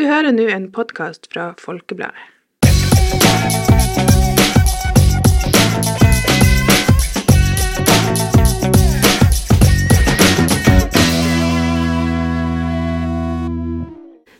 Du 0.00 0.06
hører 0.08 0.32
nå 0.32 0.46
en 0.48 0.70
podkast 0.72 1.26
fra 1.28 1.50
Folkebladet. 1.60 2.16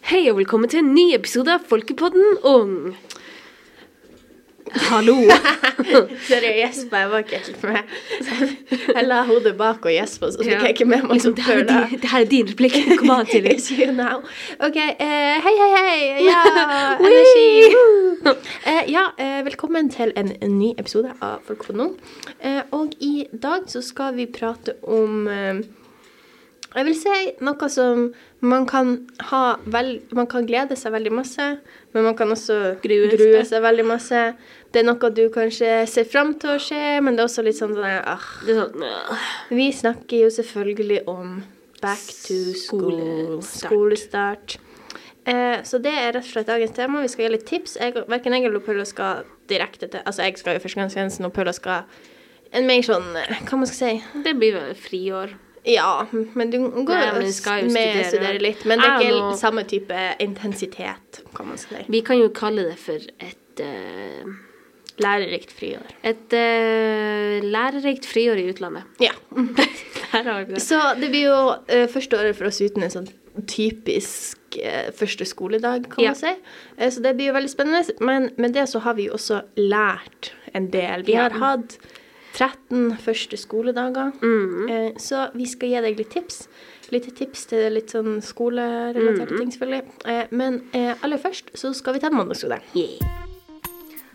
Hei 0.08 0.22
og 0.30 0.38
velkommen 0.38 0.72
til 0.72 0.80
en 0.80 0.94
ny 0.94 1.10
episode 1.18 1.52
av 1.52 1.68
Folkepodden 1.68 2.40
Ung. 2.40 2.96
Hallo. 4.74 5.16
Sorry, 6.28 6.44
jeg 6.44 6.56
gjespa. 6.60 6.96
Jeg 6.96 7.10
var 7.10 7.18
ikke 7.18 7.38
helt 7.38 7.62
med. 7.62 7.78
Jeg 8.94 9.04
la 9.06 9.22
hodet 9.26 9.56
bak 9.58 9.84
og 9.84 9.92
gjespa, 9.92 10.30
så 10.30 10.44
fikk 10.44 10.52
jeg 10.52 10.74
ikke 10.74 10.86
med 10.86 11.02
meg 11.06 11.16
liksom, 11.18 11.34
det, 11.34 11.44
her 11.44 11.62
din, 11.66 11.98
det 12.02 12.10
her 12.12 12.20
er 12.20 12.30
din 12.30 12.50
replikk. 12.52 12.76
Kom 13.00 13.10
an 13.14 13.26
til 13.26 13.48
It's 13.52 13.70
you 13.74 13.90
now. 13.92 14.22
OK. 14.60 14.78
Uh, 14.78 15.34
hei, 15.46 15.54
hei, 15.62 15.70
hei. 15.76 15.98
Ja, 16.28 16.44
energi. 17.08 17.48
Uh, 18.26 18.84
ja, 18.90 19.08
uh, 19.18 19.40
velkommen 19.48 19.90
til 19.90 20.14
en, 20.16 20.32
en 20.42 20.58
ny 20.58 20.72
episode 20.78 21.12
av 21.20 21.42
Folk 21.48 21.66
nå. 21.74 21.90
Eh, 22.38 22.62
og 22.76 22.94
i 23.00 23.26
dag 23.32 23.66
så 23.70 23.82
skal 23.82 24.14
vi 24.16 24.26
prate 24.30 24.76
om 24.86 25.26
jeg 26.70 26.86
vil 26.86 26.94
si 26.94 27.14
noe 27.42 27.68
som 27.72 28.10
man 28.46 28.66
kan 28.68 28.92
ha 29.30 29.58
vel, 29.66 29.96
Man 30.14 30.28
kan 30.30 30.46
glede 30.46 30.76
seg 30.78 30.94
veldig 30.94 31.12
masse, 31.12 31.46
men 31.92 32.06
man 32.06 32.14
kan 32.16 32.30
også 32.30 32.76
Grue 32.84 33.10
grue, 33.10 33.42
seg 33.44 33.64
veldig 33.64 33.86
masse. 33.88 34.20
Det 34.70 34.82
er 34.82 34.86
noe 34.86 35.10
du 35.10 35.24
kanskje 35.34 35.70
ser 35.90 36.04
fram 36.06 36.34
til 36.38 36.52
å 36.54 36.58
skje, 36.62 37.00
men 37.02 37.16
det 37.16 37.24
er 37.24 37.28
også 37.30 37.42
litt 37.42 37.58
sånn 37.58 37.74
ah. 37.82 38.22
Det 38.46 38.54
sånn 38.54 38.84
øh, 38.86 39.24
Vi 39.50 39.66
snakker 39.74 40.22
jo 40.26 40.28
selvfølgelig 40.30 41.00
om 41.10 41.40
back 41.82 42.04
to 42.26 42.36
school. 42.54 43.40
Skolestart. 43.42 44.58
Eh, 45.24 45.58
så 45.66 45.78
det 45.82 45.90
er 45.92 46.12
rett 46.14 46.24
og 46.24 46.30
slett 46.30 46.48
dagens 46.48 46.74
tema. 46.76 47.02
Vi 47.02 47.10
skal 47.12 47.26
gi 47.26 47.32
litt 47.34 47.46
tips. 47.48 47.76
Jeg, 47.80 47.96
verken 48.08 48.36
jeg 48.36 48.46
eller 48.48 48.62
Paula 48.64 48.86
skal 48.88 49.24
direkte 49.50 49.88
til 49.90 50.02
Altså, 50.06 50.22
jeg 50.28 50.38
skal 50.40 50.56
jo 50.56 50.62
førstegangstjenesten, 50.64 51.26
og 51.28 51.34
Paula 51.36 51.52
skal 51.56 51.88
en 52.54 52.66
mer 52.66 52.82
sånn 52.86 53.10
eh, 53.18 53.40
Hva 53.46 53.58
man 53.60 53.68
skal 53.70 53.80
si? 53.80 54.22
Det 54.26 54.36
blir 54.38 54.54
vel 54.56 54.74
friår. 54.78 55.34
Ja, 55.68 56.06
men 56.10 56.48
du 56.52 56.56
går 56.62 56.94
Nei, 56.94 57.08
men 57.18 57.32
skal 57.36 57.66
jo 57.66 57.72
med 57.74 57.90
studere. 57.90 58.06
studere 58.14 58.40
litt. 58.40 58.62
Men 58.64 58.80
det 58.80 58.86
er 58.88 59.02
ikke 59.04 59.18
må- 59.26 59.34
samme 59.36 59.64
type 59.68 59.98
intensitet, 60.24 61.20
kan 61.36 61.50
man 61.50 61.58
si. 61.60 61.82
Vi 61.88 62.00
kan 62.06 62.16
jo 62.22 62.30
kalle 62.32 62.64
det 62.70 62.78
for 62.80 62.96
et 63.20 63.60
øh, 63.60 64.30
Lærerikt 65.00 65.52
friår. 65.56 65.86
et 66.04 66.34
uh, 66.36 67.46
lærerikt 67.46 68.06
friår 68.06 68.36
i 68.42 68.48
utlandet. 68.52 68.84
Ja. 69.00 69.12
Det. 70.10 70.58
Så 70.58 70.74
det 70.98 71.06
blir 71.12 71.28
jo 71.28 71.36
uh, 71.54 71.86
første 71.92 72.18
året 72.18 72.34
for 72.36 72.48
oss 72.48 72.58
uten 72.60 72.82
en 72.82 72.90
sånn 72.90 73.06
typisk 73.46 74.56
uh, 74.58 74.88
første 74.98 75.24
skoledag, 75.28 75.86
kan 75.92 76.02
Ja. 76.02 76.10
man 76.10 76.18
si. 76.18 76.32
Så 76.90 77.02
det 77.04 77.12
blir 77.16 77.30
jo 77.30 77.36
veldig 77.36 77.50
spennende. 77.52 77.94
Men 78.00 78.30
med 78.36 78.52
det 78.58 78.66
så 78.72 78.80
har 78.82 78.94
vi 78.98 79.06
jo 79.06 79.14
også 79.14 79.42
lært 79.56 80.32
en 80.52 80.66
del. 80.72 81.04
Vi 81.06 81.14
har 81.14 81.30
hatt 81.38 81.78
13 82.34 82.96
første 82.98 83.36
skoledager. 83.38 84.10
Mm. 84.22 84.98
Så 84.98 85.28
vi 85.34 85.46
skal 85.46 85.68
gi 85.76 85.80
deg 85.86 85.98
litt 86.02 86.10
tips. 86.10 86.42
Litt 86.90 87.06
tips 87.14 87.46
til 87.52 87.70
litt 87.78 87.90
sånn 87.94 88.18
skolerelaterte 88.22 89.30
Mm. 89.30 89.38
ting, 89.38 89.52
selvfølgelig. 89.54 90.26
Men 90.34 90.60
aller 91.04 91.18
først 91.22 91.54
så 91.54 91.70
skal 91.74 91.94
vi 91.94 92.00
ta 92.02 92.10
en 92.10 92.18
mandagsskole. 92.18 92.58
Yeah. 92.74 93.19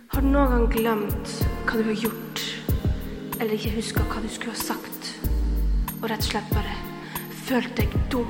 Har 0.10 0.22
du 0.22 0.28
noen 0.30 0.52
gang 0.52 0.66
glemt 0.72 1.32
hva 1.66 1.80
du 1.80 1.88
har 1.88 1.98
gjort, 1.98 2.42
eller 3.40 3.56
ikke 3.56 3.72
huska 3.76 4.04
hva 4.10 4.22
du 4.22 4.28
skulle 4.30 4.54
ha 4.54 4.60
sagt, 4.62 5.10
og 6.02 6.06
rett 6.12 6.22
og 6.22 6.30
slett 6.30 6.52
bare 6.54 6.76
følt 7.48 7.74
deg 7.80 7.96
dum? 8.14 8.30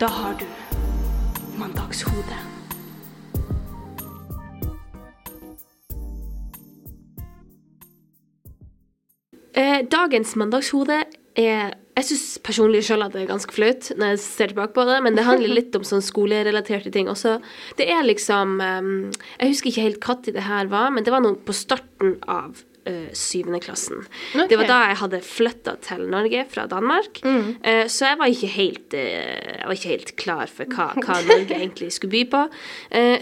Da 0.00 0.08
har 0.10 0.34
du 0.40 0.46
mandagshode. 1.60 2.40
Eh, 9.54 9.84
dagens 9.86 10.34
mandagshode 10.36 11.04
er 11.36 11.76
Jeg 11.92 12.08
syns 12.08 12.26
personlig 12.40 12.80
selv 12.86 13.04
at 13.04 13.12
det 13.12 13.22
er 13.24 13.28
ganske 13.28 13.52
flaut 13.52 13.90
når 13.98 14.14
jeg 14.14 14.20
ser 14.24 14.52
tilbake 14.52 14.72
på 14.76 14.84
det, 14.88 14.98
men 15.04 15.16
det 15.18 15.26
handler 15.28 15.52
litt 15.58 15.76
om 15.76 15.84
sånn 15.84 16.04
skolerelaterte 16.04 16.92
ting 16.94 17.10
også. 17.12 17.36
Det 17.76 17.88
er 17.92 18.04
liksom 18.06 18.58
eh, 18.64 18.92
Jeg 19.38 19.54
husker 19.54 19.72
ikke 19.72 19.88
helt 19.88 20.04
når 20.08 20.36
det 20.38 20.46
her 20.48 20.70
var, 20.72 20.92
men 20.94 21.04
det 21.04 21.12
var 21.12 21.24
noe 21.24 21.36
på 21.36 21.54
starten 21.56 22.16
av 22.24 22.62
eh, 22.88 23.10
syvende 23.16 23.60
klassen. 23.62 24.06
Det 24.32 24.56
var 24.58 24.70
da 24.70 24.78
jeg 24.88 25.00
hadde 25.02 25.22
flytta 25.26 25.76
til 25.84 26.06
Norge 26.12 26.44
fra 26.50 26.66
Danmark. 26.70 27.20
Eh, 27.28 27.84
så 27.92 28.08
jeg 28.10 28.20
var 28.20 28.32
helt 28.56 28.96
eh, 28.98 29.58
Jeg 29.58 29.68
var 29.68 29.76
ikke 29.76 29.92
helt 29.94 30.14
klar 30.16 30.50
for 30.50 30.72
hva, 30.72 30.90
hva 30.96 31.20
Norge 31.28 31.58
egentlig 31.60 31.92
skulle 31.92 32.16
by 32.16 32.24
på. 32.32 32.44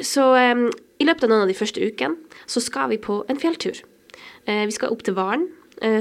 Så 0.06 0.26
eh, 0.38 0.66
i 1.00 1.08
løpet 1.08 1.26
av 1.26 1.32
noen 1.32 1.46
av 1.46 1.50
de 1.50 1.58
første 1.58 1.82
ukene 1.82 2.44
så 2.50 2.62
skal 2.62 2.92
vi 2.94 3.00
på 3.02 3.22
en 3.30 3.40
fjelltur. 3.40 3.82
Vi 4.50 4.72
skal 4.74 4.90
opp 4.90 5.02
til 5.04 5.14
Varen, 5.14 5.44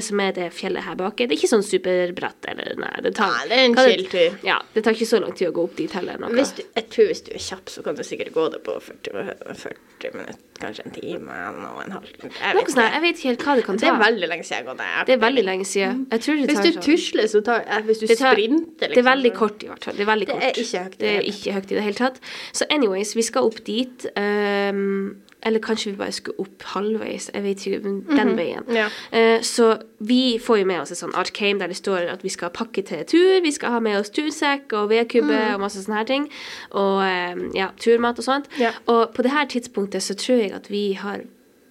som 0.03 0.19
er 0.19 0.34
det 0.35 0.50
fjellet 0.53 0.84
her 0.84 0.95
bak. 1.00 1.16
Det 1.17 1.29
er 1.29 1.38
ikke 1.38 1.50
sånn 1.51 1.63
superbratt. 1.66 2.47
Eller, 2.51 2.73
nei, 2.79 2.91
det, 3.06 3.13
tar, 3.16 3.31
Nei, 3.31 3.47
det 3.47 3.59
er 3.59 3.66
en 3.69 3.78
chill 3.79 4.06
tur. 4.12 4.38
Ja, 4.45 4.57
det 4.73 4.84
tar 4.84 4.97
ikke 4.97 5.07
så 5.09 5.22
lang 5.23 5.35
tid 5.40 5.50
å 5.50 5.56
gå 5.56 5.63
opp 5.69 5.78
dit 5.79 5.94
heller. 5.95 6.19
Noe. 6.19 6.34
Hvis 6.35 6.51
du, 6.57 6.63
jeg 6.75 6.90
tror 6.94 7.09
hvis 7.12 7.23
du 7.28 7.31
er 7.35 7.44
kjapp, 7.45 7.72
så 7.72 7.84
kan 7.85 7.95
du 7.95 8.03
sikkert 8.07 8.34
gå 8.35 8.47
det 8.53 8.62
på 8.66 8.75
40, 8.84 9.29
40 9.63 10.18
minutter, 10.18 10.41
kanskje 10.59 10.85
en 10.88 10.95
time 10.97 11.38
og 11.69 11.79
en 11.85 11.95
halv. 11.95 12.09
Jeg 12.19 12.34
her, 12.41 12.91
jeg 12.97 13.03
vet 13.06 13.22
ikke 13.22 13.29
helt 13.31 13.45
hva 13.47 13.56
det 13.59 13.66
kan 13.69 13.79
ta. 13.79 13.85
det 13.85 13.94
er 13.94 14.03
veldig 14.03 14.29
lenge 14.34 14.47
siden 14.50 14.57
jeg 14.57 14.66
har 14.66 14.69
gått 14.73 14.84
der. 14.84 15.07
Det 15.07 15.16
er 15.16 15.23
veldig 15.23 15.45
lenge 15.47 15.69
siden. 15.69 16.03
Det 16.09 16.22
Hvis 16.50 16.59
du 16.59 16.72
sånn- 16.72 16.84
tusler, 16.89 17.31
så 17.31 17.44
tar 17.45 17.63
jeg 17.63 17.88
Hvis 17.89 18.00
du 18.03 18.07
det, 18.07 18.18
tar, 18.19 18.35
sprinter, 18.35 18.88
det 18.94 18.97
er 18.97 19.09
veldig 19.09 19.34
kort, 19.35 19.63
i 19.63 19.72
hvert 19.72 19.84
fall. 19.84 19.95
Det 19.95 20.07
er 20.07 20.53
Det 21.00 21.09
er 21.16 21.22
ikke 21.23 21.56
høyt 21.56 21.72
i 21.72 21.75
Det 21.75 21.84
hele 21.84 21.95
tatt. 21.95 22.19
Så 22.51 22.66
anyways, 22.69 23.16
vi 23.16 23.22
skal 23.22 23.44
opp 23.44 23.63
dit. 23.63 24.06
ehm, 24.16 25.16
eller 25.44 25.59
kanskje 25.63 25.91
vi 25.91 25.97
bare 25.97 26.11
skulle 26.11 26.39
opp 26.44 26.66
halvveis. 26.73 27.29
Jeg 27.33 27.44
vet 27.44 27.66
ikke. 27.66 27.79
men 27.83 28.01
Den 28.17 28.35
veien. 28.38 28.63
Mhm. 28.67 28.75
Ja. 28.75 28.88
Eh, 29.11 29.41
så 29.41 29.81
vi 30.00 30.38
får 30.39 30.59
jo 30.59 30.66
med 30.66 30.81
oss 30.81 30.91
et 30.91 31.00
sånn 31.00 31.16
Arcame 31.16 31.59
der 31.59 31.67
det 31.67 31.77
står 31.77 32.09
at 32.11 32.23
vi 32.23 32.29
skal 32.29 32.50
pakke 32.50 32.83
til 32.83 33.05
tur. 33.07 33.41
Vi 33.41 33.51
skal 33.51 33.72
ha 33.72 33.79
med 33.79 34.00
oss 34.00 34.09
tursekk 34.09 34.73
og 34.73 34.89
vedkubbe 34.89 35.31
mm. 35.31 35.53
og 35.55 35.59
masse 35.63 35.83
sånne 35.83 35.97
her 36.01 36.05
ting. 36.05 36.29
Og 36.72 37.03
eh, 37.03 37.50
ja, 37.55 37.69
turmat 37.79 38.19
og 38.19 38.27
sånt. 38.27 38.50
Ja. 38.59 38.72
Og 38.88 39.13
på 39.16 39.23
det 39.23 39.31
her 39.31 39.45
tidspunktet 39.45 40.03
så 40.03 40.16
tror 40.19 40.44
jeg 40.44 40.51
at 40.53 40.69
vi 40.72 40.94
har 40.94 41.23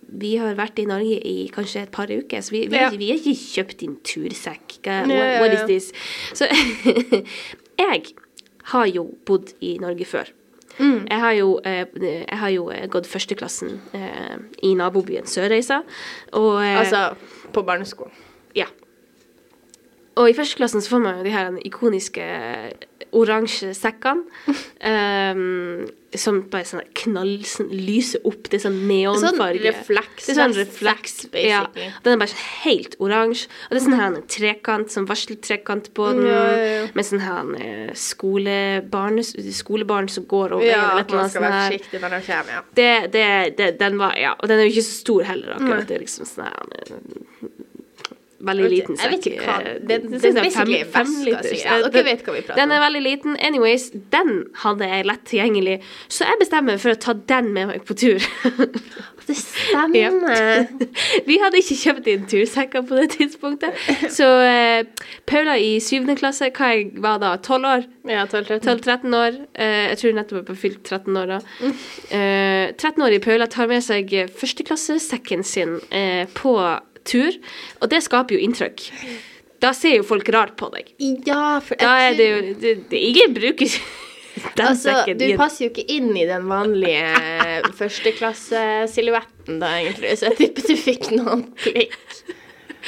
vi 0.09 0.37
har 0.41 0.55
vært 0.57 0.79
i 0.81 0.87
Norge 0.89 1.19
i 1.21 1.51
kanskje 1.53 1.83
et 1.83 1.91
par 1.93 2.09
uker, 2.09 2.41
så 2.41 2.55
vi, 2.55 2.63
vi, 2.73 2.77
Ja. 2.77 2.89
vi 2.89 3.11
har 3.11 3.19
ikke 3.21 3.37
kjøpt 3.37 3.83
inn 3.85 3.99
tursekk. 4.01 4.79
What, 4.87 5.41
what 5.43 5.53
is 5.53 5.67
this? 5.69 5.93
Så 6.33 6.49
jeg 7.85 8.15
har 8.73 8.87
jo 8.87 9.05
bodd 9.29 9.53
i 9.61 9.77
Norge 9.81 10.09
før. 10.09 10.33
Mm. 10.79 11.07
Jeg 11.11 11.21
har 11.21 11.33
jo, 11.39 11.61
eh, 11.65 11.87
jeg 12.01 12.39
har 12.39 12.53
jo 12.55 12.69
eh, 12.71 12.87
gått 12.91 13.09
førsteklassen 13.11 13.81
eh, 13.99 14.37
i 14.63 14.75
nabobyen 14.79 15.27
Sørreisa. 15.27 15.83
Og 16.33 16.63
Altså 16.63 17.15
på 17.53 17.63
barneskolen. 17.67 18.15
ja. 18.55 18.67
Og 20.19 20.31
i 20.31 20.35
førsteklassen 20.37 20.83
så 20.83 20.97
får 20.97 21.05
man 21.05 21.21
jo 21.21 21.27
de 21.29 21.35
her 21.35 21.59
ikoniske 21.69 22.25
oransje 23.17 23.71
sekkene. 23.77 24.27
Um, 24.85 25.87
som 26.17 26.39
bare 26.49 26.65
sånn 26.65 26.87
knall, 26.97 27.35
sånn, 27.45 27.69
lyser 27.69 28.23
opp. 28.27 28.47
Det 28.49 28.57
er 28.57 28.63
sånn 28.65 28.79
neonfarge. 28.89 29.61
Sånn 29.61 29.67
refleks- 29.67 30.27
Det 30.27 30.33
er 30.33 30.39
sånn 30.39 30.55
refleks, 30.57 31.17
ja. 31.37 31.61
basically. 31.67 31.89
Den 32.03 32.13
er 32.15 32.21
bare 32.23 32.33
sånn 32.33 32.47
helt 32.65 32.97
oransje. 33.05 33.51
Og 33.69 33.71
det 33.71 33.81
er 33.81 33.85
sånn 33.85 33.99
her 33.99 34.07
en 34.09 34.27
trekant, 34.35 34.95
sånn 34.95 35.09
varseltrekant 35.11 35.91
på 35.95 36.09
den. 36.15 36.25
Ja, 36.27 36.41
ja, 36.49 36.65
ja. 36.65 36.87
Med 36.97 37.09
sånn 37.11 37.21
her 37.21 37.53
eh, 37.61 37.93
skolebarn, 37.93 39.21
skolebarn 39.23 40.09
som 40.09 40.25
går 40.25 40.57
over. 40.57 40.65
Ja, 40.65 40.83
eller 40.93 41.05
at 41.05 41.13
man 41.13 41.29
skal 41.29 41.43
sånn 41.43 41.49
være 41.51 41.63
forsiktig 41.69 42.01
når 42.01 42.17
de 42.17 42.23
kommer, 42.31 42.53
ja. 42.57 42.63
Det, 42.81 42.91
det, 43.13 43.29
det, 43.61 43.71
den 43.85 44.01
var, 44.01 44.17
ja. 44.17 44.33
Og 44.41 44.49
den 44.49 44.59
er 44.63 44.71
jo 44.71 44.75
ikke 44.79 44.89
så 44.89 44.97
stor 45.05 45.29
heller, 45.29 45.57
akkurat. 45.59 45.87
Det 45.89 45.99
er 46.01 46.07
liksom 46.07 46.25
sånn 46.33 46.49
her 46.49 46.79
eh, 46.81 47.53
Veldig 48.39 48.69
liten 48.71 48.97
jeg 49.01 49.11
vet 49.11 49.25
ikke 49.27 49.47
hva- 49.49 49.61
eh, 49.67 49.79
det- 49.83 49.87
det 49.89 50.15
er 50.15 50.19
synes 50.21 50.23
jeg 50.25 50.35
basically 50.45 50.79
fem- 50.85 50.93
fem 50.93 51.25
liters. 51.25 51.47
sikkert. 51.51 51.65
Ja, 51.83 51.89
dere 51.89 52.05
vet 52.05 52.23
hva 52.25 52.33
vi 52.37 52.41
prater 52.47 52.55
Den 52.61 52.71
er 52.71 52.81
veldig 52.85 53.03
liten. 53.03 53.37
Anyways, 53.43 53.91
den 54.13 54.45
hadde 54.63 54.87
jeg 54.89 55.07
lett 55.07 55.25
tilgjengelig, 55.27 55.81
så 56.09 56.25
jeg 56.25 56.39
bestemmer 56.39 56.73
meg 56.73 56.81
for 56.81 56.91
å 56.95 56.99
ta 57.01 57.13
den 57.15 57.53
med 57.53 57.67
meg 57.69 57.85
på 57.85 57.95
tur. 57.99 58.21
Det 59.29 59.37
stemmer. 59.37 60.69
Vi 61.29 61.35
hadde 61.37 61.59
ikke 61.61 61.77
kjøpt 61.77 62.07
inn 62.09 62.23
tursekker 62.31 62.81
på 62.89 62.97
det 62.97 63.11
tidspunktet. 63.19 63.75
Så 64.09 64.25
uh, 64.25 64.87
Paula 65.29 65.59
i 65.61 65.75
syvende 65.85 66.17
klasse, 66.17 66.49
hva 66.57 66.71
jeg 66.73 66.95
var 67.05 67.19
da, 67.21 67.35
tolv 67.37 67.69
år? 67.69 67.85
Ja, 68.09 68.25
12-13. 68.25 68.81
12-13 68.81 69.13
år. 69.19 69.37
Uh, 69.53 69.85
jeg 69.91 69.99
tror 70.01 70.17
nettopp 70.17 70.39
jeg 70.41 70.49
var 70.49 70.61
fylt 70.63 70.81
13 70.89 71.21
år 71.21 71.27
da. 71.35 71.41
Uh, 71.61 72.73
13-årige 72.81 73.21
Paula 73.27 73.47
tar 73.53 73.69
med 73.69 73.85
seg 73.85 74.09
førsteklassesekken 74.33 75.45
sin 75.45 75.77
på 76.39 76.55
tur, 77.09 77.39
og 77.81 77.91
det 77.93 78.03
skaper 78.05 78.37
jo 78.37 78.45
inntrykk. 78.47 78.85
Da 79.59 79.73
ser 79.75 79.97
jo 79.99 80.05
folk 80.07 80.29
rart 80.35 80.53
på 80.61 80.69
deg. 80.75 80.93
Ja, 81.27 81.59
for 81.65 81.81
Da 81.81 81.97
er 82.09 82.15
det 82.19 82.27
jo 82.29 82.37
det, 82.63 82.75
det, 82.93 83.01
Ingen 83.09 83.33
bruker 83.35 83.73
den 84.59 84.67
Altså, 84.69 84.93
sekken. 85.01 85.19
du 85.19 85.33
passer 85.41 85.65
jo 85.67 85.71
ikke 85.73 85.87
inn 85.97 86.13
i 86.15 86.27
den 86.29 86.45
vanlige 86.47 87.09
førsteklassesilhuetten 87.81 89.59
da, 89.63 89.73
egentlig, 89.81 90.15
så 90.21 90.31
jeg 90.31 90.39
tipper 90.45 90.69
du 90.69 90.77
fikk 90.79 91.09
noen 91.17 91.49
klikk. 91.59 91.97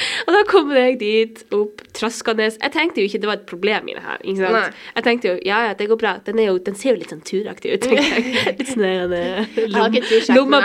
Og 0.27 0.31
da 0.35 0.41
kommer 0.49 0.79
jeg 0.81 0.99
dit, 1.01 1.43
opp, 1.57 1.83
traskende. 1.97 2.47
Jeg 2.55 2.73
tenkte 2.75 3.03
jo 3.03 3.09
ikke 3.11 3.21
det 3.23 3.29
var 3.31 3.39
et 3.41 3.47
problem 3.51 3.89
i 3.91 3.97
det 3.99 4.03
her. 4.05 4.19
ikke 4.23 4.41
sant? 4.45 4.57
Nei. 4.57 4.93
Jeg 4.97 5.07
tenkte 5.09 5.29
jo 5.31 5.35
ja, 5.49 5.59
ja, 5.69 5.75
det 5.79 5.89
går 5.91 6.01
bra. 6.01 6.13
Den, 6.27 6.41
jo, 6.47 6.57
den 6.71 6.79
ser 6.81 6.95
jo 6.95 7.01
litt 7.03 7.13
sånn 7.15 7.23
turaktig 7.27 7.75
ut, 7.75 7.85
tenker 7.87 8.09
jeg. 8.09 8.57
Litt 8.61 8.73
sånn 8.73 8.87
eh, 8.87 9.61
lomma- 10.39 10.63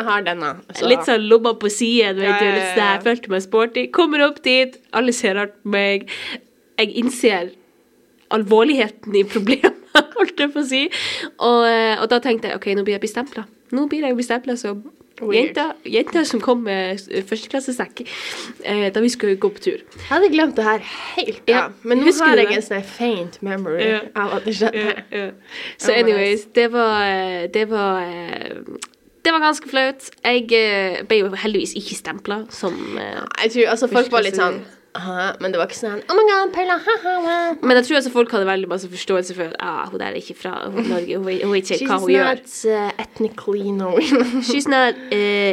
så- 0.79 0.89
Litt 0.91 1.05
sånn 1.09 1.27
lomma 1.31 1.55
på 1.61 1.71
siden, 1.73 2.19
vet 2.21 2.39
du. 2.41 2.47
Litt 2.55 2.71
sånn 2.73 2.83
jeg 2.93 3.03
følte 3.09 3.33
meg 3.35 3.45
sporty. 3.45 3.85
Kommer 3.95 4.25
opp 4.29 4.41
dit, 4.45 4.79
alle 4.95 5.13
ser 5.15 5.35
rart 5.39 5.55
på 5.63 5.73
meg. 5.75 6.07
Jeg 6.79 6.91
innser 7.01 7.51
alvorligheten 8.35 9.15
i 9.15 9.23
problemet, 9.29 9.75
holdt 10.17 10.39
jeg 10.41 10.51
på 10.53 10.61
å 10.63 10.67
si. 10.67 10.83
Og, 11.37 11.61
eh, 11.69 11.95
og 12.01 12.07
da 12.11 12.19
tenkte 12.23 12.49
jeg 12.51 12.59
OK, 12.59 12.69
nå 12.75 12.83
blir 12.87 12.97
jeg 12.97 13.03
bestempla. 13.05 13.45
Nå 13.75 13.87
blir 13.91 14.05
jeg 14.07 14.17
bestempla 14.17 14.55
som 14.59 14.81
Weird. 15.21 15.57
jenta, 15.85 16.25
som 16.25 16.41
kom 16.41 16.63
med 16.63 16.95
s- 16.99 17.07
førsteklassesekk 17.29 18.01
eh, 18.65 18.89
da 18.91 18.99
vi 18.99 19.09
skulle 19.09 19.35
gå 19.37 19.49
på 19.49 19.59
tur. 19.63 19.77
Jeg 19.95 20.09
hadde 20.09 20.29
glemt 20.33 20.55
det 20.55 20.63
her 20.65 20.79
helt. 21.15 21.41
Ja. 21.47 21.55
Ja, 21.55 21.67
Men 21.83 21.99
nå 22.03 22.11
har 22.19 22.35
jeg 22.41 22.55
en 22.57 22.61
sånn 22.61 22.83
faint 22.83 23.41
memory 23.41 23.79
Ja. 23.85 23.99
av 24.15 24.33
at 24.33 24.43
det 24.45 24.55
skjedde. 24.55 25.33
Så 25.77 25.91
Ja, 25.91 26.03
men 26.03 26.05
anyways, 26.05 26.45
det 26.53 26.67
var 26.71 27.01
eh, 27.05 27.47
Det 27.47 27.69
var 27.69 28.01
eh, 28.01 28.55
det 29.25 29.31
var 29.33 29.39
ganske 29.41 29.67
flaut. 29.69 30.09
Jeg 30.23 30.51
eh, 30.53 31.03
ble 31.07 31.17
jo 31.23 31.29
heldigvis 31.33 31.73
ikke 31.79 31.95
stempla 31.97 32.45
som 32.51 32.75
eh, 32.99 33.23
Jeg 33.43 33.51
tror 33.55 33.71
altså 33.71 33.87
folk 33.89 34.11
var 34.11 34.21
litt 34.21 34.35
sånn 34.37 34.59
«Hæ?» 34.95 35.35
Men 35.41 35.51
det 35.51 35.59
var 35.59 35.67
ikke 35.67 35.77
sånn 35.79 36.01
Oh 36.09 36.15
my 36.15 36.23
god, 36.29 36.53
Paula, 36.55 36.77
ha-ha, 36.85 37.13
ha. 37.25 37.37
Men 37.61 37.77
jeg 37.77 37.85
tror 37.87 37.95
altså 37.99 38.11
folk 38.13 38.31
hadde 38.31 38.45
veldig 38.47 38.69
masse 38.71 38.87
forståelse 38.89 39.35
for 39.35 39.43
at 39.51 39.55
ah, 39.59 39.89
hun 39.91 39.99
der 39.99 40.05
er 40.13 40.19
ikke 40.21 40.35
fra 40.39 40.53
hun 40.71 40.83
Norge. 40.87 41.17
Hun, 41.17 41.25
vet- 41.27 41.43
hun 41.43 41.53
vet 41.53 41.71
ikke 41.75 41.89
hva 41.89 41.97
hun 41.99 42.11
gjør. 42.13 42.29
not 42.39 42.55
uh, 42.65 42.91
ethnically 43.03 43.69
known. 43.75 44.01
She's 44.49 44.67
not 44.67 44.95
uh, 45.11 45.51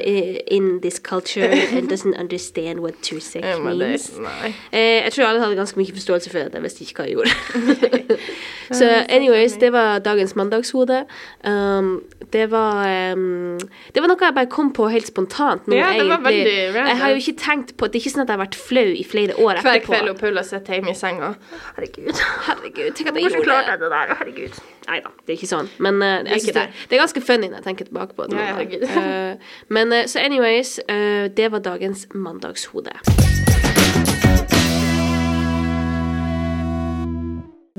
in 0.57 0.81
this 0.81 0.99
culture 0.99 1.51
and 1.77 1.89
doesn't 1.91 2.15
understand 2.19 2.81
what 2.81 2.95
tursek 3.03 3.43
Ja, 3.45 3.57
det- 3.59 3.65
means. 3.79 4.13
Nei. 4.19 4.55
Eh, 4.73 5.03
jeg 5.05 5.13
tror 5.13 5.25
alle 5.33 5.41
hadde 5.43 5.57
ganske 5.59 5.77
mye 5.81 5.93
forståelse 5.93 6.31
for 6.31 6.39
at 6.47 6.55
Jeg 6.55 6.63
visste 6.63 6.85
ikke 6.87 7.03
hva 7.03 7.09
jeg 7.09 7.17
gjorde. 7.17 8.19
Så 8.79 8.87
anyways, 9.09 9.53
det 9.61 9.73
var 9.73 9.99
dagens 9.99 10.37
mandagshode. 10.37 11.05
Um, 11.45 12.03
det 12.33 12.47
var 12.51 12.87
um, 13.13 13.59
Det 13.95 14.01
var 14.03 14.09
noe 14.09 14.17
jeg 14.25 14.35
bare 14.35 14.47
kom 14.49 14.71
på 14.73 14.87
helt 14.89 15.07
spontant. 15.07 15.67
nå, 15.69 15.77
Ja, 15.77 15.91
det 15.99 16.09
var 16.09 16.23
veldig 16.25 16.55
random. 16.75 16.89
Jeg 16.89 16.97
har 17.03 17.11
jo 17.11 17.17
ikke 17.21 17.37
tenkt 17.43 17.77
på 17.77 17.87
Det 17.87 17.99
er 17.99 18.05
ikke 18.07 18.15
sånn 18.15 18.23
at 18.25 18.31
jeg 18.33 18.39
har 18.39 18.45
vært 18.47 18.57
flau 18.57 18.87
i 18.97 19.05
flere 19.05 19.32
år 19.37 19.53
året 19.53 19.65
etterpå. 19.65 19.93
kveld 19.93 20.13
og 20.13 20.19
Paula 20.21 20.43
sitter 20.47 20.79
hjemme 20.79 20.91
i 20.91 20.99
senga. 20.99 21.33
Herregud. 21.77 22.23
Herregud, 22.49 22.91
tenk 22.97 23.09
at 23.09 23.15
jeg 23.15 23.23
Hvorfor 23.23 23.37
gjorde 23.37 23.49
klarte 23.49 23.67
det. 23.67 23.71
jeg 23.71 23.81
det 23.81 23.91
der? 23.91 24.15
Herregud. 24.21 24.61
Nei 24.89 24.99
da, 25.05 25.13
det 25.21 25.35
er 25.35 25.39
ikke 25.39 25.51
sånn. 25.51 25.71
Men 25.79 26.01
uh, 26.03 26.09
det, 26.23 26.33
er 26.33 26.41
ikke 26.43 26.57
det, 26.59 26.67
det 26.91 26.99
er 26.99 27.05
ganske 27.05 27.25
funny 27.25 27.51
når 27.51 27.61
jeg 27.61 27.69
tenker 27.71 27.91
tilbake 27.91 28.19
på 28.19 28.29
det. 28.31 28.39
Ja, 28.39 28.55
herregud. 28.57 28.89
Eh, 28.89 29.55
men 29.69 29.93
uh, 29.95 30.05
så 30.07 30.23
anyways, 30.23 30.79
eh, 30.89 31.31
det 31.37 31.53
var 31.53 31.65
dagens 31.65 32.07
mandagshode. 32.15 32.97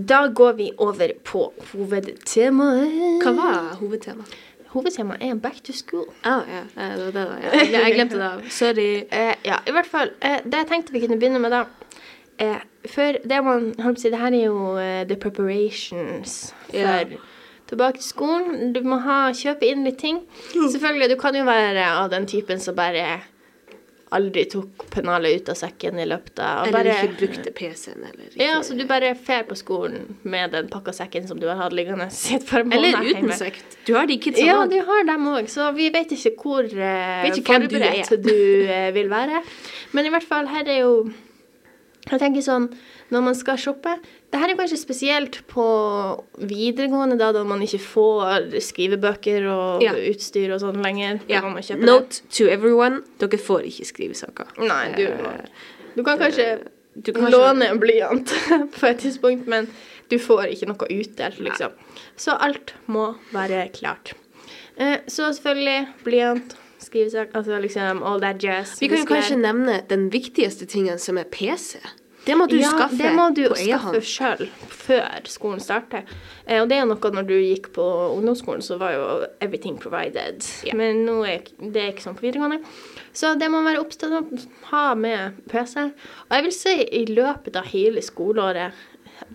Da 0.09 0.27
går 0.27 0.53
vi 0.53 0.71
over 0.77 1.11
på 1.23 1.53
hovedtemaet. 1.71 3.21
Hva 3.23 3.31
var 3.37 3.75
hovedtemaet? 3.79 4.33
Hovedtemaet 4.73 5.21
er 5.21 5.35
back 5.37 5.61
to 5.63 5.73
school. 5.73 6.07
Ah, 6.23 6.41
ja, 6.49 6.63
det 6.97 7.05
var 7.05 7.11
det, 7.11 7.13
da. 7.13 7.35
Ja. 7.43 7.65
Jeg 7.83 7.93
glemte 7.95 8.17
det. 8.17 8.31
Sorry. 8.61 9.03
Eh, 9.11 9.35
ja, 9.45 9.59
i 9.67 9.71
hvert 9.75 9.89
fall. 9.89 10.09
Eh, 10.21 10.39
det 10.45 10.63
jeg 10.63 10.69
tenkte 10.71 10.95
vi 10.95 11.03
kunne 11.03 11.19
begynne 11.21 11.41
med, 11.41 11.53
da 11.53 11.63
eh, 12.41 12.63
For 12.89 13.19
det 13.21 13.43
man 13.45 13.69
holdt 13.77 13.99
på 13.99 14.01
å 14.01 14.03
si, 14.05 14.11
det 14.13 14.21
her 14.21 14.33
er 14.33 14.47
jo 14.47 14.57
uh, 14.73 15.03
the 15.07 15.15
preparations 15.15 16.53
for 16.71 16.77
yeah. 16.77 17.13
tilbake 17.69 18.01
til 18.01 18.07
skolen. 18.07 18.73
Du 18.73 18.81
må 18.87 18.97
ha, 19.05 19.19
kjøpe 19.37 19.69
inn 19.69 19.85
litt 19.85 20.01
ting. 20.01 20.23
Selvfølgelig, 20.51 21.13
du 21.13 21.19
kan 21.21 21.37
jo 21.37 21.45
være 21.47 21.85
av 21.93 22.09
den 22.11 22.25
typen 22.27 22.59
som 22.59 22.75
bare 22.75 23.21
aldri 24.13 24.43
tok 24.51 24.85
pennalet 24.93 25.41
ut 25.41 25.49
av 25.53 25.57
sekken 25.57 25.99
i 25.99 26.05
løpet 26.07 26.39
av 26.43 26.67
Eller 26.67 26.75
bare, 26.75 26.95
ikke 27.07 27.17
brukte 27.19 27.53
PC-en, 27.55 28.05
eller 28.07 28.27
ikke. 28.27 28.39
Ja, 28.43 28.59
så 28.65 28.77
du 28.77 28.83
bare 28.89 29.13
fer 29.17 29.45
på 29.49 29.57
skolen 29.59 30.17
med 30.21 30.53
den 30.55 30.69
pakka 30.71 30.93
sekken 30.95 31.27
som 31.29 31.41
du 31.41 31.47
har 31.49 31.59
hatt 31.59 31.75
liggende 31.75 32.07
i 32.09 32.37
et 32.37 32.47
par 32.49 32.65
måneder 32.67 32.99
Eller 33.01 33.19
uten 33.19 33.35
sekk. 33.39 33.59
Du 33.87 33.93
har 33.97 34.09
de 34.09 34.19
kidsa 34.21 34.45
Ja, 34.45 34.59
du 34.69 34.79
har 34.87 35.05
dem 35.09 35.29
òg, 35.33 35.49
så 35.51 35.69
vi 35.77 35.89
vet 35.93 36.13
ikke 36.15 36.33
hvor 36.39 36.63
uh, 36.63 36.87
Vet 37.25 37.41
ikke 37.41 37.59
du 37.63 37.67
forberedt 37.67 38.11
er. 38.15 38.23
du, 38.23 38.35
uh, 38.69 38.89
vil 38.95 39.11
være. 39.11 39.43
Men 39.93 40.09
i 40.09 40.13
hvert 40.13 40.27
fall, 40.27 40.49
her 40.53 40.69
er 40.69 40.83
jo 40.83 40.97
Jeg 42.09 42.19
tenker 42.19 42.43
sånn, 42.43 42.67
når 43.13 43.29
man 43.31 43.37
skal 43.39 43.59
shoppe 43.61 43.97
Det 44.33 44.39
her 44.41 44.49
er 44.49 44.57
kanskje 44.57 44.79
spesielt 44.81 45.35
på 45.51 45.63
videregående, 46.41 47.19
da, 47.21 47.27
da 47.35 47.43
man 47.45 47.61
ikke 47.61 47.77
får 47.83 48.47
skrivebøker 48.65 49.45
og 49.51 49.83
Ja. 49.85 49.91
utstyr 50.09 50.55
og 50.55 50.61
sånn 50.63 50.81
lenger. 50.81 51.19
Ja. 51.29 51.41
Note 51.77 52.21
to 52.33 52.47
everyone. 52.49 53.03
Dere 53.21 53.37
får 53.37 53.67
ikke 53.69 53.85
skrivesaker. 53.85 54.49
Nei, 54.57 54.87
du, 54.97 55.03
Eh, 55.05 55.45
du 55.95 56.01
kan 56.03 56.17
kanskje 56.17 56.63
du 56.99 57.11
kan 57.13 57.29
låne 57.31 57.69
en 57.69 57.79
blyant 57.79 58.25
på 58.79 58.89
et 58.89 58.99
tidspunkt, 59.05 59.45
men 59.47 59.67
du 60.09 60.17
får 60.17 60.49
ikke 60.49 60.67
noe 60.67 60.89
utdelt, 60.89 61.39
liksom. 61.39 61.71
Så 62.17 62.35
alt 62.39 62.73
må 62.87 63.15
være 63.33 63.69
klart. 63.73 64.13
Eh, 64.77 64.97
så 65.07 65.29
selvfølgelig 65.33 65.87
blyant, 66.03 66.55
skrivesak, 66.79 67.29
altså 67.33 67.61
liksom 67.61 68.01
all 68.03 68.19
that 68.19 68.41
jazz. 68.43 68.79
Vi 68.81 68.87
kan 68.89 68.97
jo 68.97 69.05
kanskje 69.13 69.37
nevne 69.39 69.81
den 69.89 70.09
viktigste 70.09 70.65
tingen, 70.65 70.97
som 70.99 71.17
er 71.17 71.23
PC. 71.29 71.77
Det 72.23 72.35
må 72.39 72.45
du 72.47 72.55
ja, 72.55 72.69
skaffe 72.71 72.99
det 72.99 73.11
må 73.17 73.25
du 73.35 73.43
skaffe 73.59 73.99
sjøl 74.07 74.45
før 74.71 75.27
skolen 75.27 75.59
starter. 75.63 76.05
Eh, 76.45 76.61
og 76.61 76.69
det 76.71 76.79
er 76.79 76.87
noe 76.87 77.11
når 77.17 77.27
du 77.27 77.35
gikk 77.35 77.71
på 77.75 77.83
ungdomsskolen, 78.13 78.63
så 78.63 78.77
var 78.79 78.95
jo 78.95 79.03
everything 79.43 79.75
provided. 79.81 80.45
Yeah. 80.63 80.77
Men 80.79 81.03
nå 81.07 81.19
er 81.27 81.43
det 81.59 81.89
ikke 81.93 82.07
sånn 82.07 82.17
på 82.19 82.27
videregående. 82.27 82.63
Så 83.13 83.35
det 83.39 83.51
må 83.51 83.61
være 83.65 83.83
opptatt 83.83 84.15
av 84.15 84.31
å 84.31 84.41
ha 84.71 84.85
med 84.97 85.43
PC. 85.51 85.89
Og 86.29 86.37
jeg 86.37 86.47
vil 86.47 86.55
si 86.55 86.75
i 87.01 87.05
løpet 87.11 87.59
av 87.59 87.67
hele 87.73 88.03
skoleåret 88.03 88.81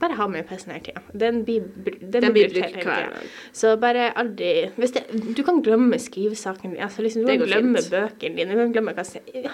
bare 0.00 0.16
ha 0.18 0.26
med 0.28 0.46
PC-en 0.48 0.74
hele 0.74 0.84
tida. 0.84 1.02
Den 1.12 1.42
blir, 1.46 1.66
den 1.84 2.22
Den 2.22 2.32
blir 2.32 2.50
brukt 2.52 2.74
hele 2.74 2.84
hver 2.84 3.10
tida. 3.12 3.26
Så 3.52 3.76
bare 3.80 4.10
aldri 4.18 4.70
det, 4.76 5.04
Du 5.36 5.42
kan 5.44 5.62
glemme 5.62 5.98
skrivesaken 5.98 6.74
din. 6.74 6.82
Altså 6.82 7.02
liksom, 7.02 7.22
du 7.22 7.28
kan 7.28 7.46
glemme 7.46 7.82
fint. 7.82 7.90
bøkene 7.92 8.36
dine. 8.36 8.56
Du 8.56 8.64
kan 8.64 8.72
glemme 8.72 8.96
hva 8.96 9.04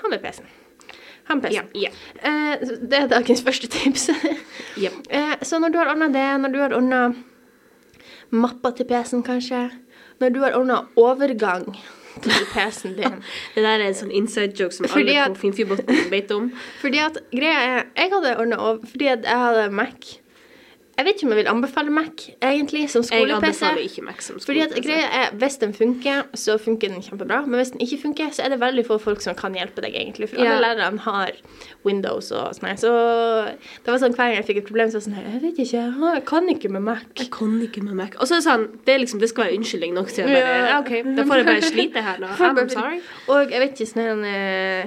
Ha 0.01 0.09
med 0.11 0.23
PC-en. 0.23 0.49
Ha 1.29 1.37
PC-en. 1.41 1.69
Ja. 1.79 1.91
Eh, 2.21 2.65
det 2.85 2.99
er 2.99 3.07
dagens 3.09 3.43
første 3.43 3.69
tips. 3.73 4.11
Jep. 4.83 4.93
eh, 5.11 5.35
så 5.43 5.59
når 5.63 5.73
du 5.73 5.79
har 5.81 5.93
ordna 5.95 6.09
det, 6.13 6.27
når 6.43 6.53
du 6.53 6.59
har 6.61 6.75
ordna 6.77 7.03
mappa 8.35 8.75
til 8.77 8.89
PC-en 8.91 9.23
kanskje, 9.25 9.69
når 10.21 10.35
du 10.35 10.41
har 10.45 10.57
ordna 10.59 10.83
overgang 11.01 11.65
til 12.23 12.45
PC-en 12.55 12.95
din 12.99 13.17
Det 13.55 13.63
der 13.65 13.79
er 13.79 13.87
en 13.89 13.97
sånn 13.99 14.13
inside 14.15 14.55
joke 14.59 14.75
som 14.77 14.87
Fordi 14.91 15.17
alle 15.17 15.35
på 15.35 15.41
Finnfjordbotn 15.47 16.05
vet 16.13 16.31
om. 16.35 16.51
Fordi 16.83 17.01
at 17.03 17.19
greia 17.33 17.65
er 17.65 17.81
Jeg 17.97 18.13
hadde 18.13 18.37
ordna 18.39 18.61
over 18.61 18.85
Fordi 18.91 19.09
at 19.17 19.25
jeg 19.27 19.41
hadde 19.47 19.71
Mac. 19.75 20.13
Jeg 20.95 21.07
vet 21.07 21.15
ikke 21.17 21.27
om 21.27 21.33
jeg 21.35 21.39
vil 21.41 21.49
anbefale 21.51 21.91
Mac, 21.91 22.25
egentlig, 22.43 22.85
som 22.91 23.03
skole-PC. 23.03 23.63
som 24.23 24.39
Fordi 24.39 24.61
at 24.63 24.75
greia 24.85 25.09
er, 25.11 25.31
Hvis 25.35 25.57
den 25.59 25.73
funker, 25.75 26.23
så 26.35 26.55
funker 26.59 26.89
den 26.89 27.03
kjempebra. 27.03 27.41
Men 27.47 27.59
hvis 27.59 27.73
den 27.75 27.81
ikke 27.81 27.99
funker, 28.03 28.31
så 28.31 28.45
er 28.45 28.49
det 28.55 28.61
veldig 28.61 28.85
få 28.87 28.99
folk 29.03 29.21
som 29.21 29.35
kan 29.35 29.55
hjelpe 29.55 29.83
deg. 29.83 29.95
egentlig. 29.95 30.29
For 30.29 30.37
Ja. 30.37 30.53
alle 30.55 30.67
lærerne 30.67 30.99
har 31.01 31.33
Windows 31.85 32.31
og 32.31 32.55
sånn. 32.55 32.79
Så 32.79 32.91
det 33.85 33.91
var 33.91 33.99
sånn 33.99 34.15
hver 34.15 34.31
gang 34.31 34.37
jeg 34.37 34.47
fikk 34.47 34.57
et 34.59 34.67
problem, 34.67 34.89
så 34.91 34.93
var 34.95 35.01
det 35.01 35.09
sånn 35.09 35.33
Jeg 35.33 35.43
vet 35.43 35.59
ikke, 35.59 36.15
jeg 36.15 36.25
kan 36.27 36.49
ikke 36.49 36.69
med 36.71 36.83
Mac. 36.83 37.03
Jeg 37.19 37.31
kan 37.31 37.61
ikke 37.63 37.83
med 37.83 37.95
Mac. 37.95 38.15
Og 38.21 38.29
så 38.29 38.35
er 38.35 38.39
det 38.39 38.47
sånn, 38.47 38.79
det, 38.87 39.01
liksom, 39.01 39.21
det 39.21 39.29
skal 39.29 39.45
være 39.45 39.57
unnskyldning 39.59 39.95
nok 39.95 40.09
til 40.09 40.25
å 40.25 40.29
bare 40.29 40.69
Ja. 40.69 40.79
okay. 40.81 41.01
OK, 41.01 41.17
da 41.17 41.23
får 41.25 41.37
jeg 41.37 41.47
bare 41.47 41.63
slite 41.63 42.03
her 42.03 42.19
nå. 42.19 42.27
I'm 42.39 42.69
sorry. 42.69 43.01
Og 43.29 43.51
jeg 43.51 43.61
vet 43.61 43.81
ikke 43.81 43.91
sånn 43.95 44.25
eh, 44.25 44.87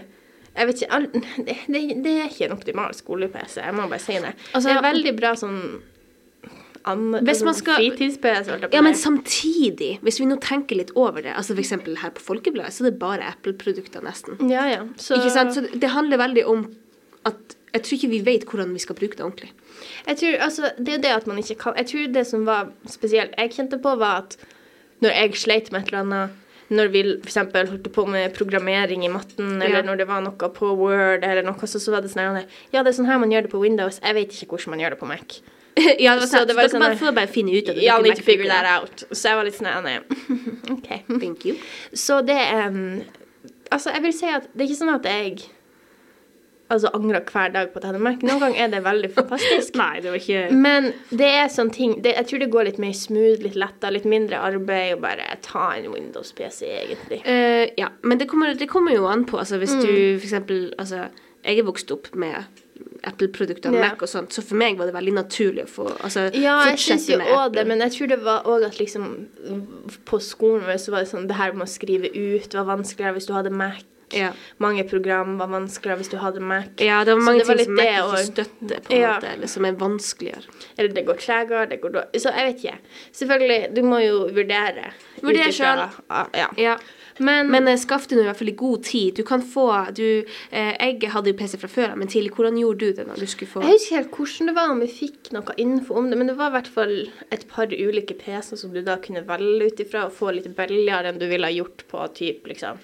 jeg 0.58 0.68
vet 0.68 0.82
ikke, 0.82 1.00
det, 1.46 1.58
det, 1.74 2.04
det 2.04 2.14
er 2.22 2.30
ikke 2.32 2.46
en 2.50 2.56
optimal 2.58 2.94
skole-PC, 2.94 3.62
jeg 3.62 3.74
må 3.74 3.88
bare 3.90 4.00
si 4.00 4.14
det. 4.14 4.34
Altså- 4.54 4.70
det 4.70 4.78
er 4.78 4.88
veldig 4.94 5.16
bra 5.20 5.34
sånn 5.36 5.82
an, 6.88 7.03
Hvis 7.27 7.41
man 7.44 7.53
altså, 7.53 7.63
skal- 7.63 7.82
holdt 7.84 8.00
jeg 8.00 8.17
på 8.22 8.74
Ja, 8.74 8.82
men 8.82 8.94
samtidig, 8.96 10.00
hvis 10.01 10.20
vi 10.20 10.25
nå 10.29 10.38
tenker 10.41 10.75
litt 10.79 10.91
over 10.96 11.22
det, 11.22 11.34
altså 11.36 11.56
eksempel 11.58 11.98
her 12.01 12.10
på 12.15 12.22
Folkebladet, 12.22 12.74
så 12.74 12.86
er 12.86 12.91
det 12.91 13.00
bare 13.00 13.22
Apple-produkter 13.27 14.01
nesten. 14.06 14.39
Ja, 14.50 14.65
ja. 14.72 14.82
Så, 14.98 15.15
Ikke 15.20 15.32
sant? 15.34 15.53
Så 15.53 15.67
det 15.79 15.89
handler 15.89 16.17
veldig 16.17 16.46
om 16.48 16.65
at 17.25 17.56
jeg 17.74 17.84
tror 17.84 17.98
ikke 17.98 18.10
vi 18.10 18.22
vet 18.25 18.46
hvordan 18.48 18.74
vi 18.74 18.79
skal 18.79 18.96
bruke 18.96 19.17
det 19.17 19.25
ordentlig. 19.25 19.51
Jeg 20.08 20.17
tror, 20.17 20.38
altså, 20.48 20.72
det 20.79 20.88
er 20.89 20.98
jo 20.98 21.01
det 21.03 21.15
at 21.17 21.27
man 21.27 21.38
ikke 21.38 21.58
kan 21.60 21.75
Jeg 21.77 21.86
tror 21.88 22.13
det 22.13 22.25
som 22.27 22.46
var 22.46 22.72
spesielt 22.88 23.34
jeg 23.38 23.51
kjente 23.51 23.79
på, 23.82 23.98
var 24.00 24.24
at 24.24 24.38
når 25.01 25.10
jeg 25.13 25.36
sleit 25.36 25.72
med 25.72 25.82
et 25.82 25.88
eller 25.94 26.00
annet 26.06 26.29
når 26.70 26.89
vi 26.91 27.01
for 27.24 27.29
eksempel 27.29 27.67
holdt 27.70 27.86
på 27.96 28.03
med 28.12 28.34
programmering 28.36 29.06
i 29.06 29.08
matten, 29.08 29.62
eller 29.62 29.77
Ja. 29.79 29.82
når 29.84 29.98
det 29.98 30.08
var 30.08 30.22
noe 30.22 30.32
på 30.51 30.75
Word, 30.75 31.24
eller 31.24 31.41
noe, 31.44 31.56
så, 31.63 31.79
så 31.79 31.91
var 31.91 32.01
det 32.01 32.12
sånn 32.12 32.44
Ja, 32.74 32.84
det 32.84 32.91
er 32.91 32.98
sånn 32.98 33.06
her 33.08 33.17
man 33.20 33.29
gjør 33.32 33.44
det 33.44 33.51
på 33.51 33.62
Windows. 33.62 34.00
Jeg 34.03 34.13
vet 34.15 34.29
ikke 34.36 34.48
hvordan 34.58 34.72
man 34.75 34.79
gjør 34.79 34.89
det 34.89 35.00
på 35.00 35.08
Mac. 35.08 35.39
ja, 36.06 36.14
det 36.16 36.22
var 36.24 36.28
Så 36.32 36.46
det 36.50 36.56
var 36.58 36.70
sånn 36.72 36.84
der- 36.86 36.98
får 37.00 37.14
bare 37.18 37.28
finne 37.32 37.54
ut 37.58 37.70
av 37.70 37.76
det. 37.76 37.84
Y'all 37.86 38.02
need 38.06 38.18
to 38.20 38.24
figure 38.26 38.48
that 38.50 38.66
out. 38.78 39.04
Så 39.12 39.30
jeg 39.30 39.38
var 39.40 39.48
litt 39.48 39.58
sånn 39.60 39.70
ja. 39.70 39.82
nei, 39.82 40.00
OK. 40.76 40.90
Thank 41.20 41.46
you. 41.46 41.56
Så 41.94 42.22
det 42.26 42.40
um, 42.66 43.04
Altså, 43.72 43.92
jeg 43.92 44.02
vil 44.06 44.14
si 44.16 44.26
at 44.32 44.46
det 44.54 44.64
er 44.64 44.70
ikke 44.70 44.80
sånn 44.80 44.94
at 44.96 45.08
jeg 45.10 45.40
altså 46.72 46.90
angrer 46.96 47.24
hver 47.24 47.52
dag 47.54 47.70
på 47.74 47.80
Mac. 48.00 48.24
Noen 48.28 48.42
ganger 48.42 48.62
er 48.66 48.72
det 48.74 48.80
veldig 48.84 49.10
fantastisk. 49.16 49.76
Nei, 49.82 50.00
det 50.04 50.12
var 50.12 50.20
ikke 50.20 50.42
Men 50.56 50.90
det 51.16 51.30
er 51.42 51.48
sånn 51.52 51.72
ting 51.72 51.94
det, 52.04 52.14
Jeg 52.18 52.28
tror 52.28 52.40
det 52.44 52.50
går 52.52 52.68
litt 52.70 52.80
mer 52.84 52.96
smooth, 52.98 53.44
litt 53.44 53.56
letta, 53.60 53.92
litt 53.94 54.08
mindre 54.08 54.40
arbeid, 54.44 54.96
og 54.98 55.04
bare 55.06 55.28
ta 55.46 55.70
en 55.78 55.90
Windows-PC, 55.94 56.68
egentlig. 56.84 57.22
Uh, 57.28 57.68
ja, 57.80 57.92
men 58.04 58.20
det 58.20 58.28
kommer, 58.32 58.54
det 58.60 58.68
kommer 58.72 58.96
jo 58.96 59.08
an 59.08 59.26
på. 59.28 59.40
Altså, 59.40 59.60
hvis 59.62 59.76
Mm. 59.78 59.82
du 59.86 59.94
eksempel 60.24 60.74
altså, 60.80 61.08
jeg 61.46 61.60
er 61.60 61.68
vokst 61.68 61.92
opp 61.96 62.10
med 62.16 62.36
Apple-produkter 63.08 63.74
Ja. 63.74 63.82
Mac 63.90 64.02
og 64.06 64.10
sånt, 64.12 64.34
så 64.36 64.44
for 64.46 64.60
meg 64.60 64.78
var 64.80 64.90
det 64.90 64.96
veldig 64.98 65.14
naturlig 65.18 65.66
å 65.66 65.72
få 65.72 65.88
altså, 65.98 66.28
Ja, 66.36 66.60
jeg 66.70 66.80
syns 66.84 67.08
jo 67.10 67.18
òg 67.20 67.54
det, 67.58 67.66
men 67.68 67.80
jeg 67.86 67.92
tror 67.98 68.08
det 68.14 68.20
var 68.24 68.44
òg 68.46 68.66
at 68.68 68.80
liksom 68.80 69.28
På 70.06 70.20
skolen 70.24 70.66
vår 70.68 70.78
så 70.82 70.92
var 70.96 71.06
det 71.06 71.12
sånn 71.12 71.28
Det 71.28 71.38
her 71.40 71.54
med 71.54 71.68
å 71.68 71.72
skrive 71.72 72.12
ut 72.14 72.54
var 72.54 72.68
vanskeligere 72.76 73.18
hvis 73.18 73.28
du 73.30 73.34
hadde 73.34 73.52
Mac. 73.54 73.84
Ja. 74.16 74.30
Mange 74.64 74.86
program 74.88 75.34
var 75.38 75.50
vanskeligere 75.52 76.00
hvis 76.00 76.10
du 76.14 76.18
hadde 76.22 76.40
Mac. 76.40 76.70
Ja, 76.80 77.02
det 77.04 77.16
var 77.18 77.24
mange 77.26 77.42
det 77.44 77.48
var 77.50 77.58
ting 77.60 77.66
som 77.66 77.76
Mac 77.76 77.88
ikke 77.90 78.22
støtter, 78.30 78.80
på 78.86 78.94
en 78.96 79.02
Ja. 79.02 79.16
måte, 79.18 79.34
eller 79.34 79.48
som 79.52 79.66
er 79.66 79.74
vanskeligere. 79.74 80.44
Eller 80.78 80.94
det 80.96 81.06
går 81.10 81.18
tregere, 81.20 81.66
det 81.70 81.82
går 81.82 81.92
dårlig 81.98 82.22
Så 82.24 82.32
jeg 82.36 82.48
vet 82.48 82.64
ikke. 82.64 82.78
Selvfølgelig, 83.20 83.76
du 83.76 83.82
må 83.84 84.00
jo 84.06 84.22
vurdere. 84.32 84.94
Vurdere 85.22 85.52
sjøl. 85.52 85.84
Ja. 86.34 86.48
Ja. 86.58 86.78
Men, 87.20 87.50
Men 87.52 87.68
eh, 87.68 87.78
skaff 87.82 88.06
nå 88.12 88.20
i 88.22 88.26
hvert 88.28 88.38
fall 88.38 88.52
i 88.52 88.56
god 88.58 88.84
tid. 88.84 89.16
Du 89.16 89.24
kan 89.24 89.42
få 89.42 89.68
du, 89.96 90.26
eh, 90.52 90.74
Jeg 90.80 91.10
hadde 91.14 91.32
jo 91.32 91.38
PC 91.40 91.58
fra 91.58 91.68
før 91.72 91.96
men 91.98 92.08
tidlig, 92.08 92.32
hvordan 92.36 92.58
gjorde 92.60 92.80
du 92.80 92.94
det 92.94 93.08
når 93.08 93.20
du 93.24 93.26
skulle 93.28 93.52
få 93.52 93.64
jeg 93.66 93.74
husker 93.78 93.96
helt 93.98 94.12
hvordan 94.18 94.52
det 94.52 94.56
var 94.56 94.70
om 94.74 94.80
vi 94.84 94.88
fikk 94.88 95.32
noe 95.36 95.56
info 95.58 95.98
om 95.98 96.10
det, 96.12 96.18
men 96.18 96.28
det 96.28 96.38
var 96.38 96.52
i 96.52 96.56
hvert 96.60 96.72
fall 96.78 96.96
et 97.32 97.48
par 97.50 97.68
ulike 97.74 98.18
PC-er 98.20 98.58
som 98.62 98.74
du 98.74 98.82
da 98.86 98.98
kunne 98.98 99.26
velge 99.28 99.72
ut 99.72 99.80
ifra 99.86 100.06
og 100.08 100.14
få 100.14 100.32
litt 100.36 100.50
billigere 100.58 101.10
enn 101.12 101.20
du 101.20 101.28
ville 101.28 101.48
ha 101.50 101.54
gjort 101.54 101.84
på 101.92 102.08
typ 102.18 102.48
liksom 102.48 102.78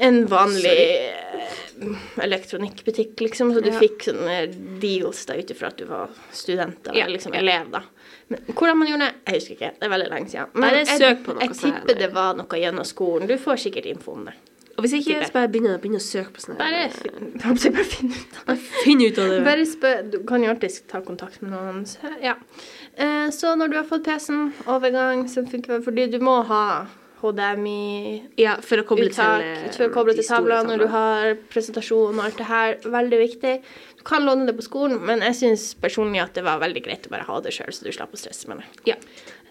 en 0.00 0.22
vanlig 0.30 0.62
Sorry. 0.62 1.96
elektronikkbutikk, 2.22 3.20
liksom. 3.20 3.52
Så 3.54 3.60
du 3.62 3.70
Ja. 3.70 3.78
fikk 3.80 4.04
sånne 4.06 4.80
deals 4.80 5.24
da 5.26 5.34
ut 5.34 5.50
ifra 5.50 5.66
at 5.68 5.76
du 5.76 5.84
var 5.84 6.08
student 6.32 6.86
eller 6.86 6.98
Ja, 7.00 7.06
liksom 7.06 7.34
elev, 7.34 7.70
da. 7.70 7.82
Men 8.30 8.44
hvordan 8.54 8.78
man 8.78 8.88
gjorde 8.88 9.08
det, 9.08 9.14
jeg 9.26 9.40
husker 9.40 9.56
ikke. 9.56 9.70
Det 9.80 9.86
er 9.88 9.90
veldig 9.96 10.10
lenge 10.12 10.30
siden. 10.30 10.52
Men 10.54 10.76
er 10.80 10.84
søk 11.00 11.24
på 11.26 11.34
noe 11.34 11.48
jeg 11.48 11.56
tipper 11.58 11.98
det 11.98 12.08
var 12.14 12.36
noe 12.38 12.60
gjennom 12.62 12.86
skolen. 12.86 13.26
Du 13.26 13.34
får 13.42 13.58
sikkert 13.64 13.88
info 13.90 14.14
om 14.14 14.28
det. 14.28 14.36
Og 14.78 14.84
hvis 14.86 14.94
ikke, 14.96 15.16
så 15.26 15.34
bare 15.34 15.48
begynne, 15.52 15.74
begynne 15.82 15.98
å 16.00 16.04
søke 16.04 16.30
på 16.32 16.40
sånne 16.40 16.56
Bare, 16.56 16.86
jeg 16.86 17.72
bare 17.74 17.90
finner 17.90 18.22
ut 18.22 18.38
av 18.38 18.46
det. 18.46 18.54
eh, 18.54 18.62
Finn 18.84 19.02
ut 19.02 19.18
av 19.18 19.28
det. 19.34 19.40
Bare 19.44 19.66
spør, 19.68 19.98
Du 20.14 20.16
kan 20.28 20.46
jo 20.46 20.52
alltid 20.54 20.78
ta 20.88 21.02
kontakt 21.04 21.42
med 21.42 21.52
noen. 21.52 21.82
Så, 21.90 22.14
ja. 22.22 22.36
Eh, 22.94 23.28
så 23.34 23.52
når 23.58 23.74
du 23.74 23.76
har 23.76 23.84
fått 23.90 24.06
PC-en, 24.06 24.54
overgang 24.70 25.26
som 25.28 25.50
funker 25.50 25.82
Fordi 25.84 26.06
du 26.14 26.18
må 26.24 26.38
ha 26.48 26.64
HDMI 27.20 28.22
Ja, 28.40 28.54
for 28.64 28.80
å 28.80 28.86
koble 28.88 29.10
uttak, 29.10 29.42
til 29.44 29.68
eh, 29.68 29.74
for 29.76 29.86
å 29.90 29.92
koble 29.92 30.14
til 30.16 30.24
tavla 30.24 30.62
når 30.64 30.80
du 30.80 30.86
har 30.94 31.34
presentasjon 31.52 32.16
og 32.16 32.24
alt 32.24 32.38
det 32.40 32.48
her. 32.48 32.76
Veldig 32.96 33.18
viktig. 33.20 33.54
Du 34.00 34.04
kan 34.08 34.24
låne 34.24 34.46
det 34.48 34.54
på 34.56 34.64
skolen, 34.64 34.96
men 35.04 35.20
jeg 35.20 35.36
syns 35.36 35.74
personlig 35.76 36.22
at 36.22 36.32
det 36.38 36.40
var 36.46 36.56
veldig 36.62 36.80
greit 36.86 37.04
å 37.04 37.10
bare 37.12 37.26
ha 37.28 37.40
det 37.44 37.52
sjøl, 37.52 37.68
så 37.68 37.84
du 37.84 37.90
slapp 37.92 38.14
å 38.16 38.20
stresse 38.20 38.48
med 38.48 38.62
det. 38.62 38.94
Ja. 38.94 38.96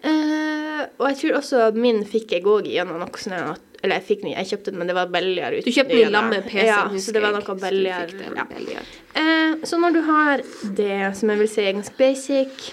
Uh, 0.02 0.88
og 0.98 1.04
jeg 1.10 1.18
tror 1.20 1.36
også 1.38 1.68
min 1.76 2.00
fikk 2.08 2.32
jeg 2.34 2.46
òg 2.48 2.66
gjennom 2.66 2.98
noe 2.98 3.20
sånn 3.20 3.36
at 3.36 3.60
Eller 3.84 4.00
jeg 4.00 4.04
fikk 4.08 4.22
den, 4.24 4.32
jeg 4.34 4.48
kjøpte 4.48 4.72
den, 4.72 4.78
men 4.80 4.88
det 4.90 4.94
var 4.96 5.06
billigere. 5.12 5.60
Du 5.64 5.70
kjøpte 5.72 5.94
den 5.94 6.08
i 6.08 6.12
lag 6.12 6.26
med 6.28 6.42
PC-en, 6.48 6.66
Ja, 6.68 6.80
husker 6.90 7.06
så 7.06 7.14
det 7.16 7.22
var 7.22 7.36
noe 7.36 7.54
billigere. 7.62 8.32
Ja. 8.74 8.82
Eh, 9.22 9.54
så 9.70 9.78
når 9.80 9.94
du 9.94 10.00
har 10.08 10.42
det 10.80 10.98
som 11.16 11.32
jeg 11.32 11.40
vil 11.40 11.48
si 11.48 11.62
er 11.64 11.76
ganske 11.78 11.96
basic, 11.96 12.66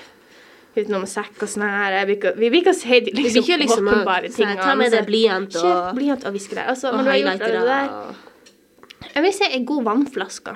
utenom 0.75 1.05
sekk 1.09 1.45
og 1.45 1.51
sånn 1.51 1.63
her 1.63 1.95
Vi 2.09 2.49
vil 2.49 2.59
ikke 2.59 2.73
si 2.75 2.99
de 3.05 3.13
liksom, 3.15 3.43
ikke 3.45 3.59
liksom 3.63 3.87
åpenbare 3.87 4.27
sånn, 4.31 4.41
tingene. 4.41 4.65
ta 4.67 4.75
med 4.75 4.91
deg 4.91 5.05
blyant 5.07 5.55
og- 5.61 5.93
blyant 5.95 6.25
og 6.27 6.33
viskelær. 6.35 6.67
Altså, 6.73 6.91
Og 6.91 6.99
når 6.99 7.03
du 7.03 7.09
har 7.11 7.21
gjort 7.23 7.39
det 7.39 7.53
der 7.53 7.89
og 7.93 8.15
Jeg 9.13 9.23
vil 9.23 9.33
si 9.33 9.45
ei 9.45 9.63
god 9.63 9.83
vannflaske. 9.85 10.55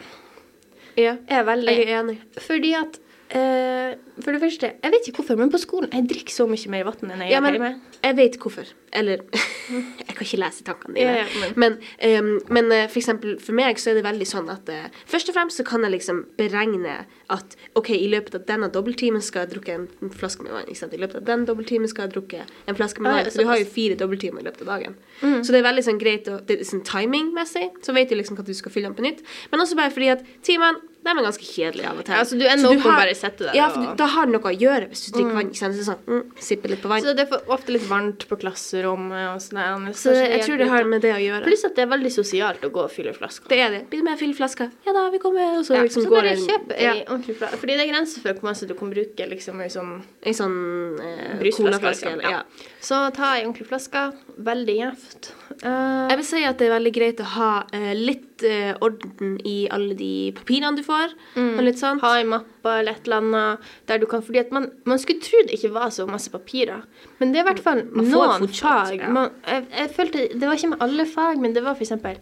Ja, 0.98 1.16
Er 1.28 1.44
veldig 1.48 1.76
jeg 1.78 1.88
er 1.90 2.00
enig. 2.02 2.18
Fordi 2.38 2.74
at 2.74 3.00
eh, 3.38 3.96
For 4.22 4.32
det 4.36 4.42
første, 4.42 4.72
jeg 4.84 4.92
vet 4.94 5.08
ikke 5.10 5.22
hvorfor, 5.24 5.38
men 5.40 5.52
på 5.54 5.60
skolen 5.62 5.90
jeg 5.92 6.08
drikker 6.12 6.34
så 6.36 6.46
mye 6.50 6.70
mer 6.74 6.84
vann 6.88 7.12
enn 7.12 7.24
jeg 7.26 7.32
Ja, 7.32 7.40
gjør 7.42 7.58
hjemme. 7.58 7.72
jeg 8.04 8.16
vet 8.18 8.38
hvorfor. 8.42 8.72
Eller 8.94 9.22
Jeg 9.72 10.16
kan 10.18 10.26
ikke 10.26 10.40
lese 10.42 10.64
tankene 10.68 10.96
dine. 10.98 11.12
Ja, 11.16 11.24
ja, 11.24 11.52
men 11.56 11.78
men, 12.02 12.40
men 12.50 12.72
eh, 12.76 12.88
for 12.92 13.00
eksempel 13.00 13.38
for 13.40 13.56
meg 13.56 13.80
så 13.80 13.92
er 13.92 14.00
det 14.00 14.04
veldig 14.04 14.28
sånn 14.28 14.50
at 14.52 14.68
uh, 14.68 14.90
først 15.08 15.30
og 15.32 15.38
fremst 15.38 15.62
så 15.62 15.64
kan 15.68 15.86
jeg 15.88 15.94
liksom 15.96 16.26
beregne 16.38 16.98
at 17.32 17.56
OK, 17.80 17.90
i 17.96 18.10
løpet 18.12 18.36
av 18.36 18.44
denne 18.50 18.68
dobbelttimen 18.74 19.22
skal 19.24 19.46
jeg 19.46 19.54
drukke 19.56 19.78
en 19.78 20.12
flaske 20.12 20.44
med 20.44 20.52
vann. 20.52 20.68
Ikke 20.68 20.82
sant? 20.84 20.94
I 20.98 21.00
løpet 21.00 21.22
av 21.22 21.28
den 21.30 21.46
dobbelttimen 21.48 21.88
skal 21.88 22.10
jeg 22.10 22.16
drukke 22.18 22.44
en 22.68 22.76
flaske 22.76 23.00
med 23.02 23.12
Ah, 23.14 23.22
vann. 23.22 23.32
Så 23.32 23.40
du 23.46 23.48
har 23.48 23.62
jo 23.62 23.66
fire 23.72 23.96
dobbelttimer 23.96 24.44
i 24.44 24.48
løpet 24.50 24.66
av 24.68 24.74
dagen. 24.74 24.98
Mm. 25.22 25.40
Så 25.44 25.54
det 25.56 25.62
er 25.62 25.68
veldig 25.70 25.86
sånn 25.88 26.02
greit 26.02 26.28
å 26.28 26.40
Det 26.46 26.60
er 26.60 26.68
sånn 26.68 26.84
timingmessig, 26.84 27.70
så 27.86 27.96
vet 27.96 28.10
du 28.12 28.18
liksom 28.20 28.40
at 28.42 28.46
du 28.50 28.54
skal 28.58 28.72
fylle 28.76 28.90
den 28.92 28.98
på 28.98 29.06
nytt. 29.08 29.24
Men 29.54 29.64
også 29.64 29.78
bare 29.80 29.94
fordi 29.96 30.12
at 30.18 30.26
timene 30.44 30.82
de 31.02 31.10
er 31.10 31.24
ganske 31.26 31.46
kjedelige 31.48 31.90
av 31.90 31.98
og 31.98 32.06
til. 32.06 32.14
Ja, 32.14 32.26
så 32.30 32.38
du 32.38 32.44
ender 32.46 32.70
opp 32.76 32.84
med 32.84 32.86
å 32.92 32.98
bare 33.00 33.16
sette 33.18 33.48
deg 33.48 33.56
Ja, 33.58 33.70
for 33.74 33.82
du- 33.82 33.96
da 33.98 34.06
har 34.16 34.30
det 34.30 34.36
noe 34.36 34.52
å 34.52 34.54
gjøre 34.56 34.90
hvis 34.92 35.06
du 35.06 35.10
drikker 35.16 35.38
vann. 35.38 35.52
Ikke 35.52 35.62
sant? 35.62 35.76
Så 35.76 35.82
det 35.82 35.86
er 35.86 35.90
sånn, 35.92 36.04
mm, 36.08 36.72
litt 36.72 36.84
på 36.84 36.92
vann. 36.92 37.06
Så 37.06 37.16
det 37.18 37.26
er 37.28 37.54
ofte 37.56 37.76
litt 37.76 37.88
varmt 37.90 38.26
på 38.30 38.40
klasserommet 38.44 39.28
og 39.32 39.42
sånn. 39.44 39.88
Så 39.98 40.16
jeg 40.16 40.44
tror 40.46 40.62
det 40.62 40.70
har 40.72 40.88
med 40.90 41.06
det 41.06 41.14
å 41.16 41.22
gjøre. 41.22 41.44
Pluss 41.48 41.66
at 41.68 41.78
det 41.78 41.86
er 41.86 41.92
veldig 41.92 42.14
sosialt 42.14 42.66
å 42.68 42.72
gå 42.74 42.86
og 42.86 42.92
fylle 42.94 43.14
flasker. 43.18 43.50
Det 43.52 43.60
er 43.60 43.76
det. 43.78 43.84
Blir 43.92 44.04
det 44.04 44.10
med 44.10 44.18
å 44.18 44.22
fylle 44.22 44.38
flasker? 44.38 44.72
Ja 44.88 44.96
da, 44.98 45.08
vi 45.14 45.22
kommer. 45.24 45.60
Og 45.60 45.66
så 45.68 45.78
Ja, 45.78 45.86
liksom 45.88 46.06
så 46.06 46.14
går 46.14 46.22
bare 46.22 46.36
kjøp 46.40 46.76
ei 46.78 46.88
ja, 46.88 46.96
ordentlig 47.08 47.38
flaske. 47.42 47.62
Fordi 47.64 47.78
det 47.78 47.86
er 47.86 47.92
grenser 47.94 48.26
for 48.26 48.42
hvor 48.42 48.50
mye 48.52 48.70
du 48.72 48.76
kan 48.82 48.94
bruke 48.96 49.30
liksom 49.32 49.62
ei 49.62 49.70
sånn 49.72 49.94
en 50.22 50.38
sånn 50.38 50.58
eh, 51.02 51.52
colaflaske. 51.58 52.16
Liksom. 52.16 52.26
Ja. 52.26 52.42
Ja. 52.42 52.68
Så 52.82 53.00
ta 53.16 53.36
ei 53.36 53.46
ordentlig 53.46 53.68
flaske. 53.70 54.04
Veldig 54.42 54.76
gjevt. 54.78 55.32
Uh, 55.62 56.10
Jeg 56.10 56.20
vil 56.22 56.28
si 56.28 56.44
at 56.48 56.60
det 56.60 56.68
er 56.70 56.76
veldig 56.76 56.94
greit 56.96 57.22
å 57.22 57.28
ha 57.36 57.50
uh, 57.66 57.92
litt 57.98 58.46
uh, 58.46 58.74
orden 58.86 59.36
i 59.48 59.66
alle 59.74 59.98
de 59.98 60.32
papirene 60.38 60.78
du 60.80 60.84
får. 60.86 61.16
Og 61.42 61.64
litt 61.66 61.82
sånt. 61.82 62.02
Mm. 62.02 62.06
ha 62.06 62.14
i 62.22 62.28
mappa 62.62 62.80
eller 62.80 62.92
et 62.92 63.06
eller 63.06 63.18
annet 63.18 63.60
der 63.88 63.98
du 63.98 64.06
kan 64.06 64.22
Fordi 64.22 64.44
man, 64.52 64.72
man 64.86 65.00
skulle 65.00 65.22
tro 65.22 65.38
det 65.46 65.54
ikke 65.54 65.74
var 65.74 65.90
så 65.90 66.06
masse 66.06 66.30
papirer. 66.30 66.82
Men 67.20 67.32
det 67.32 67.40
er 67.40 67.44
i 67.44 67.54
hvert 67.54 67.64
fall 67.64 67.84
noen 67.92 68.48
fag. 68.48 69.00
ja. 69.00 69.10
Man, 69.10 69.32
jeg, 69.48 69.66
jeg 69.78 69.90
følte 69.96 70.28
Det 70.34 70.48
var 70.48 70.54
ikke 70.54 70.70
med 70.70 70.82
alle 70.82 71.06
fag, 71.06 71.40
men 71.40 71.56
det 71.56 71.64
var 71.64 71.76
for 71.76 71.84
eksempel 71.84 72.18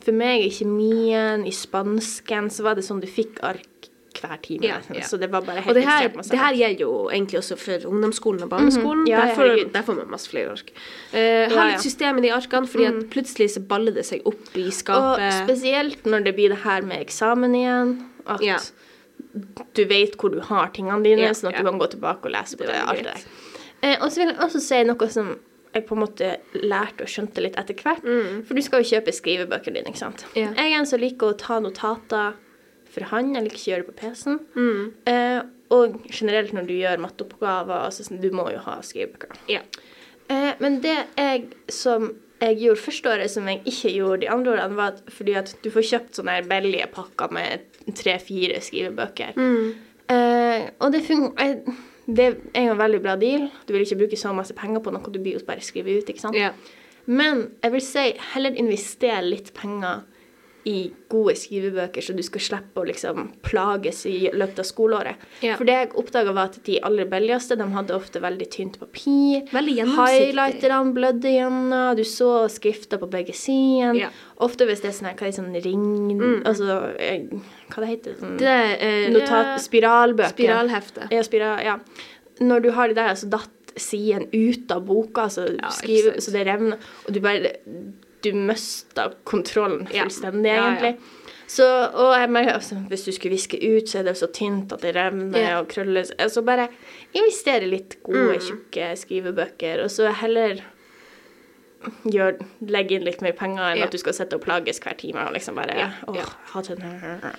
For 0.00 0.12
meg 0.12 0.44
i 0.44 0.50
kjemien, 0.50 1.46
i 1.46 1.52
spansken, 1.52 2.50
så 2.50 2.62
var 2.62 2.76
det 2.76 2.84
sånn 2.84 3.00
du 3.00 3.06
fikk 3.06 3.40
ark 3.42 3.90
hver 4.16 4.38
time. 4.40 4.64
Ja, 4.64 4.76
ja. 4.94 5.02
Så 5.04 5.18
det 5.20 5.26
var 5.28 5.42
bare 5.44 5.58
Og 5.58 5.64
helt 5.66 5.76
det 5.76 5.82
her, 5.84 6.06
det 6.08 6.38
her 6.40 6.54
gjelder 6.56 6.80
jo 6.80 7.10
egentlig 7.10 7.36
også 7.38 7.56
for 7.60 7.82
ungdomsskolen 7.90 8.46
og 8.46 8.48
barneskolen. 8.48 9.02
Mm 9.04 9.12
-hmm. 9.12 9.26
der, 9.26 9.34
får, 9.34 9.72
der 9.74 9.82
får 9.82 9.94
man 9.94 10.10
masse 10.10 10.30
flere 10.30 10.52
ark. 10.54 10.70
Eh, 11.12 11.52
ha 11.52 11.66
litt 11.68 11.82
system 11.82 12.18
i 12.18 12.20
de 12.20 12.32
arkene, 12.32 12.66
fordi 12.66 12.84
at 12.84 13.10
plutselig 13.10 13.50
så 13.50 13.60
baller 13.60 13.92
det 13.92 14.06
seg 14.06 14.22
opp 14.24 14.56
i 14.56 14.70
skapet. 14.70 15.26
Og 15.26 15.32
spesielt 15.44 16.06
når 16.06 16.24
det 16.24 16.34
blir 16.34 16.48
det 16.48 16.58
her 16.64 16.80
med 16.82 17.00
eksamen 17.00 17.54
igjen. 17.54 17.98
At. 18.26 18.72
Du 19.76 19.82
vet 19.90 20.16
hvor 20.20 20.32
du 20.32 20.40
har 20.48 20.70
tingene 20.76 21.02
dine, 21.04 21.26
Ja, 21.28 21.34
sånn 21.36 21.50
at 21.52 21.58
ja. 21.58 21.64
du 21.64 21.70
kan 21.70 21.78
gå 21.82 21.88
tilbake 21.96 22.28
og 22.28 22.32
lese 22.34 22.56
på 22.56 22.64
Det 22.66 22.72
det. 22.74 22.80
alt 22.88 23.02
det 23.04 23.12
der. 23.12 23.26
Eh, 23.82 23.96
og 24.00 24.08
så 24.10 24.22
vil 24.22 24.32
jeg 24.32 24.38
også 24.46 24.60
si 24.64 24.82
noe 24.88 25.08
som 25.12 25.34
jeg 25.76 25.84
på 25.86 25.92
en 25.96 26.00
måte 26.00 26.28
lærte 26.64 27.04
og 27.04 27.10
skjønte 27.12 27.42
litt 27.44 27.56
etter 27.60 27.76
hvert. 27.82 28.06
For 28.48 28.56
du 28.56 28.62
skal 28.64 28.80
jo 28.80 28.88
kjøpe 28.94 29.12
skrivebøker 29.12 29.74
dine, 29.74 29.90
ikke 29.92 30.00
sant. 30.00 30.22
Mm. 30.32 30.38
Ja. 30.40 30.52
Jeg 30.56 30.72
er 30.72 30.78
en 30.78 30.86
som 30.88 31.02
liker 31.02 31.34
å 31.34 31.36
ta 31.36 31.58
notater 31.60 32.38
for 32.88 33.04
hånd, 33.10 33.34
jeg 33.36 33.44
liker 33.44 33.58
ikke 33.58 33.66
å 33.66 33.72
gjøre 33.74 33.84
det 33.84 33.90
på 33.90 33.98
PC-en. 34.00 34.38
Mm. 34.56 34.84
Eh, 35.12 35.40
og 35.76 35.98
generelt 36.08 36.54
når 36.56 36.68
du 36.70 36.74
gjør 36.78 37.02
matteoppgaver, 37.02 37.82
altså, 37.90 38.06
sånn, 38.06 38.22
du 38.22 38.30
må 38.32 38.46
jo 38.54 38.62
ha 38.64 38.78
skrivebøker. 38.86 39.36
Ja. 39.52 39.60
Eh, 40.32 40.52
men 40.62 40.80
det 40.80 40.96
jeg 41.18 41.50
som 41.68 42.14
jeg 42.40 42.56
gjorde 42.60 42.80
første 42.86 43.12
året, 43.12 43.30
som 43.32 43.46
jeg 43.48 43.62
ikke 43.68 43.92
gjorde 43.98 44.20
de 44.24 44.30
andre 44.32 44.52
årene, 44.56 44.76
var 44.76 44.94
at 44.94 45.12
fordi 45.12 45.36
at 45.40 45.52
du 45.64 45.70
får 45.72 45.86
kjøpt 45.90 46.18
sånne 46.20 46.38
billige 46.48 46.88
pakker 46.92 47.32
med 47.32 47.75
tre-fire 47.94 48.60
skrivebøker. 48.64 49.36
Mm. 49.36 49.74
Eh, 50.10 50.64
og 50.80 50.92
det, 50.94 51.02
fun 51.06 51.30
det 52.06 52.26
er 52.54 52.68
jo 52.68 52.74
en 52.74 52.80
veldig 52.80 53.02
bra 53.02 53.16
deal. 53.20 53.48
Du 53.66 53.74
vil 53.74 53.82
ikke 53.82 54.00
bruke 54.04 54.18
så 54.18 54.32
masse 54.34 54.54
penger 54.54 54.82
på 54.82 54.94
noe 54.94 55.12
du 55.12 55.18
blir 55.20 55.38
jo 55.38 55.46
bare 55.46 55.64
skrive 55.64 55.98
ut, 55.98 56.10
ikke 56.10 56.22
sant? 56.22 56.38
Yeah. 56.38 56.54
Men 57.06 57.46
jeg 57.62 57.72
vil 57.74 57.84
si 57.86 58.06
heller 58.34 58.58
investere 58.58 59.22
litt 59.26 59.52
penger 59.54 60.04
i 60.66 60.90
gode 61.12 61.36
skrivebøker, 61.38 62.02
så 62.02 62.14
du 62.16 62.22
skal 62.26 62.42
slippe 62.42 62.82
å 62.82 62.86
liksom 62.88 63.28
plages 63.46 64.00
i 64.10 64.16
løpet 64.34 64.58
av 64.64 64.66
skoleåret. 64.66 65.26
Ja. 65.44 65.54
For 65.58 65.68
det 65.68 65.76
jeg 65.76 65.90
oppdaga, 66.00 66.32
var 66.34 66.50
at 66.50 66.58
de 66.66 66.80
aller 66.86 67.06
billigste 67.10 67.54
de 67.60 67.68
hadde 67.70 67.94
ofte 67.94 68.22
veldig 68.24 68.48
tynt 68.50 68.78
papir. 68.80 69.44
Veldig. 69.54 69.76
Highlighterne 69.94 70.94
blødde 70.96 71.34
gjennom, 71.36 71.94
du 71.96 72.02
så 72.08 72.30
skrifter 72.50 72.98
på 72.98 73.08
begge 73.12 73.36
sider. 73.36 73.94
Ja. 74.00 74.10
Ofte 74.42 74.66
hvis 74.66 74.82
det 74.82 74.90
er 74.90 74.96
sånn 74.96 75.10
her, 75.12 75.14
hva 75.18 75.28
er 75.28 75.30
det, 75.30 75.36
sånn 75.38 75.60
ring 75.64 75.84
Altså, 76.46 76.78
eh, 77.00 77.28
hva 77.70 77.82
det 77.84 77.90
heter 77.92 78.16
sånn, 78.18 78.34
Det 78.40 78.56
eh, 78.84 79.04
Notat, 79.14 79.52
ja, 79.52 79.60
spiralbøker. 79.62 80.34
Spiralhefte. 80.34 81.06
Ja, 81.14 81.22
spiral, 81.26 81.62
ja. 81.64 81.76
Når 82.42 82.66
du 82.66 82.72
har 82.76 82.90
de 82.90 82.98
der, 82.98 83.14
så 83.16 83.30
datt 83.30 83.76
siden 83.76 84.26
ut 84.32 84.72
av 84.72 84.82
boka, 84.88 85.28
så, 85.30 85.46
skriver, 85.78 86.18
så 86.24 86.34
det 86.34 86.44
revner, 86.48 86.82
og 87.06 87.14
du 87.14 87.22
bare 87.24 87.54
Du 88.26 88.32
mista 88.34 89.08
kontrollen 89.24 89.86
Ja. 89.92 90.02
fullstendig, 90.04 90.50
Ja, 90.50 90.54
ja. 90.56 90.66
egentlig. 90.74 90.96
Så, 91.46 91.62
og 91.94 92.12
jeg 92.18 92.30
merker, 92.34 92.54
altså, 92.58 92.74
hvis 92.90 93.04
du 93.06 93.12
skulle 93.14 93.36
viske 93.36 93.58
ut, 93.62 93.86
så 93.88 94.00
er 94.00 94.02
det 94.08 94.16
så 94.18 94.26
tynt 94.34 94.72
at 94.74 94.80
det 94.82 94.94
revner 94.96 95.38
Ja. 95.38 95.58
og 95.60 95.68
krøller. 95.68 96.08
Altså 96.18 96.42
bare 96.44 96.68
investere 97.14 97.68
litt 97.70 98.02
gode, 98.02 98.34
Mm. 98.34 98.40
tjukke 98.48 98.88
skrivebøker, 98.98 99.84
og 99.84 99.90
så 99.90 100.10
heller 100.12 100.60
gjør, 102.10 102.40
legge 102.66 102.96
inn 102.96 103.04
litt 103.06 103.22
mer 103.22 103.32
penger 103.32 103.62
enn 103.72 103.78
Ja. 103.78 103.84
at 103.84 103.92
du 103.92 103.98
skal 103.98 104.12
sitte 104.16 104.34
og 104.34 104.42
plages 104.42 104.80
hver 104.80 104.96
time 104.98 105.22
og 105.26 105.34
liksom 105.34 105.54
bare 105.54 105.76
Ja, 105.78 105.90
åh, 106.08 106.16
ja. 106.16 106.24
ha 106.52 106.62
den 106.62 106.80
her. 106.80 107.34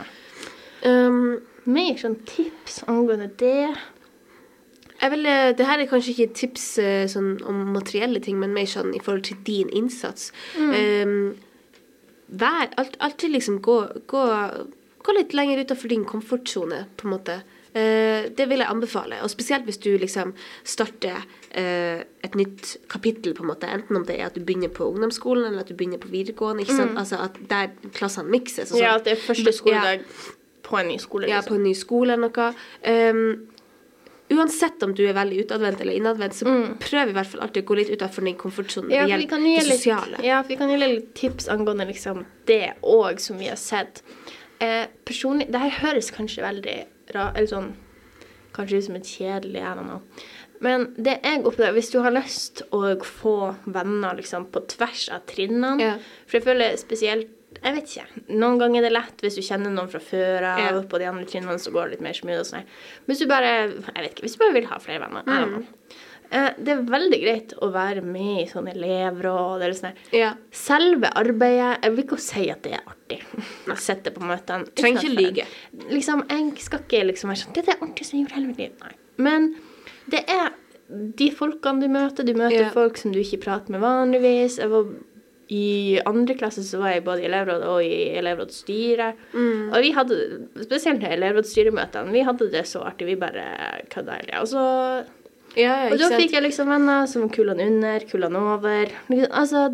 Um, 0.85 1.41
Mer 1.65 1.95
sånn 1.99 2.15
tips 2.25 2.83
angående 2.87 3.27
det. 3.35 3.75
Vil, 5.13 5.25
eh, 5.25 5.51
det 5.57 5.65
her 5.67 5.81
er 5.81 5.89
kanskje 5.89 6.13
ikke 6.13 6.29
et 6.29 6.37
tips 6.39 6.65
eh, 6.81 7.03
sånn, 7.11 7.35
om 7.45 7.59
materielle 7.75 8.21
ting, 8.23 8.39
men 8.41 8.55
mer 8.55 8.69
sånn 8.69 8.95
i 8.97 9.01
forhold 9.03 9.27
til 9.29 9.37
din 9.45 9.69
innsats. 9.69 10.31
Um, 10.57 11.35
vær, 12.27 12.71
alt, 12.81 12.97
alltid 13.03 13.35
liksom 13.35 13.59
gå, 13.65 13.77
gå, 14.09 14.23
gå 15.05 15.15
litt 15.19 15.35
lenger 15.37 15.61
utenfor 15.63 15.93
din 15.93 16.07
komfortsone, 16.07 16.87
på 16.97 17.07
en 17.07 17.13
måte. 17.13 17.37
Uh, 17.77 18.25
det 18.33 18.47
vil 18.49 18.63
jeg 18.63 18.71
anbefale. 18.73 19.19
Og 19.21 19.29
spesielt 19.29 19.67
hvis 19.67 19.77
du 19.83 19.91
liksom 20.01 20.31
starter 20.65 21.19
uh, 21.21 22.01
et 22.25 22.39
nytt 22.39 22.77
kapittel, 22.89 23.35
på 23.37 23.45
en 23.45 23.51
måte. 23.51 23.69
Enten 23.69 23.99
om 23.99 24.07
det 24.07 24.17
er 24.17 24.31
at 24.31 24.39
du 24.39 24.41
begynner 24.41 24.73
på 24.73 24.87
ungdomsskolen, 24.89 25.45
eller 25.51 25.61
at 25.61 25.69
du 25.69 25.77
begynner 25.77 26.01
på 26.01 26.09
videregående. 26.09 26.65
ikke 26.65 26.79
sant? 26.79 26.97
Altså 26.97 27.21
at 27.27 27.37
der 27.51 27.69
klassene 27.93 28.33
mikses. 28.33 28.73
og 28.73 28.81
Ja, 28.81 28.95
sånn. 28.95 29.03
at 29.03 29.05
det 29.05 29.13
er 29.13 29.21
første 29.27 29.53
skoledag 29.53 30.09
på 30.67 30.81
en 30.81 30.89
ny 30.89 30.97
skole. 30.97 31.27
Liksom. 31.27 31.35
Ja, 31.37 31.45
på 31.45 31.55
en 31.55 31.63
ny 31.63 31.75
skole 31.77 32.17
eller 32.17 32.33
noe. 32.33 32.49
Um, 33.13 33.56
uansett 34.29 34.83
om 34.83 34.93
du 34.95 35.03
er 35.07 35.15
veldig 35.15 35.45
utadvendt 35.45 35.81
eller 35.81 35.97
innadvendt, 35.97 36.35
så 36.35 36.53
prøv 36.83 37.11
i 37.11 37.15
hvert 37.15 37.29
fall 37.31 37.43
alltid 37.45 37.63
å 37.63 37.67
gå 37.69 37.77
litt 37.79 37.91
utenfor 37.93 38.27
din 38.27 38.39
komfortsone. 38.39 38.91
Ja, 38.93 39.05
det 39.07 39.21
vi 39.23 39.27
kan 39.31 39.45
gjelder 39.45 39.71
det 39.71 39.77
sosiale. 39.79 40.17
litt, 40.17 40.27
ja, 40.27 40.41
for 40.43 40.53
vi 40.53 40.59
kan 40.59 40.73
gi 40.73 40.79
litt 40.81 41.13
tips 41.17 41.47
angående 41.53 41.87
liksom 41.89 42.25
det 42.49 42.73
òg, 42.81 43.21
som 43.23 43.39
vi 43.39 43.47
har 43.51 43.59
sett. 43.61 44.03
Eh, 44.59 44.87
personlig 45.05 45.51
Det 45.53 45.61
her 45.61 45.75
høres 45.83 46.09
kanskje 46.11 46.41
veldig 46.41 46.77
ra, 47.13 47.31
eller 47.35 47.51
sånn 47.51 47.75
Kanskje 48.57 48.79
ut 48.79 48.85
som 48.87 48.95
et 48.97 49.05
kjedelig 49.05 49.59
ærend. 49.61 50.01
Men 50.65 50.87
det 50.97 51.19
jeg 51.21 51.43
opplever, 51.45 51.75
hvis 51.77 51.91
du 51.93 51.99
har 52.01 52.15
lyst 52.15 52.63
å 52.73 52.95
få 53.05 53.53
venner 53.69 54.17
liksom 54.17 54.47
på 54.49 54.63
tvers 54.73 55.03
av 55.13 55.27
trinnene 55.29 55.77
Ja. 55.83 55.91
For 56.25 56.39
jeg 56.39 56.47
føler 56.47 56.79
spesielt 56.81 57.36
Jeg 57.63 57.75
vet 57.75 57.93
ikke. 57.93 58.23
Noen 58.37 58.59
ganger 58.61 58.81
er 58.81 58.87
det 58.89 58.93
lett 58.95 59.23
hvis 59.25 59.35
du 59.39 59.41
kjenner 59.45 59.71
noen 59.73 59.89
fra 59.91 59.99
før 60.03 60.45
av. 60.53 60.59
Ja. 60.59 60.81
På 60.89 60.99
de 61.01 61.05
andre 61.09 61.25
trinnene 61.29 61.59
så 61.59 61.71
går 61.73 61.87
det 61.87 61.97
litt 61.97 62.05
mer 62.07 62.13
smooth 62.17 62.39
og 62.43 62.49
sånn. 62.49 62.67
Hvis 63.07 63.19
du 63.23 63.27
bare 63.29 63.53
Jeg 63.69 63.79
vet 63.95 64.11
ikke. 64.13 64.25
Hvis 64.27 64.37
du 64.37 64.43
bare 64.43 64.53
vil 64.59 64.69
ha 64.71 64.77
flere 64.83 64.99
venner. 65.05 65.23
Know. 65.27 65.63
Eh, 66.29 66.49
det 66.59 66.73
er 66.73 66.81
veldig 66.83 67.17
greit 67.21 67.53
å 67.63 67.69
være 67.71 68.01
med 68.03 68.41
i 68.41 68.47
sånne 68.51 68.73
elevråd 68.75 69.61
eller 69.63 69.77
sånn. 69.77 69.95
Ja. 70.11 70.33
Selve 70.51 71.07
arbeidet 71.15 71.83
Jeg 71.85 71.93
vil 71.95 72.03
ikke 72.03 72.19
si 72.19 72.49
at 72.51 72.63
det 72.67 72.73
er 72.75 72.83
artig 72.91 73.21
å 73.71 73.77
sitte 73.79 74.11
på 74.11 74.25
møtene. 74.27 74.67
Trenger 74.75 75.05
ikke 75.07 75.15
lyge. 75.15 75.45
Liksom, 75.87 76.25
jeg 76.27 76.51
skal 76.65 76.83
ikke 76.83 77.03
liksom 77.07 77.31
være 77.31 77.43
sånn 77.45 77.55
Det 77.55 77.63
er 77.63 77.69
det 77.71 77.77
artigste 77.87 78.17
jeg 78.17 78.25
gjort 78.25 78.35
hele 78.39 78.47
mitt 78.51 78.57
liv. 78.65 78.75
Nei. 78.83 78.95
Men 79.17 79.47
det 80.11 80.25
er 80.27 80.51
de 80.89 81.29
folkene 81.35 81.83
du 81.83 81.87
møter. 81.91 82.23
Du 82.27 82.33
møter 82.33 82.61
Ja. 82.67 82.69
folk 82.71 82.97
som 82.97 83.11
du 83.11 83.19
ikke 83.19 83.41
prater 83.43 83.71
med 83.71 83.81
vanligvis. 83.81 84.57
Jeg 84.59 84.69
var 84.69 84.85
I 85.49 85.99
andre 86.05 86.35
klasse 86.35 86.63
så 86.67 86.79
var 86.81 86.91
jeg 86.91 87.05
både 87.05 87.23
i 87.23 87.27
elevrådet 87.29 87.67
og 87.71 87.83
i 87.85 88.17
elevrådsstyret. 88.19 89.19
Mm. 89.31 89.69
Og 89.71 89.77
vi 89.85 89.91
hadde, 89.95 90.17
spesielt 90.65 91.05
elevrådsstyremøtene, 91.07 92.11
vi 92.11 92.25
hadde 92.27 92.49
det 92.51 92.65
så 92.67 92.81
artig. 92.83 93.07
Vi 93.07 93.15
bare 93.21 93.45
kødda 93.93 94.17
hele 94.19 94.27
tida. 94.27 94.41
Og 94.41 94.49
så 94.51 94.65
Ja, 95.57 95.87
og 95.89 95.97
da 95.97 96.09
fikk 96.13 96.35
jeg 96.35 96.43
liksom 96.43 96.67
venner 96.69 97.07
som 97.09 97.29
kullene 97.33 97.65
under, 97.65 98.03
kullene 98.11 98.41
over. 98.57 98.91
Altså, 99.31 99.69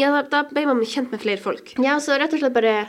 Ja, 0.00 0.10
da, 0.16 0.22
da 0.32 0.40
ble 0.50 0.64
man 0.66 0.80
kjent 0.82 1.12
med 1.12 1.20
flere 1.20 1.38
folk. 1.38 1.74
ja, 1.78 1.98
så 2.02 2.16
rett 2.18 2.32
og 2.32 2.40
slett 2.40 2.56
bare 2.56 2.88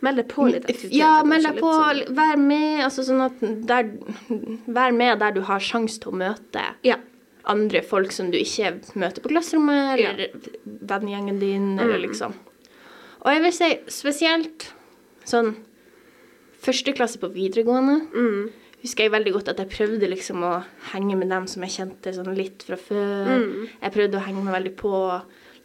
Meld 0.00 0.16
deg 0.16 0.28
på 0.32 0.46
litt 0.48 0.64
aktivitet. 0.64 0.94
Ja, 0.96 1.18
meld 1.28 1.44
deg 1.44 1.58
på, 1.60 1.70
sånn. 1.76 2.14
vær 2.16 2.38
med. 2.40 2.78
Altså 2.86 3.02
sånn 3.04 3.20
at 3.20 3.42
der, 3.68 3.90
Vær 4.66 4.94
med 4.96 5.18
der 5.20 5.34
du 5.36 5.42
har 5.44 5.60
sjanse 5.60 6.00
til 6.00 6.12
å 6.12 6.16
møte 6.22 6.62
Ja. 6.86 6.96
Andre 7.44 7.82
folk 7.82 8.12
som 8.12 8.30
du 8.30 8.36
ikke 8.38 8.74
møter 9.00 9.22
på 9.24 9.28
klasserommet, 9.32 9.98
Ja. 10.00 10.10
eller 10.12 10.28
vennegjengen 10.66 11.38
din, 11.40 11.78
eller 11.78 11.98
liksom. 11.98 12.34
Og 13.20 13.32
jeg 13.32 13.42
vil 13.42 13.52
si 13.52 13.70
spesielt 13.88 14.72
sånn 15.24 15.54
første 16.60 16.92
klasse 16.96 17.18
på 17.20 17.30
videregående. 17.32 18.50
Husker 18.80 19.04
jeg 19.04 19.12
veldig 19.12 19.32
godt 19.34 19.48
at 19.52 19.58
jeg 19.60 19.68
prøvde 19.68 20.08
liksom 20.08 20.42
å 20.42 20.64
henge 20.94 21.16
med 21.20 21.28
dem 21.28 21.46
som 21.46 21.62
jeg 21.66 21.74
kjente 21.74 22.14
sånn 22.16 22.34
litt 22.36 22.62
fra 22.64 22.76
før. 22.80 23.66
Jeg 23.82 23.92
prøvde 23.92 24.16
å 24.16 24.24
henge 24.24 24.44
meg 24.44 24.54
veldig 24.56 24.76
på 24.80 24.92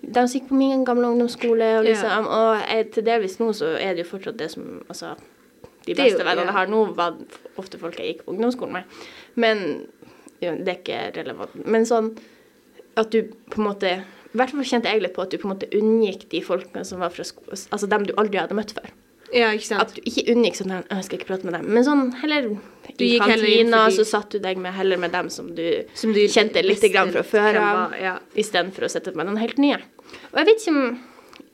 de 0.06 0.28
som 0.28 0.36
gikk 0.40 0.50
på 0.50 0.58
min 0.60 0.84
gamle 0.86 1.08
ungdomsskole. 1.08 1.70
Og, 1.80 1.86
liksom, 1.88 2.28
og 2.28 2.60
jeg, 2.70 2.90
til 2.92 3.04
delvis 3.08 3.40
nå 3.40 3.54
så 3.56 3.72
er 3.80 3.96
det 3.96 4.04
jo 4.04 4.10
fortsatt 4.18 4.38
det 4.38 4.52
som 4.52 4.82
altså, 4.90 5.16
De 5.86 5.94
beste 5.94 6.24
vennene 6.26 6.50
jeg 6.50 6.58
har 6.58 6.68
nå, 6.68 6.80
var 6.98 7.16
ofte 7.62 7.78
folk 7.78 7.96
jeg 8.02 8.08
gikk 8.16 8.26
på 8.26 8.34
ungdomsskolen 8.34 8.74
med. 8.74 8.84
Men 9.36 9.60
det 10.54 10.74
er 10.74 10.82
ikke 10.82 11.00
relevant. 11.20 11.56
Men 11.66 11.88
sånn 11.88 12.12
at 12.96 13.12
du 13.12 13.24
på 13.52 13.62
en 13.62 13.70
måte 13.70 13.90
I 14.36 14.38
hvert 14.38 14.52
fall 14.52 14.68
kjente 14.68 14.92
jeg 14.92 15.02
litt 15.04 15.16
på 15.16 15.24
at 15.24 15.32
du 15.32 15.40
på 15.40 15.48
en 15.48 15.54
måte 15.56 15.70
unngikk 15.76 16.28
de 16.32 16.42
folkene 16.44 16.84
som 16.88 17.00
var 17.04 17.14
fra 17.16 17.24
sko 17.28 17.44
Altså 17.56 17.88
dem 17.92 18.06
du 18.08 18.14
aldri 18.20 18.40
hadde 18.42 18.58
møtt 18.58 18.74
før. 18.76 18.90
Ja, 19.34 19.50
ikke 19.56 19.66
sant. 19.68 19.82
At 19.82 19.96
du 19.96 20.02
ikke 20.06 20.32
unngikk 20.36 20.56
sånn 20.60 20.72
'Jeg 20.72 21.04
skal 21.06 21.18
ikke 21.18 21.28
prate 21.28 21.46
med 21.46 21.56
dem', 21.56 21.68
men 21.68 21.84
sånn 21.84 22.14
heller 22.22 22.42
Du 22.98 23.04
i 23.04 23.18
kantina, 23.20 23.86
fordi- 23.88 23.96
så 23.98 24.06
satt 24.06 24.30
du 24.30 24.40
deg 24.40 24.58
med 24.58 24.74
heller 24.74 24.98
med 24.98 25.12
dem 25.12 25.30
som 25.30 25.54
du, 25.56 25.84
Som 25.94 26.14
du 26.14 26.20
kjente 26.28 26.64
litt 26.64 26.82
grann 26.94 27.12
fra 27.12 27.24
før 27.24 27.56
av, 27.58 27.94
ja. 28.00 28.20
istedenfor 28.36 28.86
å 28.86 28.90
sette 28.90 29.16
med 29.16 29.26
noen 29.26 29.38
helt 29.40 29.58
nye. 29.58 29.82
Og 30.32 30.38
jeg 30.38 30.46
vet 30.46 30.62
ikke 30.62 30.76
om 30.76 31.00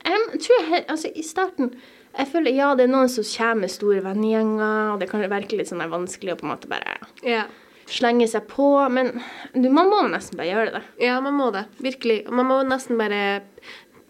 Jeg 0.04 0.40
tror 0.40 0.70
jeg, 0.70 0.86
altså 0.88 1.16
i 1.16 1.22
starten 1.22 1.74
jeg 2.18 2.28
føler 2.28 2.54
ja, 2.54 2.74
det 2.74 2.84
er 2.84 2.92
noen 2.92 3.08
som 3.08 3.24
kommer 3.24 3.60
med 3.60 3.70
store 3.70 4.02
vennegjenger, 4.02 4.92
og 4.92 5.00
det 5.00 5.08
kan 5.08 5.22
virke 5.22 5.56
litt 5.56 5.68
sånn 5.70 5.80
vanskelig 5.88 6.34
å 6.34 6.36
på 6.36 6.44
en 6.44 6.50
måte 6.50 6.68
bare 6.68 6.98
Ja. 7.22 7.44
Slenge 7.90 8.28
seg 8.30 8.46
på, 8.50 8.66
men 8.92 9.14
du, 9.54 9.68
man 9.72 9.90
må 9.90 10.02
nesten 10.10 10.38
bare 10.38 10.50
gjøre 10.50 10.74
det. 10.76 10.82
ja, 11.06 11.20
man 11.24 11.36
må 11.38 11.50
det. 11.54 11.64
Virkelig. 11.82 12.22
Man 12.30 12.48
må 12.48 12.60
nesten 12.66 13.00
bare 13.00 13.40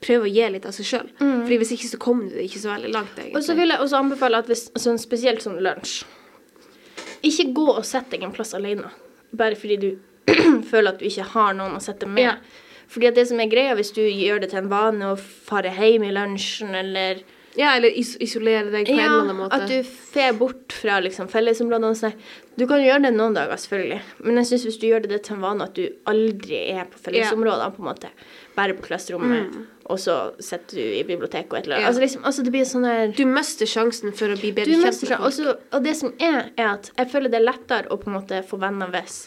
prøve 0.03 0.27
å 0.27 0.33
gi 0.33 0.49
litt 0.51 0.67
av 0.67 0.75
seg 0.77 0.89
sjøl. 0.89 1.11
Fordi 1.21 1.59
hvis 1.61 1.75
ikke 1.77 1.91
så 1.93 2.01
kommer 2.03 2.31
du 2.31 2.41
ikke 2.43 2.63
så 2.63 2.73
veldig 2.73 2.91
langt, 2.95 3.13
egentlig. 3.17 3.35
Mm. 3.35 3.39
Og 3.39 3.47
så 3.47 3.57
vil 3.59 3.75
jeg 3.75 3.85
også 3.85 4.01
anbefale 4.01 4.43
at 4.43 4.51
hvis, 4.51 4.65
altså, 4.75 4.97
spesielt 5.01 5.45
sånn 5.45 5.61
lunsj 5.63 6.03
Ikke 7.23 7.53
gå 7.55 7.69
og 7.77 7.85
sett 7.87 8.11
deg 8.11 8.25
en 8.27 8.35
plass 8.35 8.51
alene, 8.59 8.91
bare 9.31 9.59
fordi 9.59 9.79
du 9.79 9.91
føler 10.71 10.93
at 10.93 10.99
du 10.99 11.07
ikke 11.07 11.29
har 11.35 11.55
noen 11.59 11.79
å 11.79 11.83
sette 11.83 12.09
med. 12.11 12.33
Ja. 12.33 12.81
Fordi 12.93 13.09
at 13.09 13.17
det 13.17 13.29
som 13.31 13.41
er 13.41 13.51
greia, 13.51 13.77
hvis 13.79 13.95
du 13.95 14.03
gjør 14.03 14.43
det 14.43 14.51
til 14.53 14.65
en 14.65 14.73
vane 14.73 15.13
å 15.13 15.19
fare 15.19 15.71
hjem 15.73 16.05
i 16.09 16.13
lunsjen, 16.13 16.75
eller 16.77 17.23
Ja, 17.59 17.75
eller 17.77 17.93
is 17.93 18.15
isolere 18.23 18.71
deg 18.73 18.87
på 18.89 18.95
en 18.95 19.01
eller 19.03 19.19
annen 19.27 19.37
måte. 19.43 19.59
at 19.59 19.69
du 19.69 19.83
fer 19.85 20.33
bort 20.37 20.73
fra 20.73 21.01
liksom, 21.05 21.29
fellesområdene 21.29 21.99
sånn. 21.99 22.15
Du 22.57 22.65
kan 22.69 22.81
gjøre 22.81 23.03
det 23.07 23.13
noen 23.17 23.37
dager, 23.37 23.61
selvfølgelig. 23.61 23.99
Men 24.25 24.41
jeg 24.41 24.49
synes 24.51 24.65
hvis 24.69 24.79
du 24.81 24.87
gjør 24.89 25.05
det 25.05 25.21
til 25.27 25.37
en 25.37 25.45
vane 25.45 25.67
at 25.69 25.77
du 25.77 25.85
aldri 26.09 26.63
er 26.73 26.89
på 26.93 27.01
fellesområdene, 27.09 27.75
på 27.77 27.85
en 27.85 27.89
måte, 27.91 28.13
bare 28.57 28.77
på 28.79 28.87
klasserommet, 28.89 29.59
og 29.93 30.01
så 30.01 30.17
sitter 30.41 30.79
du 30.79 30.97
i 31.01 31.05
biblioteket 31.05 31.53
og 31.53 31.59
et 31.59 31.69
eller 31.69 31.77
annet. 31.77 31.83
Mm. 31.83 31.85
Ja. 31.85 31.93
Altså, 31.93 32.05
liksom, 32.07 32.25
altså, 32.31 32.47
det 32.47 32.55
blir 32.57 32.69
sånn 32.69 32.89
der 32.89 33.15
Du 33.17 33.25
mister 33.29 33.69
sjansen 33.69 34.17
for 34.17 34.33
å 34.33 34.41
bli 34.41 34.55
bedre 34.57 34.79
kjent 34.79 34.89
med 34.89 35.13
folk. 35.13 35.29
Også, 35.29 35.57
og 35.77 35.85
det 35.85 35.97
som 35.99 36.17
er, 36.21 36.53
er 36.57 36.75
at 36.79 36.93
jeg 36.97 37.13
føler 37.13 37.33
det 37.33 37.41
er 37.43 37.49
lettere 37.51 37.93
å 37.93 38.01
på 38.01 38.09
en 38.09 38.21
måte 38.21 38.41
få 38.49 38.61
venner 38.63 38.93
hvis 38.97 39.27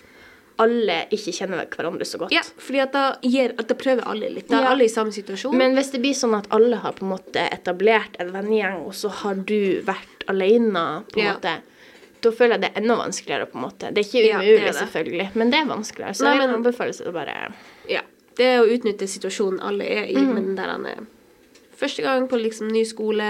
alle 0.57 1.05
ikke 1.11 1.33
kjenner 1.35 1.65
hverandre 1.67 2.05
så 2.07 2.17
godt. 2.21 2.31
Ja, 2.31 2.41
fordi 2.57 2.79
at 2.81 2.91
da, 2.95 3.03
gir, 3.21 3.53
at 3.59 3.67
da 3.67 3.75
prøver 3.75 4.07
alle 4.07 4.29
litt. 4.29 4.47
Da 4.49 4.59
er 4.59 4.63
Ja. 4.63 4.71
alle 4.71 4.85
i 4.85 4.87
samme 4.93 5.11
situasjon. 5.11 5.55
Men 5.57 5.75
hvis 5.75 5.91
det 5.91 6.01
blir 6.01 6.13
sånn 6.13 6.37
at 6.37 6.47
alle 6.51 6.75
har 6.77 6.93
på 6.93 7.03
en 7.05 7.11
måte 7.17 7.43
etablert 7.51 8.15
en 8.19 8.31
vennegjeng, 8.31 8.85
og 8.85 8.93
så 8.93 9.09
har 9.09 9.35
du 9.35 9.81
vært 9.83 10.23
alene, 10.27 11.03
på 11.11 11.19
en 11.19 11.25
Ja. 11.25 11.33
måte, 11.33 11.57
da 12.21 12.31
føler 12.31 12.51
jeg 12.57 12.61
det 12.61 12.71
er 12.75 12.81
enda 12.81 12.95
vanskeligere, 12.95 13.45
på 13.51 13.55
en 13.55 13.61
måte. 13.69 13.93
Det 13.93 13.97
er 13.97 14.07
ikke 14.09 14.27
Ja, 14.27 14.37
umulig, 14.39 14.57
det 14.59 14.63
er 14.63 14.71
det. 14.71 14.81
selvfølgelig, 14.89 15.35
men 15.35 15.49
det 15.51 15.59
er 15.59 15.65
vanskeligere. 15.65 16.13
Så 16.15 16.23
Nei, 16.23 16.37
men- 16.37 16.49
jeg 16.49 16.57
anbefaler 16.57 17.07
å 17.07 17.13
bare 17.13 17.53
ja, 17.89 18.01
det 18.35 18.45
er 18.45 18.61
å 18.61 18.67
utnytte 18.67 19.07
situasjonen 19.07 19.59
alle 19.61 19.83
er 19.83 20.05
i, 20.05 20.13
mm. 20.15 20.33
men 20.33 20.55
der 20.55 20.67
han 20.67 20.85
er 20.85 20.95
Første 21.75 22.01
gang 22.05 22.27
på 22.31 22.37
liksom 22.39 22.69
ny 22.71 22.85
skole, 22.87 23.25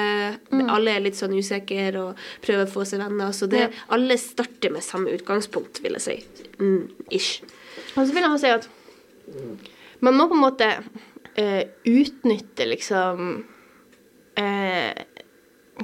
alle 0.70 0.92
er 0.94 1.02
litt 1.02 1.18
sånn 1.18 1.34
usikre 1.34 1.88
og 2.02 2.20
prøver 2.46 2.68
å 2.68 2.72
få 2.72 2.86
seg 2.86 3.02
venner. 3.02 3.32
Så 3.34 3.48
det, 3.50 3.60
Ja. 3.66 3.70
alle 3.90 4.18
starter 4.22 4.70
med 4.72 4.84
samme 4.86 5.10
utgangspunkt, 5.16 5.82
vil 5.82 5.98
jeg 5.98 6.02
si. 6.02 6.18
Mm, 6.60 6.90
ish. 7.12 7.42
Og 7.96 8.06
så 8.06 8.14
vil 8.14 8.22
jeg 8.22 8.32
også 8.32 8.46
si 8.46 8.54
at 8.54 8.70
man 10.02 10.14
må 10.14 10.28
på 10.30 10.36
en 10.38 10.44
måte 10.44 10.70
uh, 11.40 11.64
utnytte 11.86 12.68
liksom 12.70 13.46
uh, 14.40 14.92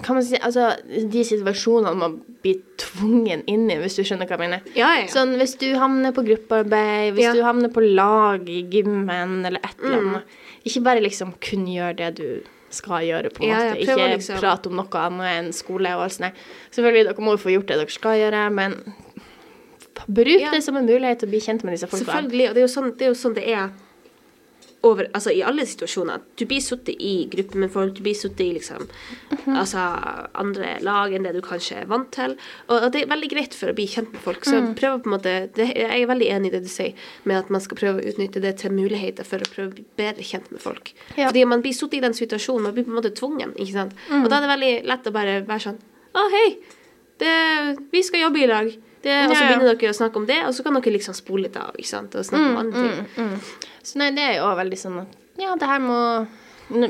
Kan 0.03 0.15
man 0.15 0.23
si 0.23 0.37
Altså 0.39 0.69
de 0.87 1.23
situasjonene 1.27 1.97
man 1.99 2.19
blir 2.41 2.61
tvungen 2.77 3.43
inn 3.47 3.69
i, 3.69 3.75
hvis 3.77 3.95
du 3.95 4.03
skjønner 4.03 4.25
hva 4.27 4.37
jeg 4.37 4.39
mener. 4.45 4.61
Ja, 4.75 4.93
ja. 4.99 5.05
Sånn 5.11 5.35
hvis 5.37 5.57
du 5.61 5.67
havner 5.77 6.11
på 6.15 6.23
gruppearbeid, 6.25 7.13
hvis 7.13 7.27
Ja. 7.27 7.33
du 7.33 7.43
havner 7.43 7.69
på 7.69 7.83
lag 7.95 8.47
i 8.49 8.63
gymmen 8.63 9.45
eller 9.45 9.59
et 9.63 9.75
eller 9.83 9.97
Mm. 10.01 10.07
annet. 10.09 10.23
Ikke 10.65 10.83
bare 10.83 11.01
liksom 11.01 11.33
kun 11.39 11.65
gjør 11.67 11.95
det 11.95 12.15
du 12.15 12.41
skal 12.69 13.01
gjøre, 13.03 13.29
på 13.33 13.43
en 13.43 13.49
måte. 13.49 13.79
Ikke 13.81 14.17
liksom- 14.17 14.39
prate 14.39 14.67
om 14.67 14.75
noe 14.75 14.87
annet 14.93 15.37
enn 15.45 15.51
skole 15.53 15.87
og 15.95 16.03
alt 16.03 16.13
sånt. 16.13 16.33
Selvfølgelig, 16.71 17.03
dere 17.05 17.15
må 17.19 17.31
jo 17.31 17.37
få 17.37 17.51
gjort 17.53 17.67
det 17.67 17.77
dere 17.77 17.89
skal 17.89 18.17
gjøre, 18.17 18.51
men 18.53 18.93
bruk 20.07 20.51
det 20.51 20.63
som 20.63 20.77
en 20.77 20.87
mulighet 20.87 21.19
til 21.19 21.27
å 21.27 21.31
bli 21.31 21.39
kjent 21.39 21.63
med 21.63 21.73
disse 21.77 21.87
folkene. 21.89 22.05
Selvfølgelig. 22.07 22.49
Og 22.49 22.53
det 22.55 22.61
er 22.61 22.67
jo 22.67 22.73
sånn 22.81 22.97
det 22.97 23.01
er, 23.01 23.09
jo 23.11 23.13
sånn 23.21 23.35
det 23.35 23.47
er 23.47 23.69
over, 24.83 25.05
altså 25.13 25.29
i 25.31 25.43
alle 25.45 25.61
situasjoner. 25.69 26.21
Du 26.39 26.45
blir 26.49 26.59
sittet 26.61 26.95
i 26.99 27.27
gruppe 27.29 27.55
med 27.61 27.69
folk, 27.71 27.93
du 27.93 28.01
blir 28.01 28.15
sittet 28.17 28.39
i 28.41 28.53
liksom 28.57 28.87
Mhm. 29.31 29.55
altså 29.57 29.77
andre 30.35 30.79
lag 30.81 31.13
enn 31.13 31.23
det 31.23 31.33
du 31.33 31.41
kanskje 31.41 31.81
er 31.81 31.85
vant 31.85 32.09
til. 32.11 32.35
Og, 32.69 32.83
og 32.83 32.91
det 32.91 33.03
er 33.03 33.07
veldig 33.11 33.29
greit 33.29 33.53
for 33.53 33.69
å 33.71 33.75
bli 33.75 33.85
kjent 33.87 34.11
med 34.11 34.21
folk. 34.21 34.43
Så 34.45 34.57
Mm. 34.61 34.73
prøv 34.75 35.01
på 35.03 35.07
en 35.11 35.17
måte 35.19 35.53
det, 35.53 35.67
Jeg 35.77 36.01
er 36.01 36.07
veldig 36.07 36.29
enig 36.31 36.47
i 36.47 36.49
det 36.57 36.63
du 36.63 36.69
sier, 36.69 36.93
med 37.25 37.37
at 37.37 37.49
man 37.49 37.61
skal 37.61 37.77
prøve 37.77 38.01
å 38.01 38.07
utnytte 38.13 38.41
det 38.41 38.57
til 38.57 38.71
muligheter 38.71 39.23
for 39.25 39.37
å 39.37 39.49
prøve 39.53 39.69
å 39.71 39.73
bli 39.75 39.85
bedre 39.97 40.23
kjent 40.23 40.51
med 40.51 40.61
folk. 40.61 40.93
Ja. 41.17 41.27
Fordi 41.29 41.45
man 41.47 41.61
blir 41.61 41.73
sittet 41.73 41.93
i 41.97 41.99
den 42.01 42.13
situasjonen, 42.13 42.63
man 42.63 42.73
blir 42.73 42.83
på 42.85 42.89
en 42.95 43.01
måte 43.01 43.13
tvungen, 43.15 43.53
ikke 43.55 43.73
sant. 43.73 43.93
Mm. 44.09 44.23
Og 44.23 44.29
da 44.29 44.37
er 44.37 44.41
det 44.47 44.53
veldig 44.59 44.85
lett 44.87 45.03
å 45.07 45.11
bare 45.13 45.41
være 45.45 45.59
sånn 45.61 45.77
Å, 46.13 46.29
hei, 46.31 46.57
det, 47.19 47.77
vi 47.91 48.01
skal 48.03 48.19
jobbe 48.21 48.41
i 48.43 48.47
lag. 48.47 48.73
Det, 49.01 49.15
og 49.27 49.31
så 49.35 49.41
begynner 49.47 49.71
dere 49.73 49.89
å 49.93 49.97
snakke 49.97 50.19
om 50.21 50.25
det, 50.29 50.39
og 50.45 50.53
så 50.53 50.63
kan 50.63 50.75
dere 50.77 50.93
liksom 50.93 51.15
spole 51.17 51.47
litt 51.47 51.55
av 51.57 51.73
ikke 51.77 51.89
sant? 51.89 52.15
og 52.15 52.25
snakke 52.27 52.51
om 52.51 52.59
andre 52.61 52.83
ting. 53.15 53.31
Så 53.81 53.97
nei, 53.97 54.11
det 54.13 54.21
er 54.27 54.35
jo 54.37 54.43
også 54.45 54.59
veldig 54.61 54.77
sånn 54.77 54.99
at 55.01 55.17
ja, 55.41 55.55
det 55.57 55.65
her 55.71 55.79
må 55.81 55.97
I 56.71 56.89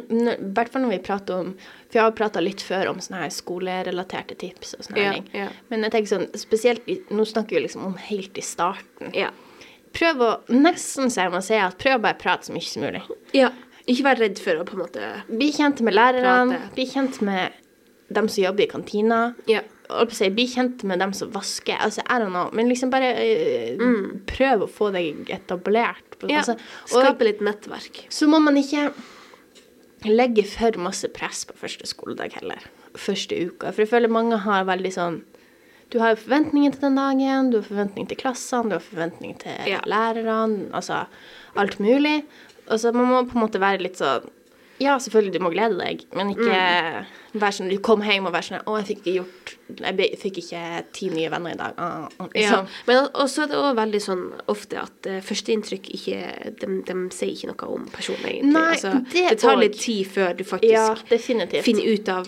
hvert 0.51 0.69
fall 0.73 0.83
når 0.83 0.91
vi 0.91 0.97
prater 1.05 1.39
om 1.39 1.53
For 1.87 1.97
jeg 1.97 2.03
har 2.03 2.11
prata 2.17 2.41
litt 2.43 2.61
før 2.61 2.89
om 2.91 2.99
sånne 3.01 3.21
her 3.23 3.31
skolerelaterte 3.33 4.35
tips 4.41 4.75
og 4.77 4.83
sånne 4.85 4.99
Ja, 5.05 5.13
ting. 5.15 5.29
ja. 5.37 5.47
Men 5.71 5.85
jeg 5.87 5.93
tenker 5.95 6.11
sånn, 6.11 6.27
spesielt 6.37 6.85
i, 6.91 6.97
Nå 7.15 7.23
snakker 7.29 7.55
vi 7.57 7.63
liksom 7.65 7.85
om 7.87 7.95
helt 8.09 8.37
i 8.37 8.43
starten. 8.45 9.13
Ja. 9.17 9.29
Prøv 9.95 10.21
å 10.25 10.29
Nesten 10.53 11.09
så 11.11 11.25
jeg 11.25 11.33
må 11.33 11.41
si 11.45 11.55
at 11.57 11.77
prøv 11.81 11.97
å 11.99 12.03
bare 12.09 12.19
prate 12.19 12.49
så 12.49 12.53
mye 12.55 12.67
som 12.67 12.83
mulig. 12.85 13.03
ja. 13.37 13.49
Ikke 13.89 14.03
vær 14.05 14.19
redd 14.21 14.37
for 14.37 14.59
å 14.61 14.63
på 14.67 14.75
en 14.77 14.83
måte 14.83 15.07
Bli 15.31 15.47
kjent 15.55 15.79
med 15.81 15.95
lærerne. 15.97 16.59
Bli 16.75 16.85
kjent 16.85 17.17
med 17.25 17.55
dem 18.13 18.27
som 18.29 18.43
jobber 18.43 18.67
i 18.67 18.69
kantina. 18.69 19.21
Ja. 19.49 19.63
Si, 20.11 20.29
Bli 20.33 20.45
kjent 20.47 20.83
med 20.87 20.99
dem 21.03 21.11
som 21.17 21.31
vasker. 21.33 21.77
Altså, 21.83 22.01
I 22.07 22.19
don't 22.21 22.31
know. 22.33 22.49
Men 22.53 22.69
liksom 22.69 22.89
bare 22.93 23.09
eh, 23.17 23.77
prøv 24.29 24.65
å 24.65 24.69
få 24.71 24.91
deg 24.95 25.29
etablert. 25.29 26.17
Mm. 26.21 26.29
ja. 26.29 26.37
Altså, 26.43 26.55
Skape 26.85 27.25
litt 27.27 27.41
nettverk. 27.41 28.05
så 28.09 28.27
må 28.29 28.39
man 28.43 28.57
ikke 28.61 28.89
legge 30.09 30.43
for 30.49 30.77
masse 30.81 31.07
press 31.13 31.43
på 31.45 31.53
første 31.59 31.85
skoledag 31.89 32.33
heller. 32.39 32.63
Første 32.97 33.37
uka. 33.47 33.71
For 33.71 33.83
jeg 33.85 33.91
føler 33.91 34.11
mange 34.11 34.39
har 34.45 34.65
veldig 34.69 34.91
sånn 34.95 35.21
Du 35.91 35.97
har 35.99 36.13
jo 36.13 36.21
forventninger 36.23 36.71
til 36.71 36.85
den 36.85 36.95
dagen, 36.95 37.49
du 37.51 37.57
har 37.59 37.65
forventninger 37.67 38.07
til 38.13 38.19
klassene, 38.21 38.69
du 38.71 38.75
har 38.77 38.83
forventninger 38.85 39.37
til 39.41 39.71
Ja. 39.73 39.81
lærerne, 39.85 40.69
altså 40.71 41.01
alt 41.59 41.79
mulig. 41.83 42.23
Og 42.69 42.79
så 42.79 42.93
man 42.95 43.09
må 43.11 43.25
på 43.27 43.35
en 43.35 43.43
måte 43.43 43.59
være 43.59 43.81
litt 43.83 43.97
sånn 43.99 44.29
Ja, 44.81 44.95
selvfølgelig, 45.03 45.33
du 45.35 45.43
må 45.45 45.51
glede 45.53 45.77
deg, 45.77 46.05
men 46.17 46.31
ikke 46.33 46.49
Mm. 46.51 47.05
vær 47.41 47.53
sånn 47.55 47.69
Du 47.69 47.77
kom 47.85 48.01
hjem 48.01 48.25
og 48.27 48.33
vær 48.33 48.41
sånn 48.47 48.63
Å, 48.65 48.77
jeg 48.81 48.87
fikk 48.89 49.01
ikke 49.03 49.13
gjort 49.19 49.51
Jeg 49.77 50.17
fikk 50.19 50.39
ikke 50.41 50.61
ti 50.95 51.09
nye 51.13 51.29
venner 51.31 51.53
i 51.53 51.59
dag. 51.59 51.73
Ah, 51.77 52.07
liksom. 52.33 52.65
Ja. 52.65 52.81
Men 52.87 53.07
også 53.13 53.43
er 53.45 53.47
det 53.51 53.59
også 53.59 53.75
veldig 53.77 54.01
sånn 54.03 54.23
ofte 54.51 54.81
at 54.81 55.07
uh, 55.07 55.19
førsteinntrykk 55.23 55.87
ikke 55.95 56.19
de, 56.59 56.81
de 56.89 56.95
sier 57.15 57.31
ikke 57.35 57.51
noe 57.53 57.69
om 57.77 57.85
personen, 57.93 58.25
egentlig. 58.25 58.51
Nei, 58.57 58.65
altså, 58.75 58.91
det 59.13 59.25
det 59.29 59.39
tar 59.45 59.61
litt 59.61 59.77
tid 59.79 60.09
før 60.11 60.33
du 60.35 60.43
faktisk 60.43 60.73
Ja, 60.73 61.61
finner 61.63 61.87
ut 61.93 62.09
av 62.09 62.27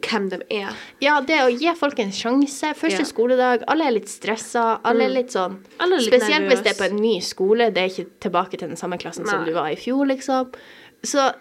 hvem 0.00 0.30
de 0.32 0.38
er. 0.62 0.72
Ja, 1.04 1.18
det 1.20 1.42
å 1.44 1.50
gi 1.52 1.74
folk 1.76 1.98
en 2.00 2.10
sjanse. 2.16 2.70
Første 2.78 3.02
Ja. 3.02 3.08
skoledag, 3.10 3.64
alle 3.68 3.84
er 3.90 3.90
litt 3.98 4.08
stressa. 4.08 4.80
Alle 4.82 5.04
er 5.04 5.12
litt 5.12 5.34
sånn 5.36 5.58
er 5.78 5.86
litt 5.92 6.06
Spesielt 6.08 6.48
hvis 6.48 6.62
det 6.64 6.72
er 6.72 6.80
på 6.80 6.88
en 6.90 6.96
ny 7.02 7.20
skole, 7.20 7.68
det 7.70 7.82
er 7.82 7.92
ikke 7.92 8.08
tilbake 8.24 8.56
til 8.56 8.68
den 8.72 8.76
samme 8.80 8.96
klassen 8.98 9.26
som 9.28 9.44
du 9.44 9.52
var 9.52 9.68
i 9.68 9.76
fjor, 9.76 10.06
liksom. 10.08 10.54
Så 11.04 11.32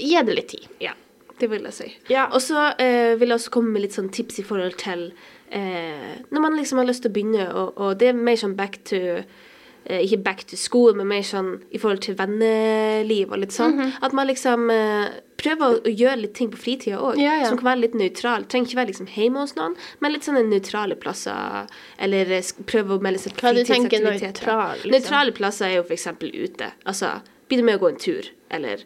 gi 0.00 0.22
det 0.26 0.36
litt 0.40 0.48
tid. 0.54 0.66
Ja, 0.82 0.94
det 1.40 1.50
vil 1.52 1.62
jeg 1.68 1.76
si. 1.76 1.90
Ja. 2.12 2.26
Og 2.34 2.42
så 2.44 2.66
eh, 2.78 3.14
vil 3.20 3.28
jeg 3.32 3.38
også 3.38 3.54
komme 3.54 3.72
med 3.76 3.86
litt 3.86 3.96
sånn 3.96 4.10
tips 4.12 4.40
i 4.42 4.44
forhold 4.44 4.76
til 4.80 5.06
eh, 5.50 6.18
Når 6.30 6.40
man 6.44 6.56
liksom 6.58 6.78
har 6.82 6.88
lyst 6.90 7.02
til 7.06 7.12
å 7.12 7.16
begynne, 7.16 7.46
og, 7.54 7.72
og 7.80 7.96
det 8.02 8.10
er 8.12 8.18
mer 8.18 8.36
sånn 8.40 8.56
back 8.58 8.76
to 8.90 9.00
eh, 9.22 10.02
Ikke 10.04 10.18
back 10.26 10.44
to 10.50 10.58
school, 10.60 10.92
men 10.98 11.08
mer 11.08 11.24
sånn 11.24 11.54
i 11.72 11.80
forhold 11.80 12.02
til 12.04 12.18
venneliv 12.20 13.32
og 13.32 13.40
litt 13.42 13.56
sånn. 13.56 13.74
Mhm. 13.78 13.94
At 14.04 14.12
man 14.16 14.28
liksom 14.28 14.68
eh, 14.74 15.16
prøver 15.40 15.64
å, 15.64 15.80
å 15.88 15.94
gjøre 16.02 16.20
litt 16.26 16.34
ting 16.36 16.50
på 16.52 16.60
fritida 16.60 17.00
òg, 17.00 17.16
Ja, 17.18 17.38
ja. 17.40 17.48
som 17.48 17.56
kan 17.56 17.70
være 17.72 17.86
litt 17.86 17.94
nøytral. 17.96 18.44
Trenger 18.44 18.68
ikke 18.68 18.80
være 18.82 18.92
liksom 18.92 19.08
hjemme 19.16 19.40
hos 19.46 19.56
noen, 19.56 19.76
men 20.04 20.12
litt 20.12 20.28
sånne 20.28 20.44
nøytrale 20.50 20.98
plasser. 21.00 21.64
Eller 21.98 22.36
eh, 22.36 22.52
prøve 22.68 22.98
å 22.98 23.02
melde 23.02 23.22
seg 23.24 23.32
på 23.38 23.40
du 23.48 23.62
fritidsaktiviteter. 23.64 24.44
nøytral, 24.44 24.76
liksom? 24.84 24.92
Nøytrale 24.98 25.36
plasser 25.40 25.70
er 25.72 25.78
jo 25.80 25.86
f.eks. 25.88 26.10
ute. 26.20 26.72
Altså 26.84 27.16
begynne 27.48 27.66
med 27.72 27.80
å 27.80 27.86
gå 27.86 27.88
en 27.94 28.02
tur, 28.04 28.28
eller 28.54 28.84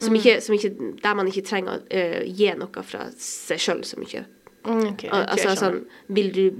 som 0.00 0.12
Mm. 0.12 0.20
ikke, 0.20 0.40
som 0.42 0.54
ikke, 0.54 0.70
der 1.02 1.14
man 1.14 1.26
ikke 1.28 1.44
trenger 1.46 1.78
å 1.78 1.82
uh, 1.90 2.24
gi 2.26 2.50
noe 2.56 2.82
fra 2.82 3.10
seg 3.16 3.58
sjøl 3.58 3.84
så 3.84 3.96
mye. 4.00 4.24
Okay, 4.66 5.06
ok, 5.08 5.12
Al 5.14 5.26
altså 5.30 5.52
sånn 5.54 5.76
Vil 6.10 6.32
du 6.34 6.50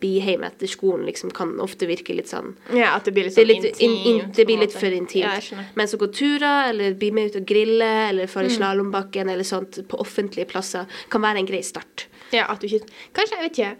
bli 0.00 0.14
hjemme 0.24 0.46
etter 0.48 0.66
skolen, 0.70 1.04
liksom, 1.04 1.30
kan 1.36 1.50
ofte 1.60 1.84
virke 1.88 2.14
litt 2.16 2.30
sånn 2.32 2.54
Ja, 2.72 2.94
at 2.96 3.04
det 3.04 3.12
blir 3.12 3.26
litt 3.28 3.34
sånn 3.36 3.46
litt, 3.50 3.80
in, 3.84 3.92
in, 4.08 4.20
det 4.32 4.46
blir 4.48 4.56
litt 4.62 4.72
for 4.72 4.88
intimt. 4.88 5.26
Ja, 5.26 5.34
Men 5.36 5.44
så 5.60 5.76
Mens 5.76 5.94
å 5.96 6.00
gå 6.00 6.08
turer, 6.16 6.70
eller 6.70 6.94
bli 7.00 7.10
med 7.12 7.28
ut 7.30 7.36
og 7.42 7.44
grille, 7.50 7.90
eller 8.08 8.26
Mm. 8.26 8.46
i 8.46 8.54
slalåmbakken, 8.56 9.28
eller 9.28 9.44
sånt 9.44 9.82
på 9.88 10.00
offentlige 10.00 10.48
plasser, 10.48 10.86
kan 11.10 11.20
være 11.20 11.38
en 11.42 11.46
grei 11.46 11.60
start. 11.62 12.06
Ja, 12.32 12.46
at 12.48 12.60
du 12.60 12.66
ikke 12.68 12.88
Kanskje, 13.12 13.36
jeg 13.36 13.50
vet 13.50 13.58
ikke, 13.58 13.76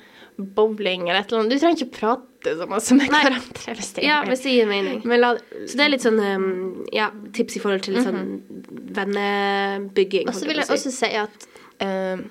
bowling 0.54 1.08
eller 1.08 1.20
et 1.20 1.32
eller 1.32 1.40
annet. 1.44 1.50
Du 1.52 1.58
trenger 1.58 1.80
ikke 1.80 1.98
prate 1.98 2.29
så 2.44 2.66
masse 2.70 2.96
med 2.96 3.10
Nei. 3.12 3.22
hverandre. 3.26 3.74
Hvis 3.76 3.92
det 3.96 4.04
Ja, 4.06 4.20
hvis 4.28 4.44
det 4.44 4.54
gir 4.54 4.68
mening. 4.70 5.02
Men 5.08 5.20
la 5.20 5.32
Så 5.38 5.76
det 5.76 5.84
er 5.84 5.92
litt 5.92 6.04
sånn 6.04 6.20
um, 6.20 6.84
ja, 6.94 7.10
tips 7.36 7.58
i 7.58 7.62
forhold 7.62 7.84
til 7.84 7.96
litt 7.96 8.06
sånn 8.06 8.40
vennebygging. 8.96 10.30
Og 10.30 10.38
så 10.38 10.48
vil 10.48 10.62
jeg 10.62 10.70
si. 10.70 10.76
også 10.78 10.94
si 10.94 11.10
at 11.20 11.48
uh, 11.84 12.22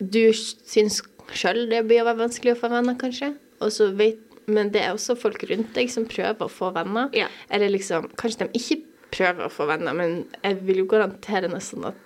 du 0.00 0.22
syns 0.32 1.02
sjøl 1.36 1.66
det 1.70 1.82
blir 1.88 2.04
å 2.04 2.08
være 2.08 2.22
vanskelig 2.24 2.54
å 2.54 2.60
få 2.60 2.70
venner, 2.72 2.96
kanskje. 3.00 3.32
Og 3.64 3.72
så 3.74 3.90
vet, 3.98 4.20
men 4.46 4.70
det 4.74 4.84
er 4.84 4.94
også 4.94 5.16
folk 5.18 5.42
rundt 5.50 5.72
deg 5.76 5.90
som 5.92 6.06
prøver 6.08 6.46
å 6.46 6.52
få 6.52 6.70
venner. 6.76 7.10
Ja. 7.16 7.30
Eller 7.50 7.72
liksom 7.72 8.10
Kanskje 8.18 8.46
de 8.46 8.60
ikke 8.60 8.82
prøver 9.14 9.46
å 9.46 9.52
få 9.52 9.66
venner, 9.68 9.96
men 9.96 10.24
jeg 10.42 10.60
vil 10.66 10.82
jo 10.84 10.90
garantere 10.90 11.50
nesten 11.50 11.86
at 11.88 12.05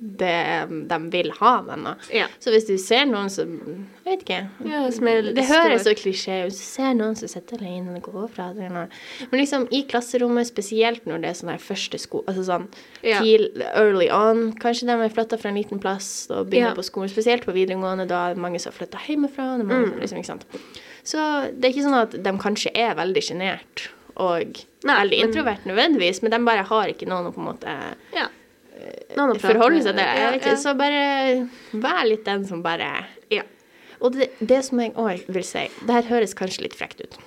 det, 0.00 0.86
de 0.88 0.98
vil 1.12 1.28
ha 1.40 1.50
venner. 1.66 1.96
Ja. 2.14 2.26
Så 2.40 2.50
hvis 2.54 2.64
du 2.66 2.72
ser 2.80 3.04
noen 3.04 3.28
som 3.32 3.50
Jeg 4.06 4.06
vet 4.16 4.22
ikke. 4.24 4.38
Ja, 4.64 4.86
er 5.12 5.28
det 5.36 5.44
høres 5.44 5.84
så 5.84 5.92
klisjé 5.98 6.38
ut. 6.46 6.50
Hvis 6.54 6.60
du 6.62 6.68
ser 6.70 6.94
noen 6.96 7.18
som 7.20 7.28
sitter 7.28 7.60
alene 7.60 7.98
og 7.98 8.08
går 8.08 8.30
fra 8.32 8.46
det 8.56 8.70
Men 9.30 9.40
liksom 9.42 9.68
i 9.70 9.82
klasserommet, 9.90 10.48
spesielt 10.48 11.04
når 11.04 11.20
det 11.20 11.30
er 11.30 11.38
sånn 11.42 11.52
her 11.52 11.60
første 11.62 12.00
sko... 12.00 12.24
Altså 12.26 12.46
sånn 12.48 12.66
Ja. 13.04 13.20
early 13.74 14.08
on. 14.10 14.52
Kanskje 14.56 14.88
de 14.88 14.96
har 14.96 15.12
flytta 15.12 15.38
fra 15.38 15.50
en 15.52 15.60
liten 15.60 15.78
plass 15.78 16.26
og 16.30 16.48
begynner 16.48 16.74
på 16.80 16.86
skolen. 16.88 17.12
Spesielt 17.12 17.44
på 17.44 17.52
videregående, 17.52 18.08
da 18.08 18.30
er 18.30 18.34
det 18.34 18.40
mange 18.42 18.58
som 18.58 18.72
har 18.72 18.80
flytta 18.80 19.04
hjemmefra. 19.06 19.58
Det 19.60 19.66
mange, 19.68 19.92
Mm. 19.92 20.00
liksom, 20.00 20.18
ikke 20.18 20.32
sant? 20.32 20.46
Så 21.04 21.18
det 21.52 21.64
er 21.64 21.72
ikke 21.74 21.88
sånn 21.88 22.02
at 22.02 22.10
de 22.22 22.32
kanskje 22.38 22.70
er 22.74 22.94
veldig 22.94 23.22
sjenert 23.22 23.88
og 24.16 24.58
Nei, 24.84 24.96
veldig 25.04 25.18
introvert 25.24 25.64
nødvendigvis, 25.68 26.22
men 26.22 26.30
de 26.30 26.38
bare 26.44 26.64
har 26.64 26.88
ikke 26.88 27.06
noen 27.08 27.28
å 27.28 27.32
på 27.34 27.40
en 27.40 27.48
måte 27.54 27.76
Ja. 28.16 28.28
Forholde 29.40 29.82
seg 29.84 29.96
til. 29.96 30.04
Ja, 30.04 30.30
ja. 30.36 30.56
Så 30.60 30.74
bare 30.78 31.48
vær 31.72 32.04
litt 32.08 32.24
den 32.28 32.46
som 32.48 32.62
bare 32.66 32.90
Ja. 33.32 33.42
Og 34.00 34.14
det, 34.16 34.30
det 34.40 34.62
som 34.64 34.80
jeg 34.80 34.94
òg 34.96 35.26
vil 35.28 35.44
si 35.44 35.66
Det 35.84 35.92
her 35.92 36.08
høres 36.08 36.32
kanskje 36.34 36.64
litt 36.64 36.76
frekt 36.78 37.02
ut. 37.04 37.18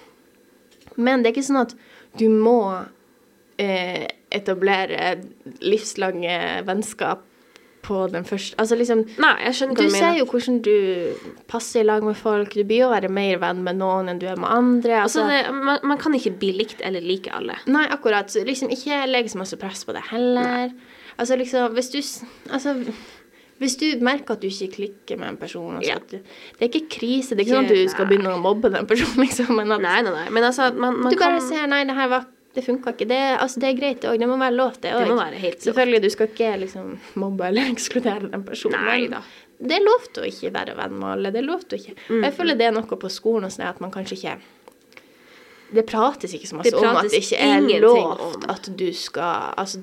Men 0.96 1.22
det 1.22 1.30
er 1.32 1.36
ikke 1.36 1.46
sånn 1.50 1.62
at 1.62 1.76
du 2.18 2.28
må 2.30 2.58
eh, 3.62 4.08
etablere 4.34 5.16
livslange 5.62 6.64
vennskap 6.66 7.24
på 7.84 7.98
den 8.14 8.24
første 8.24 8.56
Altså 8.62 8.78
liksom 8.80 9.04
Nei, 9.22 9.34
jeg 9.44 9.58
skjønner 9.58 9.76
hva 9.76 9.84
Du 9.84 9.92
du 9.92 9.98
ser 9.98 10.18
jo 10.18 10.28
hvordan 10.32 10.60
du 10.64 10.76
passer 11.52 11.84
i 11.84 11.88
lag 11.88 12.06
med 12.06 12.16
folk. 12.18 12.54
Du 12.56 12.64
blir 12.64 12.86
jo 12.86 12.92
være 12.94 13.12
mer 13.12 13.42
venn 13.44 13.64
med 13.66 13.80
noen 13.82 14.12
enn 14.12 14.22
du 14.22 14.28
er 14.30 14.40
med 14.40 14.50
andre. 14.50 15.02
Altså, 15.04 15.26
Altså, 15.26 15.30
det, 15.30 15.56
man, 15.68 15.82
man 15.92 16.02
kan 16.02 16.16
ikke 16.18 16.36
bli 16.40 16.54
likt 16.62 16.84
eller 16.86 17.04
like 17.04 17.32
alle. 17.34 17.58
Nei, 17.68 17.86
akkurat. 17.92 18.32
Så 18.32 18.46
liksom 18.48 18.72
ikke 18.74 19.04
legg 19.10 19.30
så 19.32 19.42
masse 19.42 19.60
press 19.60 19.84
på 19.86 19.96
det 19.96 20.06
heller. 20.12 20.72
Altså 21.18 21.38
liksom, 21.40 21.74
hvis 21.78 21.90
du 21.94 22.00
Altså 22.50 22.76
hvis 23.62 23.76
du 23.80 23.86
merker 24.04 24.34
at 24.36 24.42
du 24.42 24.48
ikke 24.50 24.72
klikker 24.74 25.20
med 25.22 25.30
en 25.30 25.38
person 25.40 25.78
altså 25.78 25.90
Ja. 25.94 25.98
du, 26.00 26.18
Det 26.60 26.66
er 26.66 26.70
ikke 26.72 26.90
krise. 27.00 27.36
Det 27.36 27.44
er 27.44 27.46
ikke 27.46 27.56
sånn 27.56 27.70
at 27.70 27.76
du 27.78 27.90
skal 27.94 28.08
begynne 28.10 28.34
å 28.34 28.40
mobbe 28.42 28.72
den 28.74 28.88
personen, 28.90 29.22
liksom. 29.28 29.56
Men 29.56 29.72
at 29.72 29.82
Nei, 29.86 30.02
nei, 30.02 30.12
nei. 30.12 30.30
Men 30.36 30.44
altså, 30.50 30.72
man, 30.74 30.98
man 31.00 31.14
du 31.14 31.20
bare 31.22 31.38
kan 31.40 31.48
ser 31.48 31.68
Nei, 31.72 31.84
det 31.88 31.96
her 31.96 32.10
var 32.12 32.26
Det 32.54 32.62
funka 32.66 32.92
ikke. 32.94 33.08
Det, 33.10 33.20
altså, 33.42 33.60
det 33.64 33.70
er 33.70 33.78
greit, 33.80 34.02
det 34.02 34.10
òg. 34.12 34.20
Det 34.20 34.28
må 34.30 34.36
være 34.38 34.54
lov, 34.54 34.76
det 34.82 34.92
òg. 34.94 35.08
Selvfølgelig, 35.64 36.02
du 36.04 36.10
skal 36.14 36.28
ikke 36.30 36.52
liksom 36.62 36.92
mobbe 37.24 37.48
eller 37.48 37.70
ekskludere 37.76 38.30
den 38.30 38.44
personen. 38.46 38.84
Nei 38.86 39.08
da. 39.10 39.22
Det 39.64 39.78
er 39.80 39.86
lov 39.86 40.06
til 40.14 40.26
å 40.26 40.28
ikke 40.28 40.52
være 40.54 40.76
venn 40.78 40.94
med 41.00 41.08
alle. 41.14 41.32
Det 41.34 41.40
er 41.42 41.48
lov 41.48 41.64
til 41.64 41.78
å 41.80 41.82
ikke 41.82 41.96
Mm. 42.10 42.24
Jeg 42.28 42.34
føler 42.36 42.60
det 42.60 42.66
er 42.68 42.76
noe 42.76 43.00
på 43.06 43.10
skolen 43.10 43.48
og 43.48 43.52
sånn 43.54 43.66
at 43.70 43.80
man 43.82 43.92
kanskje 43.94 44.18
ikke 44.20 44.36
Det 45.74 45.86
prates 45.90 46.34
ikke 46.36 46.48
så 46.52 46.60
masse 46.60 46.76
om 46.78 46.98
at 47.00 47.10
det 47.10 47.22
ikke 47.24 47.40
er 47.40 47.80
lov 47.82 48.36
at 48.50 48.70
du 48.78 48.90
skal 48.94 49.54
Altså, 49.58 49.80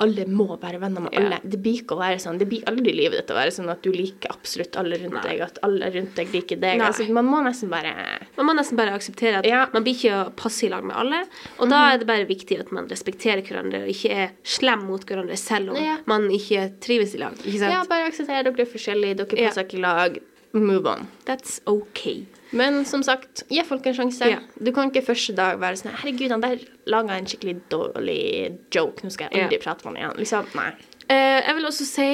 alle 0.00 0.24
må 0.26 0.46
være 0.60 0.80
venner 0.80 1.04
med 1.04 1.14
alle. 1.18 1.38
Det 1.44 1.58
blir 1.62 1.82
ikke 1.82 1.96
å 1.96 2.00
være 2.00 2.18
sånn. 2.22 2.38
Det 2.40 2.48
blir 2.48 2.64
aldri 2.70 2.92
livet 2.96 3.20
ditt 3.20 3.30
å 3.34 3.36
være 3.36 3.52
sånn 3.54 3.68
at 3.72 3.82
du 3.84 3.90
liker 3.92 4.32
absolutt 4.32 4.76
alle 4.80 4.96
rundt 5.02 5.16
Nei. 5.18 5.22
deg, 5.28 5.40
at 5.46 5.58
alle 5.66 5.90
rundt 5.94 6.14
deg 6.16 6.32
liker 6.32 6.56
deg. 6.62 6.80
Altså, 6.80 7.06
man 7.12 7.28
må 7.28 7.42
nesten 7.44 7.68
bare 7.72 7.92
Man 8.36 8.46
må 8.48 8.54
nesten 8.56 8.76
bare 8.80 8.94
akseptere 8.96 9.38
at 9.42 9.46
Ja. 9.46 9.66
man 9.72 9.84
blir 9.84 9.94
ikke 9.94 10.34
passe 10.36 10.64
i 10.66 10.70
lag 10.72 10.84
med 10.84 10.96
alle. 10.96 11.22
Og 11.58 11.68
da 11.68 11.92
er 11.92 11.98
det 11.98 12.06
bare 12.06 12.24
viktig 12.26 12.58
at 12.60 12.72
man 12.72 12.88
respekterer 12.88 13.42
hverandre 13.42 13.82
og 13.84 13.88
ikke 13.92 14.10
er 14.10 14.30
slem 14.42 14.86
mot 14.88 15.04
hverandre 15.04 15.36
selv 15.36 15.70
om 15.70 15.76
Ja. 15.76 15.98
man 16.06 16.28
ikke 16.30 16.80
trives 16.80 17.14
i 17.14 17.18
lag. 17.18 17.32
Ikke 17.44 17.58
sant? 17.60 17.72
Ja, 17.72 17.84
bare 17.84 18.08
akseptere 18.10 18.44
dere 18.44 18.60
er 18.60 18.72
forskjellige, 18.72 19.16
dere 19.16 19.26
passer 19.46 19.64
ikke 19.64 19.78
i 19.78 19.80
lag. 19.80 20.18
Move 20.52 20.86
on. 20.86 21.08
That's 21.26 21.60
okay. 21.66 22.24
Men 22.52 22.84
som 22.84 23.02
sagt, 23.06 23.44
gi 23.48 23.62
folk 23.64 23.86
en 23.86 23.94
sjanse. 23.94 24.26
Ja. 24.30 24.38
Du 24.58 24.72
kan 24.72 24.90
ikke 24.90 25.04
første 25.06 25.34
dag 25.38 25.60
være 25.62 25.76
sånn 25.78 25.92
Herregud, 25.94 26.30
han 26.34 26.40
der 26.42 26.58
laga 26.90 27.16
en 27.18 27.26
skikkelig 27.30 27.60
dårlig 27.70 28.58
joke. 28.74 29.04
Nå 29.04 29.10
skal 29.14 29.28
jeg 29.30 29.44
aldri 29.44 29.58
prate 29.62 29.84
med 29.86 29.92
han 29.92 30.00
igjen. 30.02 30.18
Liksom, 30.24 30.46
nei. 30.58 30.70
Eh, 31.08 31.40
jeg 31.46 31.54
vil 31.56 31.64
også 31.70 31.86
si 31.86 32.08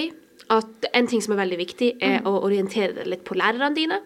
at 0.48 0.86
en 0.94 1.06
ting 1.10 1.22
som 1.24 1.32
er 1.34 1.40
veldig 1.42 1.56
viktig, 1.58 1.88
er 2.00 2.20
Mm. 2.20 2.26
å 2.30 2.42
orientere 2.46 2.94
deg 2.94 3.06
litt 3.06 3.24
på 3.24 3.34
lærerne 3.34 3.74
dine. 3.74 4.00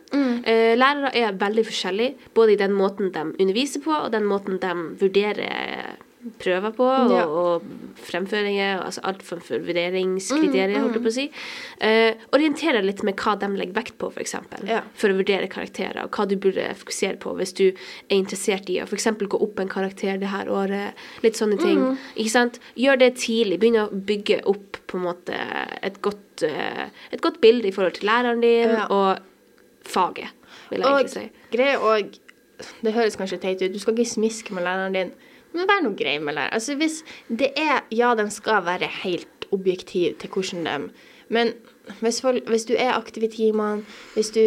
Eh, 0.45 0.75
lærere 0.77 1.11
er 1.15 1.33
veldig 1.37 1.65
forskjellige, 1.67 2.15
både 2.35 2.53
i 2.53 2.57
den 2.57 2.73
måten 2.73 3.13
de 3.13 3.21
underviser 3.43 3.83
på, 3.85 3.91
og 3.93 4.11
den 4.13 4.25
måten 4.25 4.59
de 4.59 4.73
vurderer 5.03 5.97
prøver 6.39 6.73
på, 6.77 6.87
Ja. 7.11 7.25
og 7.27 7.63
fremføringer, 7.97 8.83
altså 8.85 9.01
alt 9.09 9.23
for, 9.23 9.41
for 9.41 9.59
vurderingskriterier, 9.65 10.79
holdt 10.83 10.99
jeg 10.99 11.03
på 11.05 11.09
å 11.11 11.15
si. 11.15 11.25
Eh, 11.81 12.15
orientere 12.37 12.83
litt 12.85 13.03
med 13.07 13.17
hva 13.17 13.35
de 13.41 13.49
legger 13.57 13.73
vekt 13.79 13.97
på, 14.01 14.11
f.eks. 14.13 14.35
Ja. 14.69 14.83
For 15.01 15.09
å 15.13 15.17
vurdere 15.17 15.49
karakterer, 15.49 16.03
og 16.05 16.11
hva 16.17 16.27
du 16.29 16.37
burde 16.37 16.67
fokusere 16.77 17.17
på 17.23 17.33
hvis 17.39 17.55
du 17.57 17.65
er 17.71 18.17
interessert 18.19 18.69
i 18.73 18.81
å 18.83 18.87
f.eks. 18.89 19.07
gå 19.23 19.41
opp 19.41 19.61
en 19.65 19.69
karakter 19.73 20.19
det 20.21 20.29
her 20.33 20.51
året. 20.53 20.93
Litt 21.25 21.41
sånne 21.41 21.59
ting. 21.61 21.81
Ikke 22.17 22.31
sant? 22.35 22.61
Gjør 22.77 22.99
det 23.01 23.15
tidlig. 23.17 23.61
Begynn 23.63 23.81
å 23.87 23.89
bygge 23.91 24.43
opp 24.51 24.77
på 24.91 24.99
en 25.01 25.07
måte 25.09 25.41
et 25.83 26.01
godt, 26.05 26.43
eh, 26.45 26.89
et 27.13 27.21
godt 27.25 27.41
bilde 27.41 27.69
i 27.69 27.73
forhold 27.73 27.95
til 28.01 28.09
læreren 28.11 28.41
din 28.45 28.69
Ja. 28.77 28.87
og 28.91 29.19
faget, 29.85 30.29
vil 30.71 30.81
jeg 30.81 30.87
Og 30.87 31.01
egentlig 31.01 31.11
si. 31.11 31.31
greia 31.51 31.79
og 31.81 32.19
Det 32.85 32.93
høres 32.93 33.17
kanskje 33.17 33.41
teit 33.41 33.63
ut, 33.63 33.73
du 33.73 33.79
skal 33.79 33.95
ikke 33.95 34.05
smiske 34.21 34.53
med 34.53 34.65
læreren 34.65 34.93
din, 34.93 35.13
men 35.53 35.67
vær 35.69 35.83
nå 35.85 35.95
grei 35.99 36.19
med 36.23 36.37
læreren. 36.37 36.55
Altså 36.55 36.77
hvis 36.79 37.03
det 37.29 37.53
er 37.59 37.83
Ja, 37.91 38.15
de 38.15 38.29
skal 38.31 38.65
være 38.67 38.89
helt 39.03 39.47
objektive 39.51 40.15
til 40.21 40.31
hvordan 40.31 40.67
de 40.67 40.91
Men 41.31 41.53
hvis, 42.01 42.21
folk, 42.21 42.49
hvis 42.49 42.65
du 42.67 42.75
er 42.79 42.93
aktiv 42.93 43.23
i 43.23 43.29
timene, 43.31 43.85
hvis 44.15 44.31
du 44.35 44.41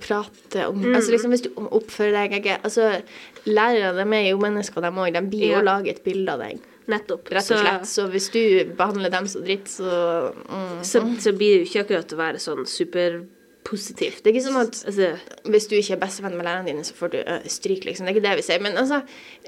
prater 0.00 0.66
om 0.66 0.76
Mm. 0.76 0.94
Altså 0.94 1.10
liksom 1.10 1.30
hvis 1.32 1.40
du 1.40 1.50
oppfører 1.56 2.12
deg 2.12 2.32
ikke 2.32 2.58
Altså, 2.64 3.02
lærere, 3.46 4.04
de 4.04 4.16
er 4.16 4.30
jo 4.30 4.38
mennesker, 4.38 4.80
de 4.80 4.88
òg. 4.88 5.12
De 5.14 5.30
blir 5.30 5.46
jo 5.48 5.58
Ja. 5.58 5.62
laget 5.62 5.88
et 5.88 6.04
bilde 6.04 6.32
av 6.32 6.38
deg. 6.40 6.60
Nettopp. 6.88 7.30
Rett 7.32 7.50
og 7.50 7.58
slett. 7.58 7.86
Så 7.86 8.06
hvis 8.10 8.28
du 8.28 8.74
behandler 8.76 9.10
dem 9.10 9.24
så 9.26 9.40
dritt, 9.40 9.68
så 9.68 10.32
mm. 10.34 10.82
så, 10.84 11.00
så 11.20 11.32
blir 11.32 11.58
det 11.58 11.64
jo 11.64 11.70
ikke 11.70 11.84
akkurat 11.86 12.12
å 12.12 12.16
være 12.16 12.38
sånn 12.38 12.66
superpositivt. 13.64 14.22
Det 14.22 14.28
er 14.30 14.34
ikke 14.36 14.44
sånn 14.44 14.60
at 14.60 14.74
Altså, 14.84 15.06
hvis 15.48 15.66
du 15.70 15.74
ikke 15.76 15.94
er 15.96 16.00
bestevenn 16.02 16.36
med 16.36 16.44
lærerne 16.44 16.66
dine, 16.68 16.84
så 16.84 16.94
får 16.94 17.10
du 17.12 17.16
øh, 17.24 17.44
stryk, 17.48 17.84
liksom. 17.86 18.04
Det 18.06 18.12
er 18.12 18.16
ikke 18.18 18.24
det 18.28 18.36
vi 18.36 18.42
sier. 18.44 18.60
Men 18.60 18.76
altså, 18.76 18.98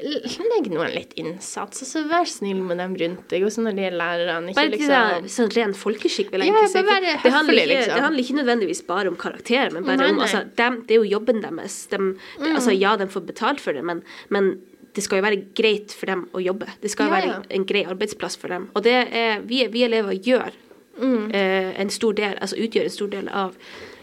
legg 0.00 0.68
nå 0.72 0.82
en 0.84 0.94
litt 0.94 1.12
innsats. 1.20 1.82
Altså, 1.84 2.02
vær 2.08 2.24
snill 2.28 2.62
med 2.64 2.78
dem 2.80 2.94
rundt 2.96 3.28
deg. 3.30 3.44
også 3.44 3.62
når 3.64 3.76
de 3.76 3.84
er 3.86 3.96
lærerne, 3.96 4.50
ikke 4.50 4.56
bare 4.56 4.70
til 4.70 4.78
liksom 4.78 5.22
det, 5.26 5.32
sånn 5.36 5.52
ren 5.56 5.74
folkeskikk, 5.76 6.30
vil 6.32 6.40
jeg 6.46 6.48
Ja, 6.48 6.54
egentlig 6.62 6.72
si. 6.72 6.82
bare 6.88 7.00
det, 7.22 7.32
handler 7.32 7.60
ikke, 7.60 7.68
liksom. 7.74 7.94
det 7.94 8.04
handler 8.06 8.24
ikke 8.24 8.38
nødvendigvis 8.40 8.82
bare 8.86 9.08
om 9.12 9.16
karakterer, 9.16 9.72
men 9.72 9.84
bare 9.84 9.96
Nei, 10.00 10.10
om 10.10 10.16
nei. 10.16 10.22
altså, 10.28 10.44
dem, 10.56 10.80
Det 10.88 10.96
er 10.96 11.02
jo 11.02 11.10
jobben 11.18 11.42
deres. 11.42 11.86
Dem, 11.92 12.18
mm. 12.38 12.54
altså, 12.54 12.72
ja, 12.72 12.96
de 12.96 13.06
får 13.12 13.26
betalt 13.26 13.60
for 13.60 13.72
det, 13.76 13.84
men, 13.84 14.02
men 14.30 14.60
det 14.96 15.04
skal 15.04 15.18
jo 15.20 15.26
være 15.26 15.42
greit 15.54 15.92
for 15.92 16.06
dem 16.08 16.24
å 16.32 16.40
jobbe. 16.40 16.66
Det 16.80 16.90
skal 16.90 17.10
Ja, 17.10 17.12
være 17.18 17.26
ja. 17.34 17.42
en 17.50 17.66
grei 17.68 17.84
arbeidsplass 17.84 18.36
for 18.40 18.48
dem. 18.48 18.70
Og 18.74 18.82
det 18.82 18.96
er 19.12 19.40
vi, 19.44 19.66
vi 19.68 19.84
elever 19.84 20.16
gjør 20.16 20.52
Mm. 20.96 21.28
eh, 21.34 21.74
en 21.78 21.90
stor 21.90 22.14
del, 22.16 22.38
altså 22.40 22.56
utgjør 22.56 22.84
en 22.88 22.90
stor 22.94 23.08
del 23.12 23.26
av, 23.28 23.52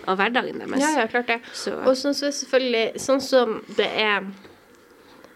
av 0.08 0.18
hverdagen 0.18 0.60
deres. 0.60 0.80
Ja, 0.80 0.90
ja, 1.00 1.08
klart 1.08 1.28
det. 1.28 1.40
Så- 1.54 1.78
Og 1.84 1.96
sånn 1.96 2.14
som 2.14 2.30
selvfølgelig 2.32 2.96
Sånn 3.00 3.22
som 3.22 3.64
det 3.78 3.88
er 3.88 4.24